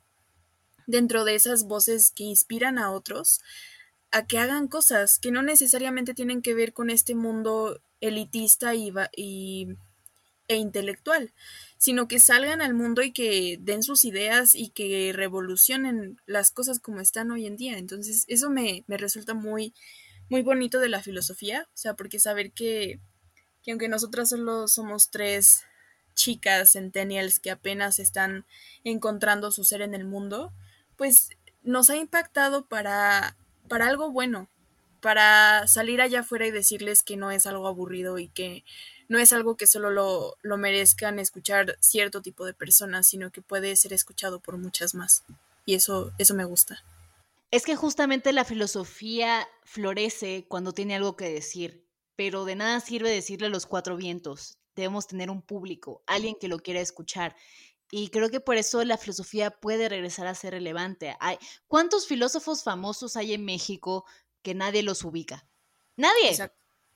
[0.88, 3.41] dentro de esas voces que inspiran a otros
[4.11, 8.94] a que hagan cosas que no necesariamente tienen que ver con este mundo elitista y,
[9.14, 9.76] y
[10.48, 11.34] e intelectual,
[11.84, 16.80] sino que salgan al mundo y que den sus ideas y que revolucionen las cosas
[16.80, 17.77] como están hoy en día.
[17.77, 19.73] Entonces, eso me, me resulta muy,
[20.30, 23.01] muy bonito de la filosofía, o sea, porque saber que,
[23.64, 25.64] que aunque nosotras solo somos tres
[26.15, 28.45] chicas centennials que apenas están
[28.85, 30.53] encontrando su ser en el mundo,
[30.95, 31.31] pues
[31.64, 33.35] nos ha impactado para,
[33.68, 34.47] para algo bueno,
[35.01, 38.64] para salir allá afuera y decirles que no es algo aburrido y que
[39.08, 43.42] no es algo que solo lo, lo merezcan escuchar cierto tipo de personas, sino que
[43.42, 45.24] puede ser escuchado por muchas más.
[45.66, 46.84] Y eso, eso me gusta.
[47.52, 51.86] Es que justamente la filosofía florece cuando tiene algo que decir,
[52.16, 54.58] pero de nada sirve decirle a los cuatro vientos.
[54.76, 57.36] Debemos tener un público, alguien que lo quiera escuchar.
[57.92, 61.16] Y creo que por eso la filosofía puede regresar a ser relevante.
[61.20, 64.06] Hay, ¿Cuántos filósofos famosos hay en México
[64.42, 65.48] que nadie los ubica?
[65.96, 66.36] Nadie.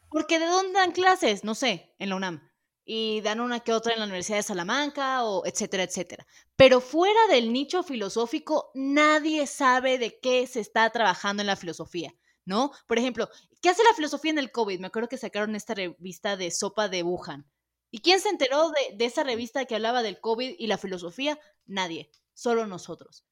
[0.10, 1.44] Porque ¿de dónde dan clases?
[1.44, 2.50] No sé, en la UNAM.
[2.86, 6.26] Y dan una que otra en la Universidad de Salamanca, o etcétera, etcétera.
[6.56, 12.14] Pero fuera del nicho filosófico, nadie sabe de qué se está trabajando en la filosofía,
[12.46, 12.72] ¿no?
[12.88, 13.30] Por ejemplo,
[13.62, 14.80] ¿qué hace la filosofía en el COVID?
[14.80, 17.46] Me acuerdo que sacaron esta revista de Sopa de Wuhan.
[17.92, 21.38] ¿Y quién se enteró de, de esa revista que hablaba del COVID y la filosofía?
[21.66, 23.26] Nadie, solo nosotros.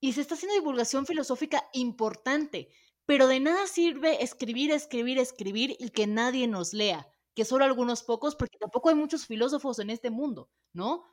[0.00, 2.70] Y se está haciendo divulgación filosófica importante,
[3.06, 8.02] pero de nada sirve escribir, escribir, escribir y que nadie nos lea, que solo algunos
[8.02, 11.04] pocos, porque tampoco hay muchos filósofos en este mundo, ¿no?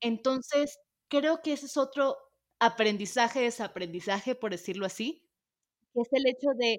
[0.00, 0.78] Entonces,
[1.08, 2.16] creo que ese es otro
[2.60, 5.22] aprendizaje, desaprendizaje, por decirlo así,
[5.94, 6.78] que es el hecho de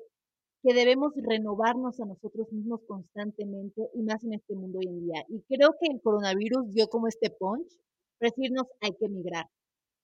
[0.63, 5.23] que debemos renovarnos a nosotros mismos constantemente y más en este mundo hoy en día.
[5.29, 7.67] Y creo que el coronavirus dio como este punch
[8.19, 9.45] decirnos hay que emigrar,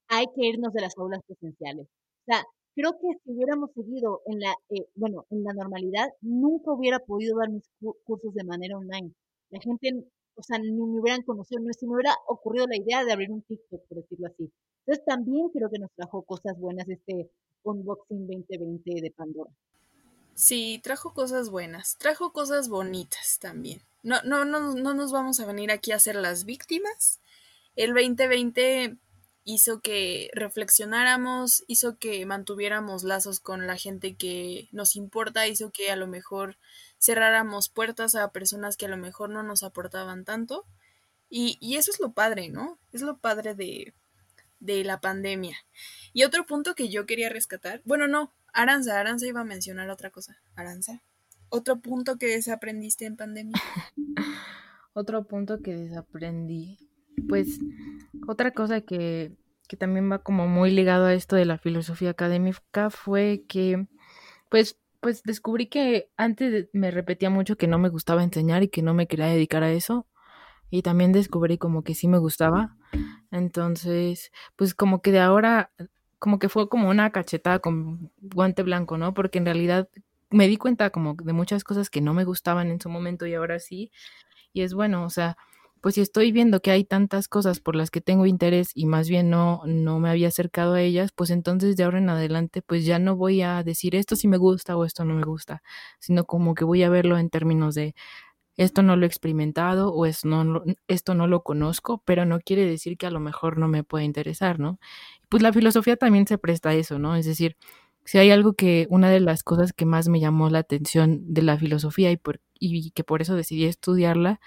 [0.10, 1.88] hay que irnos de las aulas presenciales.
[1.88, 2.44] O sea,
[2.76, 7.38] creo que si hubiéramos seguido en la, eh, bueno, en la normalidad, nunca hubiera podido
[7.38, 7.70] dar mis
[8.04, 9.12] cursos de manera online.
[9.50, 13.04] La gente, o sea, ni me hubieran conocido, no si me hubiera ocurrido la idea
[13.04, 14.52] de abrir un TikTok, por decirlo así.
[14.86, 17.30] Entonces también creo que nos trajo cosas buenas este
[17.64, 19.52] unboxing 2020 de Pandora.
[20.34, 23.82] Sí, trajo cosas buenas, trajo cosas bonitas también.
[24.02, 27.20] No, no, no, no nos vamos a venir aquí a ser las víctimas.
[27.76, 28.98] El 2020
[29.44, 35.92] hizo que reflexionáramos, hizo que mantuviéramos lazos con la gente que nos importa, hizo que
[35.92, 36.58] a lo mejor
[37.00, 40.66] cerráramos puertas a personas que a lo mejor no nos aportaban tanto.
[41.30, 42.78] Y, y eso es lo padre, ¿no?
[42.92, 43.94] Es lo padre de,
[44.60, 45.58] de la pandemia.
[46.14, 50.12] Y otro punto que yo quería rescatar, bueno, no, Aranza, Aranza iba a mencionar otra
[50.12, 50.38] cosa.
[50.56, 51.02] Aranza,
[51.50, 53.62] otro punto que desaprendiste en pandemia.
[54.94, 56.91] otro punto que desaprendí.
[57.28, 57.60] Pues
[58.28, 59.34] otra cosa que,
[59.68, 63.88] que también va como muy ligado a esto de la filosofía académica fue que,
[64.50, 68.82] pues, pues descubrí que antes me repetía mucho que no me gustaba enseñar y que
[68.82, 70.08] no me quería dedicar a eso.
[70.70, 72.78] Y también descubrí como que sí me gustaba.
[73.32, 75.72] Entonces, pues como que de ahora
[76.20, 79.14] como que fue como una cachetada con guante blanco, ¿no?
[79.14, 79.90] Porque en realidad
[80.30, 83.34] me di cuenta como de muchas cosas que no me gustaban en su momento y
[83.34, 83.92] ahora sí.
[84.54, 85.38] Y es bueno, o sea,
[85.82, 89.10] pues si estoy viendo que hay tantas cosas por las que tengo interés y más
[89.10, 92.86] bien no, no me había acercado a ellas, pues entonces de ahora en adelante pues
[92.86, 95.64] ya no voy a decir esto sí me gusta o esto no me gusta,
[96.00, 97.96] sino como que voy a verlo en términos de
[98.58, 102.66] esto no lo he experimentado o es no, esto no lo conozco, pero no quiere
[102.66, 104.80] decir que a lo mejor no me pueda interesar, ¿no?
[105.30, 107.16] Pues la filosofía también se presta a eso, ¿no?
[107.16, 107.58] Es decir,
[108.06, 111.44] si hay algo que, una de las cosas que más me llamó la atención de
[111.44, 114.40] la filosofía y, por, y que por eso decidí estudiarla,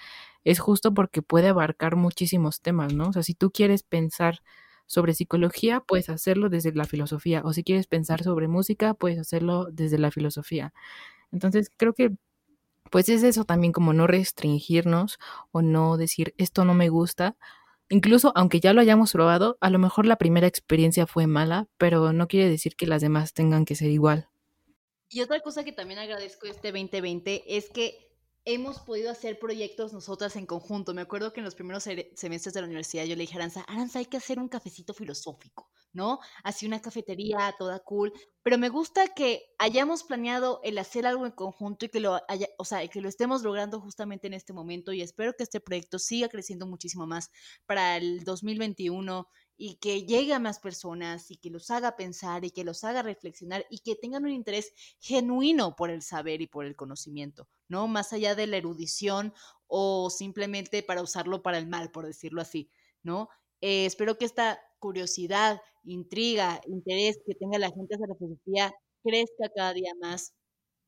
[0.45, 3.09] es justo porque puede abarcar muchísimos temas, ¿no?
[3.09, 4.41] O sea, si tú quieres pensar
[4.85, 9.65] sobre psicología, puedes hacerlo desde la filosofía, o si quieres pensar sobre música, puedes hacerlo
[9.71, 10.73] desde la filosofía.
[11.31, 12.15] Entonces, creo que
[12.91, 15.17] pues es eso también como no restringirnos
[15.51, 17.35] o no decir esto no me gusta.
[17.89, 22.13] Incluso aunque ya lo hayamos probado, a lo mejor la primera experiencia fue mala, pero
[22.13, 24.29] no quiere decir que las demás tengan que ser igual.
[25.09, 28.14] Y otra cosa que también agradezco este 2020 es que
[28.45, 30.93] hemos podido hacer proyectos nosotras en conjunto.
[30.93, 33.61] Me acuerdo que en los primeros semestres de la universidad yo le dije a Aranza,
[33.67, 36.19] Aranza, hay que hacer un cafecito filosófico, ¿no?
[36.43, 38.13] Así una cafetería toda cool.
[38.43, 42.47] Pero me gusta que hayamos planeado el hacer algo en conjunto y que lo haya,
[42.59, 45.97] o sea, que lo estemos logrando justamente en este momento y espero que este proyecto
[45.97, 47.31] siga creciendo muchísimo más
[47.65, 49.27] para el 2021
[49.57, 53.01] y que llegue a más personas y que los haga pensar y que los haga
[53.01, 57.87] reflexionar y que tengan un interés genuino por el saber y por el conocimiento, ¿no?
[57.87, 59.33] Más allá de la erudición
[59.67, 62.69] o simplemente para usarlo para el mal, por decirlo así,
[63.03, 63.29] ¿no?
[63.61, 68.73] Eh, espero que esta curiosidad, intriga, interés que tenga la gente hacia la filosofía
[69.03, 70.33] crezca cada día más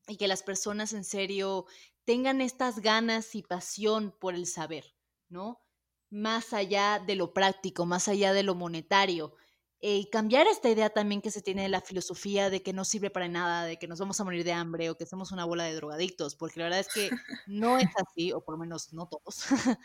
[0.08, 1.66] y que las personas en serio
[2.04, 4.94] tengan estas ganas y pasión por el saber,
[5.28, 5.60] ¿no?
[6.10, 9.34] Más allá de lo práctico, más allá de lo monetario.
[9.80, 13.10] eh, cambiar esta idea también que se tiene de la filosofía de que no sirve
[13.10, 15.64] para nada, de que nos vamos a morir de hambre o que somos una bola
[15.64, 17.14] de drogadictos, porque la verdad es que
[17.46, 19.44] no es así, o por lo menos no todos.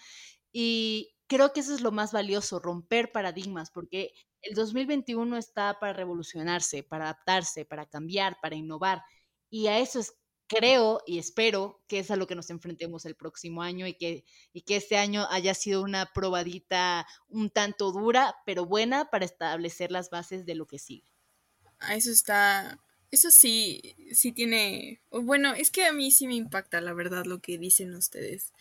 [0.52, 5.94] y creo que eso es lo más valioso, romper paradigmas, porque el 2021 está para
[5.94, 9.04] revolucionarse, para adaptarse, para cambiar, para innovar.
[9.50, 10.16] Y a eso es
[10.48, 14.26] creo y espero que es a lo que nos enfrentemos el próximo año y que,
[14.52, 19.92] y que este año haya sido una probadita un tanto dura, pero buena para establecer
[19.92, 21.12] las bases de lo que sigue.
[21.80, 22.80] Ah, eso está,
[23.12, 27.42] eso sí, sí tiene, bueno, es que a mí sí me impacta la verdad lo
[27.42, 28.54] que dicen ustedes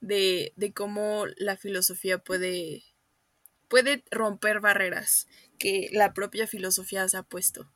[0.00, 2.84] de, de cómo la filosofía puede,
[3.68, 7.70] puede romper barreras que la propia filosofía se ha puesto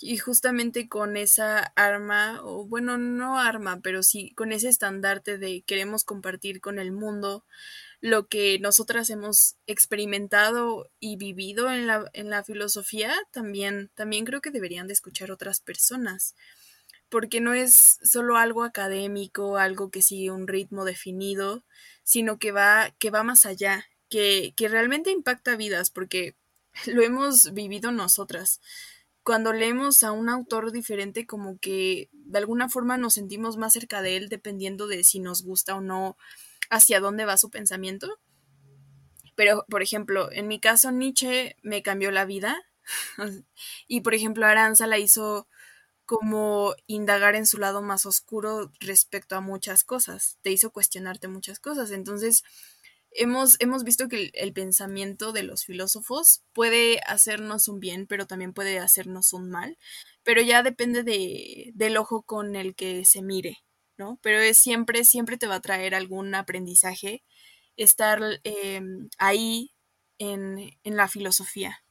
[0.00, 5.62] y justamente con esa arma, o bueno, no arma, pero sí con ese estandarte de
[5.62, 7.44] queremos compartir con el mundo
[8.00, 14.40] lo que nosotras hemos experimentado y vivido en la, en la filosofía, también, también creo
[14.40, 16.34] que deberían de escuchar otras personas,
[17.10, 21.64] porque no es solo algo académico, algo que sigue un ritmo definido,
[22.02, 26.36] sino que va, que va más allá, que, que realmente impacta vidas, porque
[26.86, 28.60] lo hemos vivido nosotras
[29.22, 34.02] cuando leemos a un autor diferente, como que de alguna forma nos sentimos más cerca
[34.02, 36.16] de él dependiendo de si nos gusta o no
[36.70, 38.20] hacia dónde va su pensamiento.
[39.34, 42.62] Pero, por ejemplo, en mi caso, Nietzsche me cambió la vida.
[43.88, 45.48] y, por ejemplo, Aranza la hizo
[46.06, 50.38] como indagar en su lado más oscuro respecto a muchas cosas.
[50.42, 51.90] Te hizo cuestionarte muchas cosas.
[51.90, 52.42] Entonces,
[53.12, 58.52] hemos, hemos visto que el, pensamiento de los filósofos puede hacernos un bien, pero también
[58.52, 59.78] puede hacernos un mal,
[60.22, 63.58] pero ya depende de, del ojo con el que se mire,
[63.96, 64.18] ¿no?
[64.22, 67.22] Pero es siempre, siempre te va a traer algún aprendizaje
[67.76, 69.72] estar em, ahí
[70.18, 71.82] en, en la filosofía.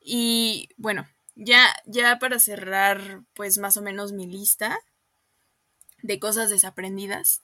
[0.00, 4.78] Y bueno, ya, ya para cerrar, pues más o menos mi lista
[6.02, 7.42] de cosas desaprendidas,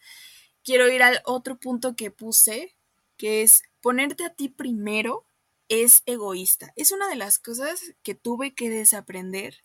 [0.66, 2.75] quiero ir al otro punto que puse,
[3.16, 5.26] que es ponerte a ti primero
[5.68, 6.72] es egoísta.
[6.76, 9.64] Es una de las cosas que tuve que desaprender,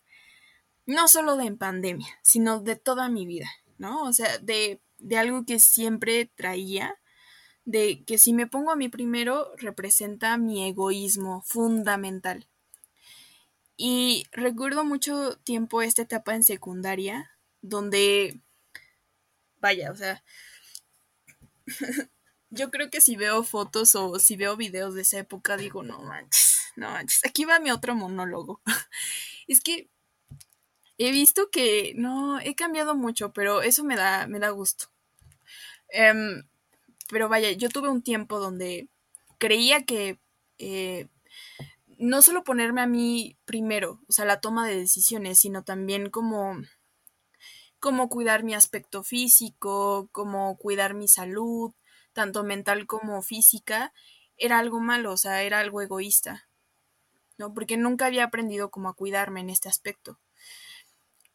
[0.86, 4.04] no solo de en pandemia, sino de toda mi vida, ¿no?
[4.04, 6.98] O sea, de, de algo que siempre traía,
[7.64, 12.48] de que si me pongo a mí primero representa mi egoísmo fundamental.
[13.76, 17.30] Y recuerdo mucho tiempo esta etapa en secundaria,
[17.62, 18.40] donde,
[19.60, 20.22] vaya, o sea,
[22.52, 26.00] yo creo que si veo fotos o si veo videos de esa época, digo, no
[26.02, 27.24] manches, no manches.
[27.24, 28.60] Aquí va mi otro monólogo.
[29.48, 29.88] es que
[30.98, 34.86] he visto que no, he cambiado mucho, pero eso me da, me da gusto.
[35.88, 36.44] Em,
[37.10, 38.88] pero vaya, yo tuve un tiempo donde
[39.38, 40.20] creía que
[40.58, 41.08] eh,
[41.98, 46.56] no solo ponerme a mí primero, o sea, la toma de decisiones, sino también como
[47.80, 51.72] como cuidar mi aspecto físico, como cuidar mi salud,
[52.12, 53.92] tanto mental como física,
[54.36, 56.48] era algo malo, o sea, era algo egoísta,
[57.38, 57.54] ¿no?
[57.54, 60.18] Porque nunca había aprendido como a cuidarme en este aspecto.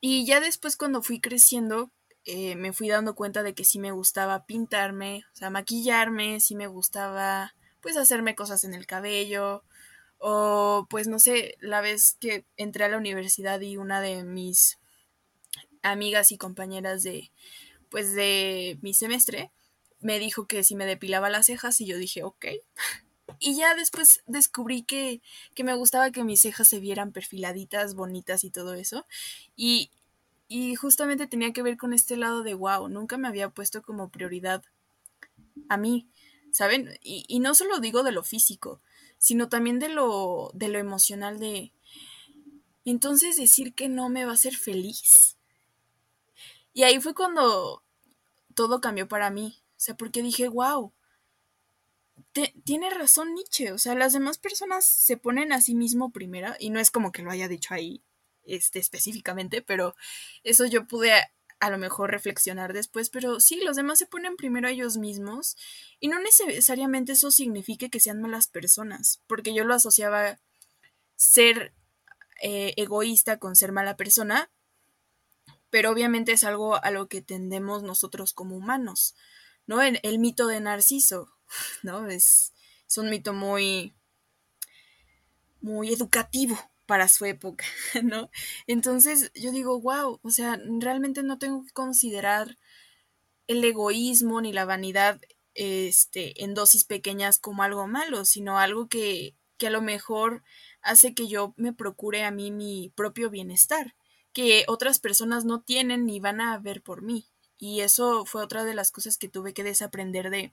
[0.02, 1.92] Y ya después cuando fui creciendo,
[2.26, 6.56] eh, me fui dando cuenta de que sí me gustaba pintarme, o sea, maquillarme, sí
[6.56, 9.64] me gustaba, pues, hacerme cosas en el cabello,
[10.20, 14.80] o pues no sé, la vez que entré a la universidad y una de mis
[15.84, 17.32] amigas y compañeras de
[17.90, 19.52] pues de mi semestre
[20.00, 22.46] me dijo que si me depilaba las cejas y yo dije, ok.
[23.40, 25.22] Y ya después descubrí que,
[25.54, 29.06] que me gustaba que mis cejas se vieran perfiladitas, bonitas y todo eso.
[29.56, 29.92] Y,
[30.48, 34.10] y justamente tenía que ver con este lado de, wow, nunca me había puesto como
[34.10, 34.64] prioridad
[35.70, 36.08] a mí,
[36.52, 36.98] ¿saben?
[37.04, 38.82] Y, y no solo digo de lo físico,
[39.18, 41.74] sino también de lo, de lo emocional de...
[42.86, 45.38] Entonces decir que no me va a hacer feliz.
[46.74, 47.84] Y ahí fue cuando
[48.56, 49.58] todo cambió para mí.
[49.78, 50.92] O sea, porque dije, wow,
[52.64, 53.72] tiene razón Nietzsche.
[53.72, 57.12] O sea, las demás personas se ponen a sí mismo primero, y no es como
[57.12, 58.04] que lo haya dicho ahí
[58.44, 59.96] este, específicamente, pero
[60.44, 64.36] eso yo pude a, a lo mejor reflexionar después, pero sí, los demás se ponen
[64.36, 65.58] primero a ellos mismos
[66.00, 70.40] y no necesariamente eso signifique que sean malas personas, porque yo lo asociaba
[71.16, 71.74] ser
[72.42, 74.52] eh, egoísta con ser mala persona,
[75.70, 79.16] pero obviamente es algo a lo que tendemos nosotros como humanos,
[79.68, 79.82] ¿no?
[79.82, 81.30] El, el mito de Narciso,
[81.84, 82.08] ¿no?
[82.08, 82.54] Es,
[82.88, 83.94] es un mito muy,
[85.62, 86.58] muy educativo
[86.88, 87.66] para su época,
[88.04, 88.32] ¿no?
[88.66, 92.58] Entonces yo digo, wow, o sea, realmente no tengo que considerar
[93.48, 95.22] el egoísmo ni la vanidad
[95.54, 100.44] este, en dosis pequeñas como algo malo, sino algo que, que a lo mejor
[100.82, 103.96] hace que yo me procure a mí mi propio bienestar,
[104.34, 107.28] que otras personas no tienen ni van a ver por mí.
[107.58, 110.52] Y eso fue otra de las cosas que tuve que desaprender de,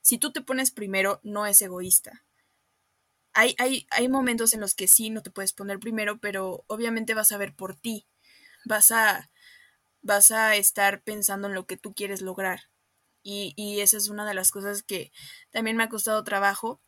[0.00, 2.24] si tú te pones primero, no es egoísta.
[3.32, 7.14] Hay, hay, hay momentos en los que sí, no te puedes poner primero, pero obviamente
[7.14, 8.06] vas a ver por ti.
[8.64, 9.30] Vas a,
[10.02, 12.62] vas a estar pensando en lo que tú quieres lograr.
[13.22, 15.12] Y, y esa es una de las cosas que
[15.50, 16.80] también me ha costado trabajo,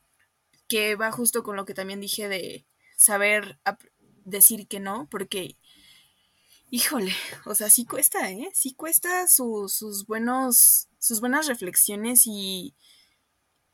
[0.68, 2.64] que va justo con lo que también dije de
[2.96, 3.58] saber
[4.24, 5.56] decir que no, porque,
[6.70, 7.12] híjole,
[7.44, 8.50] o sea, sí cuesta, ¿eh?
[8.54, 12.74] Sí cuesta sus buenos, sus buenas reflexiones y,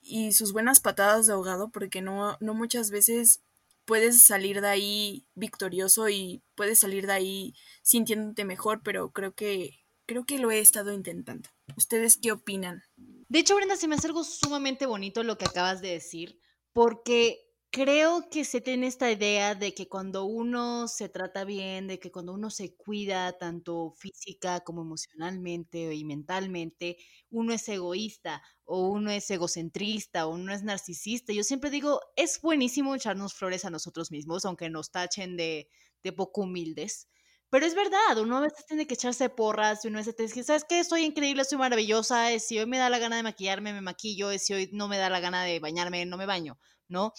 [0.01, 3.43] y sus buenas patadas de ahogado, porque no, no muchas veces
[3.85, 9.87] puedes salir de ahí victorioso y puedes salir de ahí sintiéndote mejor, pero creo que
[10.07, 11.49] creo que lo he estado intentando.
[11.77, 12.83] ¿Ustedes qué opinan?
[13.29, 16.39] De hecho, Brenda, se me hace algo sumamente bonito lo que acabas de decir,
[16.73, 21.99] porque creo que se tiene esta idea de que cuando uno se trata bien, de
[21.99, 26.97] que cuando uno se cuida tanto física como emocionalmente y mentalmente,
[27.31, 31.33] uno es egoísta o uno es egocentrista o uno es narcisista.
[31.33, 35.69] Yo siempre digo, es buenísimo echarnos flores a nosotros mismos, aunque nos tachen de,
[36.17, 37.09] poco humildes.
[37.51, 40.45] Pero es verdad, uno a veces tiene que echarse porras uno a veces tiene que
[40.45, 40.83] ¿sabes qué?
[40.85, 44.55] Soy increíble, soy maravillosa, si hoy me da la gana de maquillarme, me maquillo, si
[44.55, 47.13] hoy no me da la gana de bañarme, no me baño, ¿no?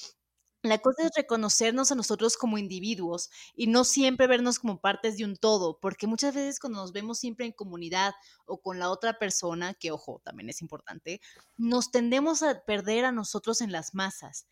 [0.67, 5.25] La cosa es reconocernos a nosotros como individuos y no siempre vernos como partes de
[5.25, 8.13] un todo, porque muchas veces cuando nos vemos siempre en comunidad
[8.45, 11.21] o con la otra persona, que ojo, también es importante,
[11.57, 14.47] nos tendemos a perder a nosotros en las masas.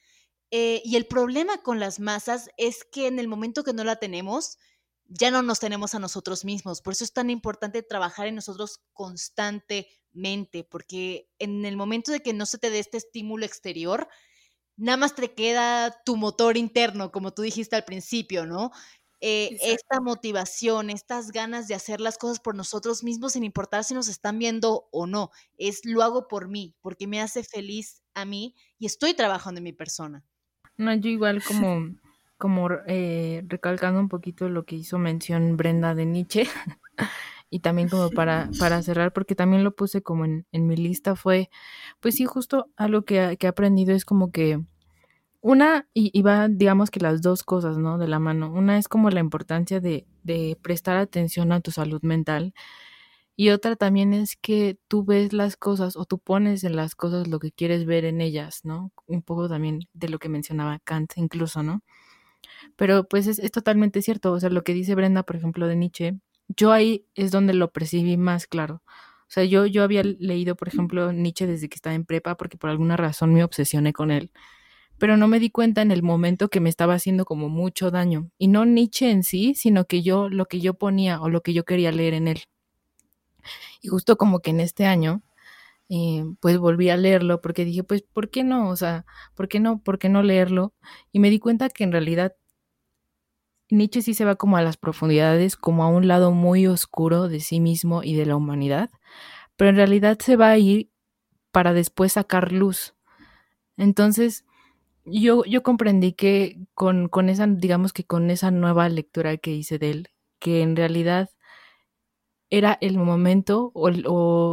[0.51, 3.97] Eh, y el problema con las masas es que en el momento que no la
[3.97, 4.57] tenemos,
[5.07, 6.81] ya no nos tenemos a nosotros mismos.
[6.81, 12.33] Por eso es tan importante trabajar en nosotros constantemente, porque en el momento de que
[12.33, 14.07] no se te dé este estímulo exterior,
[14.77, 18.71] nada más te queda tu motor interno, como tú dijiste al principio, ¿no?
[19.21, 23.93] Eh, esta motivación, estas ganas de hacer las cosas por nosotros mismos sin importar si
[23.93, 25.31] nos están viendo o no.
[25.57, 29.63] Es lo hago por mí, porque me hace feliz a mí y estoy trabajando en
[29.63, 30.23] mi persona.
[30.77, 31.95] No, yo igual como,
[32.37, 36.47] como eh, recalcando un poquito lo que hizo mención Brenda de Nietzsche.
[37.49, 41.15] y también como para, para cerrar, porque también lo puse como en, en mi lista,
[41.15, 41.49] fue,
[41.99, 44.59] pues sí, justo algo que, que he aprendido es como que
[45.47, 47.99] una, y, va, digamos que las dos cosas, ¿no?
[47.99, 48.51] De la mano.
[48.51, 52.55] Una es como la importancia de, de prestar atención a tu salud mental.
[53.35, 57.27] Y otra también es que tú ves las cosas o tú pones en las cosas
[57.27, 58.91] lo que quieres ver en ellas, ¿no?
[59.05, 61.83] Un poco también de lo que mencionaba Kant incluso, ¿no?
[62.75, 65.75] Pero pues es, es totalmente cierto, o sea, lo que dice Brenda, por ejemplo, de
[65.75, 68.83] Nietzsche, yo ahí es donde lo percibí más claro.
[69.27, 72.57] O sea, yo, yo había leído, por ejemplo, Nietzsche desde que estaba en prepa porque
[72.57, 74.31] por alguna razón me obsesioné con él,
[74.99, 78.31] pero no me di cuenta en el momento que me estaba haciendo como mucho daño.
[78.37, 81.53] Y no Nietzsche en sí, sino que yo, lo que yo ponía o lo que
[81.53, 82.43] yo quería leer en él.
[83.81, 85.23] Y justo como que en este año,
[85.89, 88.69] eh, pues volví a leerlo porque dije, pues, ¿por qué no?
[88.69, 89.05] O sea,
[89.35, 89.81] ¿por qué no?
[89.83, 90.73] ¿Por qué no leerlo?
[91.11, 92.35] Y me di cuenta que en realidad
[93.69, 97.39] Nietzsche sí se va como a las profundidades, como a un lado muy oscuro de
[97.39, 98.89] sí mismo y de la humanidad,
[99.55, 100.91] pero en realidad se va a ir
[101.51, 102.95] para después sacar luz.
[103.77, 104.45] Entonces,
[105.05, 109.79] yo, yo comprendí que con, con esa, digamos que con esa nueva lectura que hice
[109.79, 110.09] de él,
[110.39, 111.29] que en realidad
[112.49, 113.89] era el momento o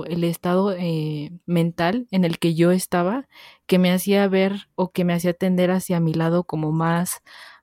[0.06, 3.28] el, estado eh, mental en el que yo estaba
[3.66, 7.22] que me hacía ver o que me hacía tender hacia mi lado como más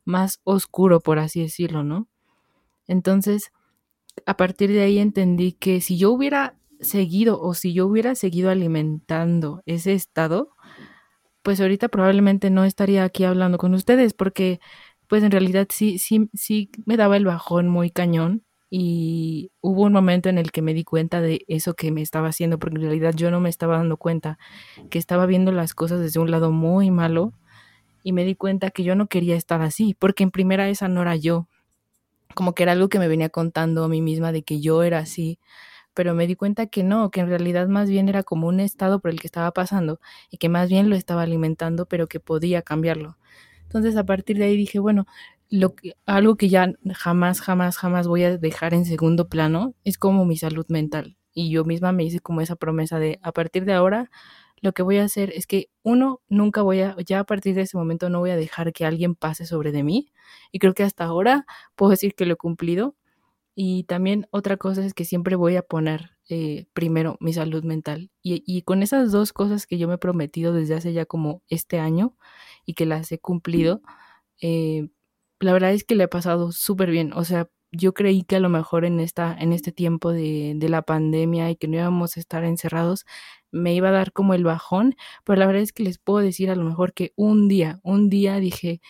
[0.09, 2.07] más oscuro, por así decirlo, ¿no?
[2.87, 3.51] Entonces,
[4.25, 8.49] a partir de ahí entendí que si yo hubiera seguido o si yo hubiera seguido
[8.49, 10.49] alimentando ese estado,
[11.43, 14.59] pues ahorita probablemente no estaría aquí hablando con ustedes porque
[15.07, 19.93] pues en realidad sí, sí, sí me daba el bajón muy cañón y hubo un
[19.93, 22.83] momento en el que me di cuenta de eso que me estaba haciendo porque en
[22.83, 24.37] realidad yo no me estaba dando cuenta
[24.91, 27.33] que estaba viendo las cosas desde un lado muy malo
[28.09, 31.03] y me di cuenta que yo no quería estar así, porque en primera esa no
[31.03, 31.47] era yo,
[32.33, 34.97] como que era algo que me venía contando a mí misma de que yo era
[34.97, 35.37] así,
[35.93, 38.99] pero me di cuenta que no, que en realidad más bien era como un estado
[38.99, 39.99] por el que estaba pasando
[40.31, 43.19] y que más bien lo estaba alimentando, pero que podía cambiarlo.
[43.61, 45.05] Entonces a partir de ahí dije, bueno,
[45.51, 49.99] lo que, algo que ya jamás, jamás, jamás voy a dejar en segundo plano es
[49.99, 51.15] como mi salud mental.
[51.31, 54.09] Y yo misma me hice como esa promesa de a partir de ahora
[54.61, 57.61] lo que voy a hacer es que uno, nunca voy a, ya a partir de
[57.61, 60.11] ese momento no voy a dejar que alguien pase sobre de mí.
[60.51, 61.45] Y creo que hasta ahora
[61.75, 62.95] puedo decir que lo he cumplido.
[63.55, 68.11] y también otra cosa es que siempre voy a poner eh, primero mi salud mental.
[68.21, 71.79] Y, con esas dos cosas que yo me he prometido desde hace ya como este
[71.79, 72.15] año
[72.65, 73.81] y que las he cumplido,
[74.41, 74.89] eh,
[75.39, 77.13] la verdad es que le he pasado súper bien.
[77.13, 80.69] O sea, yo creí que a lo mejor en, esta, en este tiempo de, de,
[80.69, 83.05] la pandemia y que no íbamos a estar encerrados,
[83.51, 86.49] me iba a dar como el bajón, pero la verdad es que les puedo decir
[86.51, 88.81] a lo mejor que un día, un día dije,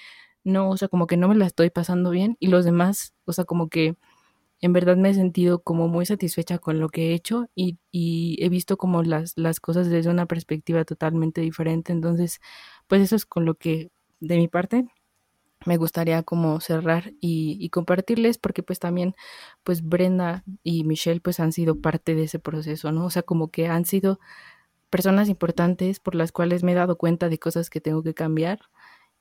[0.44, 3.34] no, o sea, como que no me la estoy pasando bien y los demás, o
[3.34, 3.96] sea, como que
[4.62, 8.38] en verdad me he sentido como muy satisfecha con lo que he hecho y, y
[8.44, 11.94] he visto como las, las cosas desde una perspectiva totalmente diferente.
[11.94, 12.42] Entonces,
[12.88, 14.86] pues eso es con lo que de mi parte
[15.66, 19.16] me gustaría como cerrar y, compartirles porque pues también
[19.64, 23.06] pues Brenda y Michelle pues han sido parte de ese proceso, ¿no?
[23.06, 24.20] O sea, como que han sido
[24.90, 28.60] personas importantes por las cuales me he dado cuenta de cosas que tengo que cambiar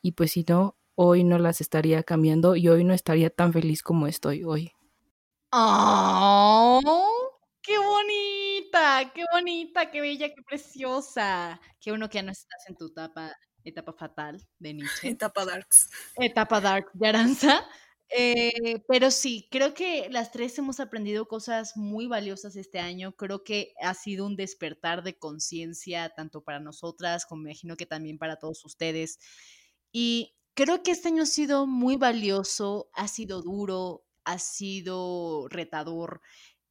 [0.03, 3.83] y pues si no, hoy no las estaría cambiando y hoy no estaría tan feliz
[3.83, 4.73] como estoy hoy.
[7.63, 9.13] ¡Qué bonita!
[9.15, 9.91] ¡Qué bonita!
[9.91, 10.29] ¡Qué bella!
[10.29, 11.61] ¡Qué preciosa!
[11.81, 13.33] Qué bueno que ya no estás en tu etapa,
[13.69, 15.11] etapa fatal de Nietzsche.
[15.11, 15.91] Etapa darks.
[16.17, 17.67] Etapa dark de Aranza.
[18.11, 23.13] Eh, pero sí, creo que las tres hemos aprendido cosas muy valiosas este año.
[23.13, 27.87] Creo que ha sido un despertar de conciencia, tanto para nosotras como me imagino que
[27.87, 29.19] también para todos ustedes.
[29.93, 36.21] Y creo que este año ha sido muy valioso, ha sido duro, ha sido retador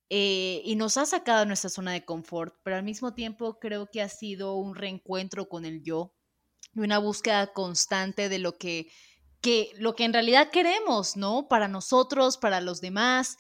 [0.10, 3.88] eh, y nos ha sacado de nuestra zona de confort, pero al mismo tiempo creo
[3.88, 6.17] que ha sido un reencuentro con el yo
[6.78, 8.92] y una búsqueda constante de lo que,
[9.42, 11.48] que, lo que en realidad queremos, ¿no?
[11.48, 13.38] Para nosotros, para los demás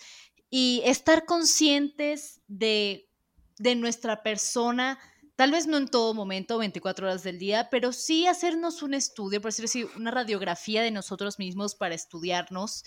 [0.49, 3.09] y estar conscientes de,
[3.57, 4.97] de nuestra persona,
[5.35, 9.41] tal vez no en todo momento, 24 horas del día, pero sí hacernos un estudio,
[9.41, 12.83] por decirlo así, una radiografía de nosotros mismos para estudiarnos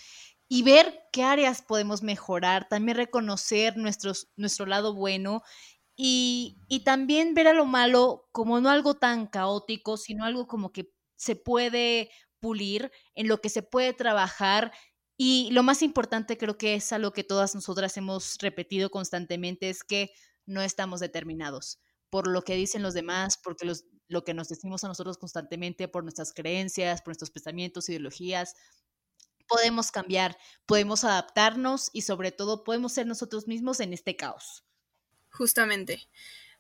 [0.49, 5.43] y ver qué áreas podemos mejorar, también reconocer nuestros, nuestro lado bueno
[6.03, 10.95] y, también ver a lo malo como no algo tan caótico, sino algo como que
[11.17, 12.11] se puede
[12.41, 14.73] pulir, en lo que se puede trabajar.
[15.19, 19.85] Y lo más importante creo que es algo que todas nosotras hemos repetido constantemente, es
[19.85, 20.11] que
[20.47, 23.71] no estamos determinados por lo que dicen los demás, porque
[24.09, 28.55] lo que nos decimos a nosotros constantemente, por nuestras creencias, por nuestros pensamientos, ideologías,
[29.47, 34.65] podemos cambiar, podemos adaptarnos y sobre todo podemos ser nosotros mismos en este caos.
[35.31, 36.09] Justamente,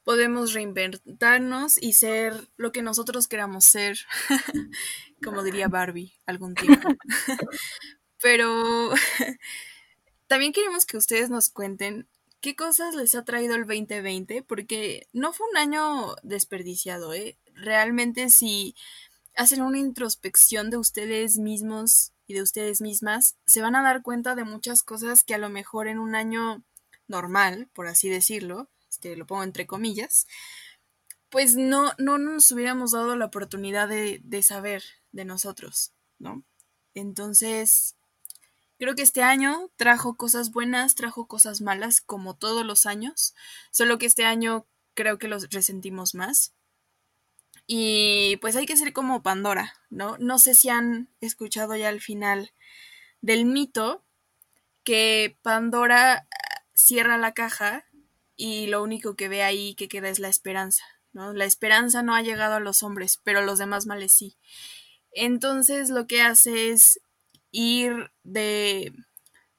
[0.04, 3.98] podemos reinventarnos y ser lo que nosotros queramos ser,
[5.22, 6.88] como diría Barbie algún tiempo.
[8.22, 8.90] Pero
[10.26, 12.08] también queremos que ustedes nos cuenten
[12.40, 17.38] qué cosas les ha traído el 2020, porque no fue un año desperdiciado, ¿eh?
[17.54, 18.74] Realmente si
[19.36, 24.34] hacen una introspección de ustedes mismos y de ustedes mismas, se van a dar cuenta
[24.34, 26.62] de muchas cosas que a lo mejor en un año
[27.10, 30.26] normal, por así decirlo, este, lo pongo entre comillas,
[31.28, 34.82] pues no, no nos hubiéramos dado la oportunidad de, de saber
[35.12, 36.44] de nosotros, ¿no?
[36.94, 37.96] Entonces,
[38.78, 43.34] creo que este año trajo cosas buenas, trajo cosas malas, como todos los años,
[43.70, 46.54] solo que este año creo que los resentimos más.
[47.66, 50.16] Y pues hay que ser como Pandora, ¿no?
[50.18, 52.52] No sé si han escuchado ya al final
[53.20, 54.04] del mito
[54.82, 56.26] que Pandora
[56.82, 57.86] cierra la caja
[58.36, 61.32] y lo único que ve ahí que queda es la esperanza, ¿no?
[61.32, 64.36] La esperanza no ha llegado a los hombres, pero los demás males sí.
[65.12, 67.00] Entonces lo que hace es
[67.50, 68.92] ir de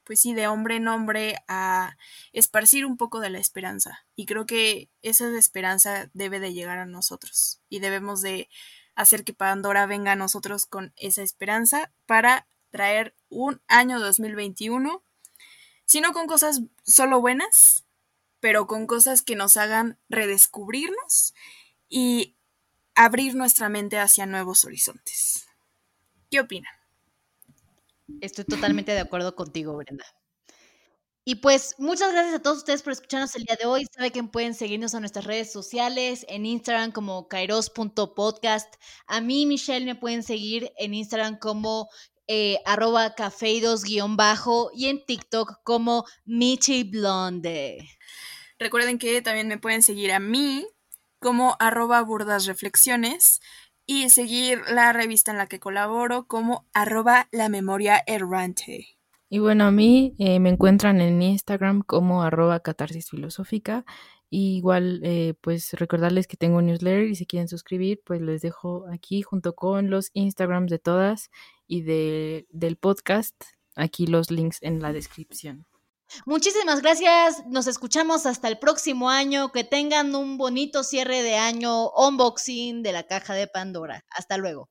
[0.04, 1.96] pues sí, de hombre en hombre a
[2.32, 4.04] esparcir un poco de la esperanza.
[4.16, 8.48] Y creo que esa esperanza debe de llegar a nosotros y debemos de
[8.94, 15.02] hacer que Pandora venga a nosotros con esa esperanza para traer un año 2021,
[15.92, 17.84] sino con cosas solo buenas,
[18.40, 21.34] pero con cosas que nos hagan redescubrirnos
[21.86, 22.38] y
[22.94, 25.44] abrir nuestra mente hacia nuevos horizontes.
[26.30, 26.72] ¿Qué opinan?
[28.22, 30.06] Estoy totalmente de acuerdo contigo, Brenda.
[31.26, 33.86] Y pues muchas gracias a todos ustedes por escucharnos el día de hoy.
[33.94, 38.74] Saben que pueden seguirnos a nuestras redes sociales, en Instagram como kairos.podcast.
[39.06, 41.90] A mí, Michelle, me pueden seguir en Instagram como
[42.34, 47.86] eh, arroba cafeidos-bajo y en TikTok como Michi Blonde.
[48.58, 50.66] Recuerden que también me pueden seguir a mí
[51.18, 53.42] como arroba burdas reflexiones
[53.84, 58.96] y seguir la revista en la que colaboro como arroba la memoria errante.
[59.28, 63.84] Y bueno, a mí eh, me encuentran en Instagram como arroba catarsis filosófica.
[64.30, 68.40] Y igual, eh, pues recordarles que tengo un newsletter y si quieren suscribir, pues les
[68.40, 71.28] dejo aquí junto con los Instagrams de todas
[71.72, 73.34] y de, del podcast,
[73.76, 75.64] aquí los links en la descripción.
[76.26, 77.46] Muchísimas gracias.
[77.46, 79.50] Nos escuchamos hasta el próximo año.
[79.52, 84.04] Que tengan un bonito cierre de año unboxing de la caja de Pandora.
[84.10, 84.68] Hasta luego.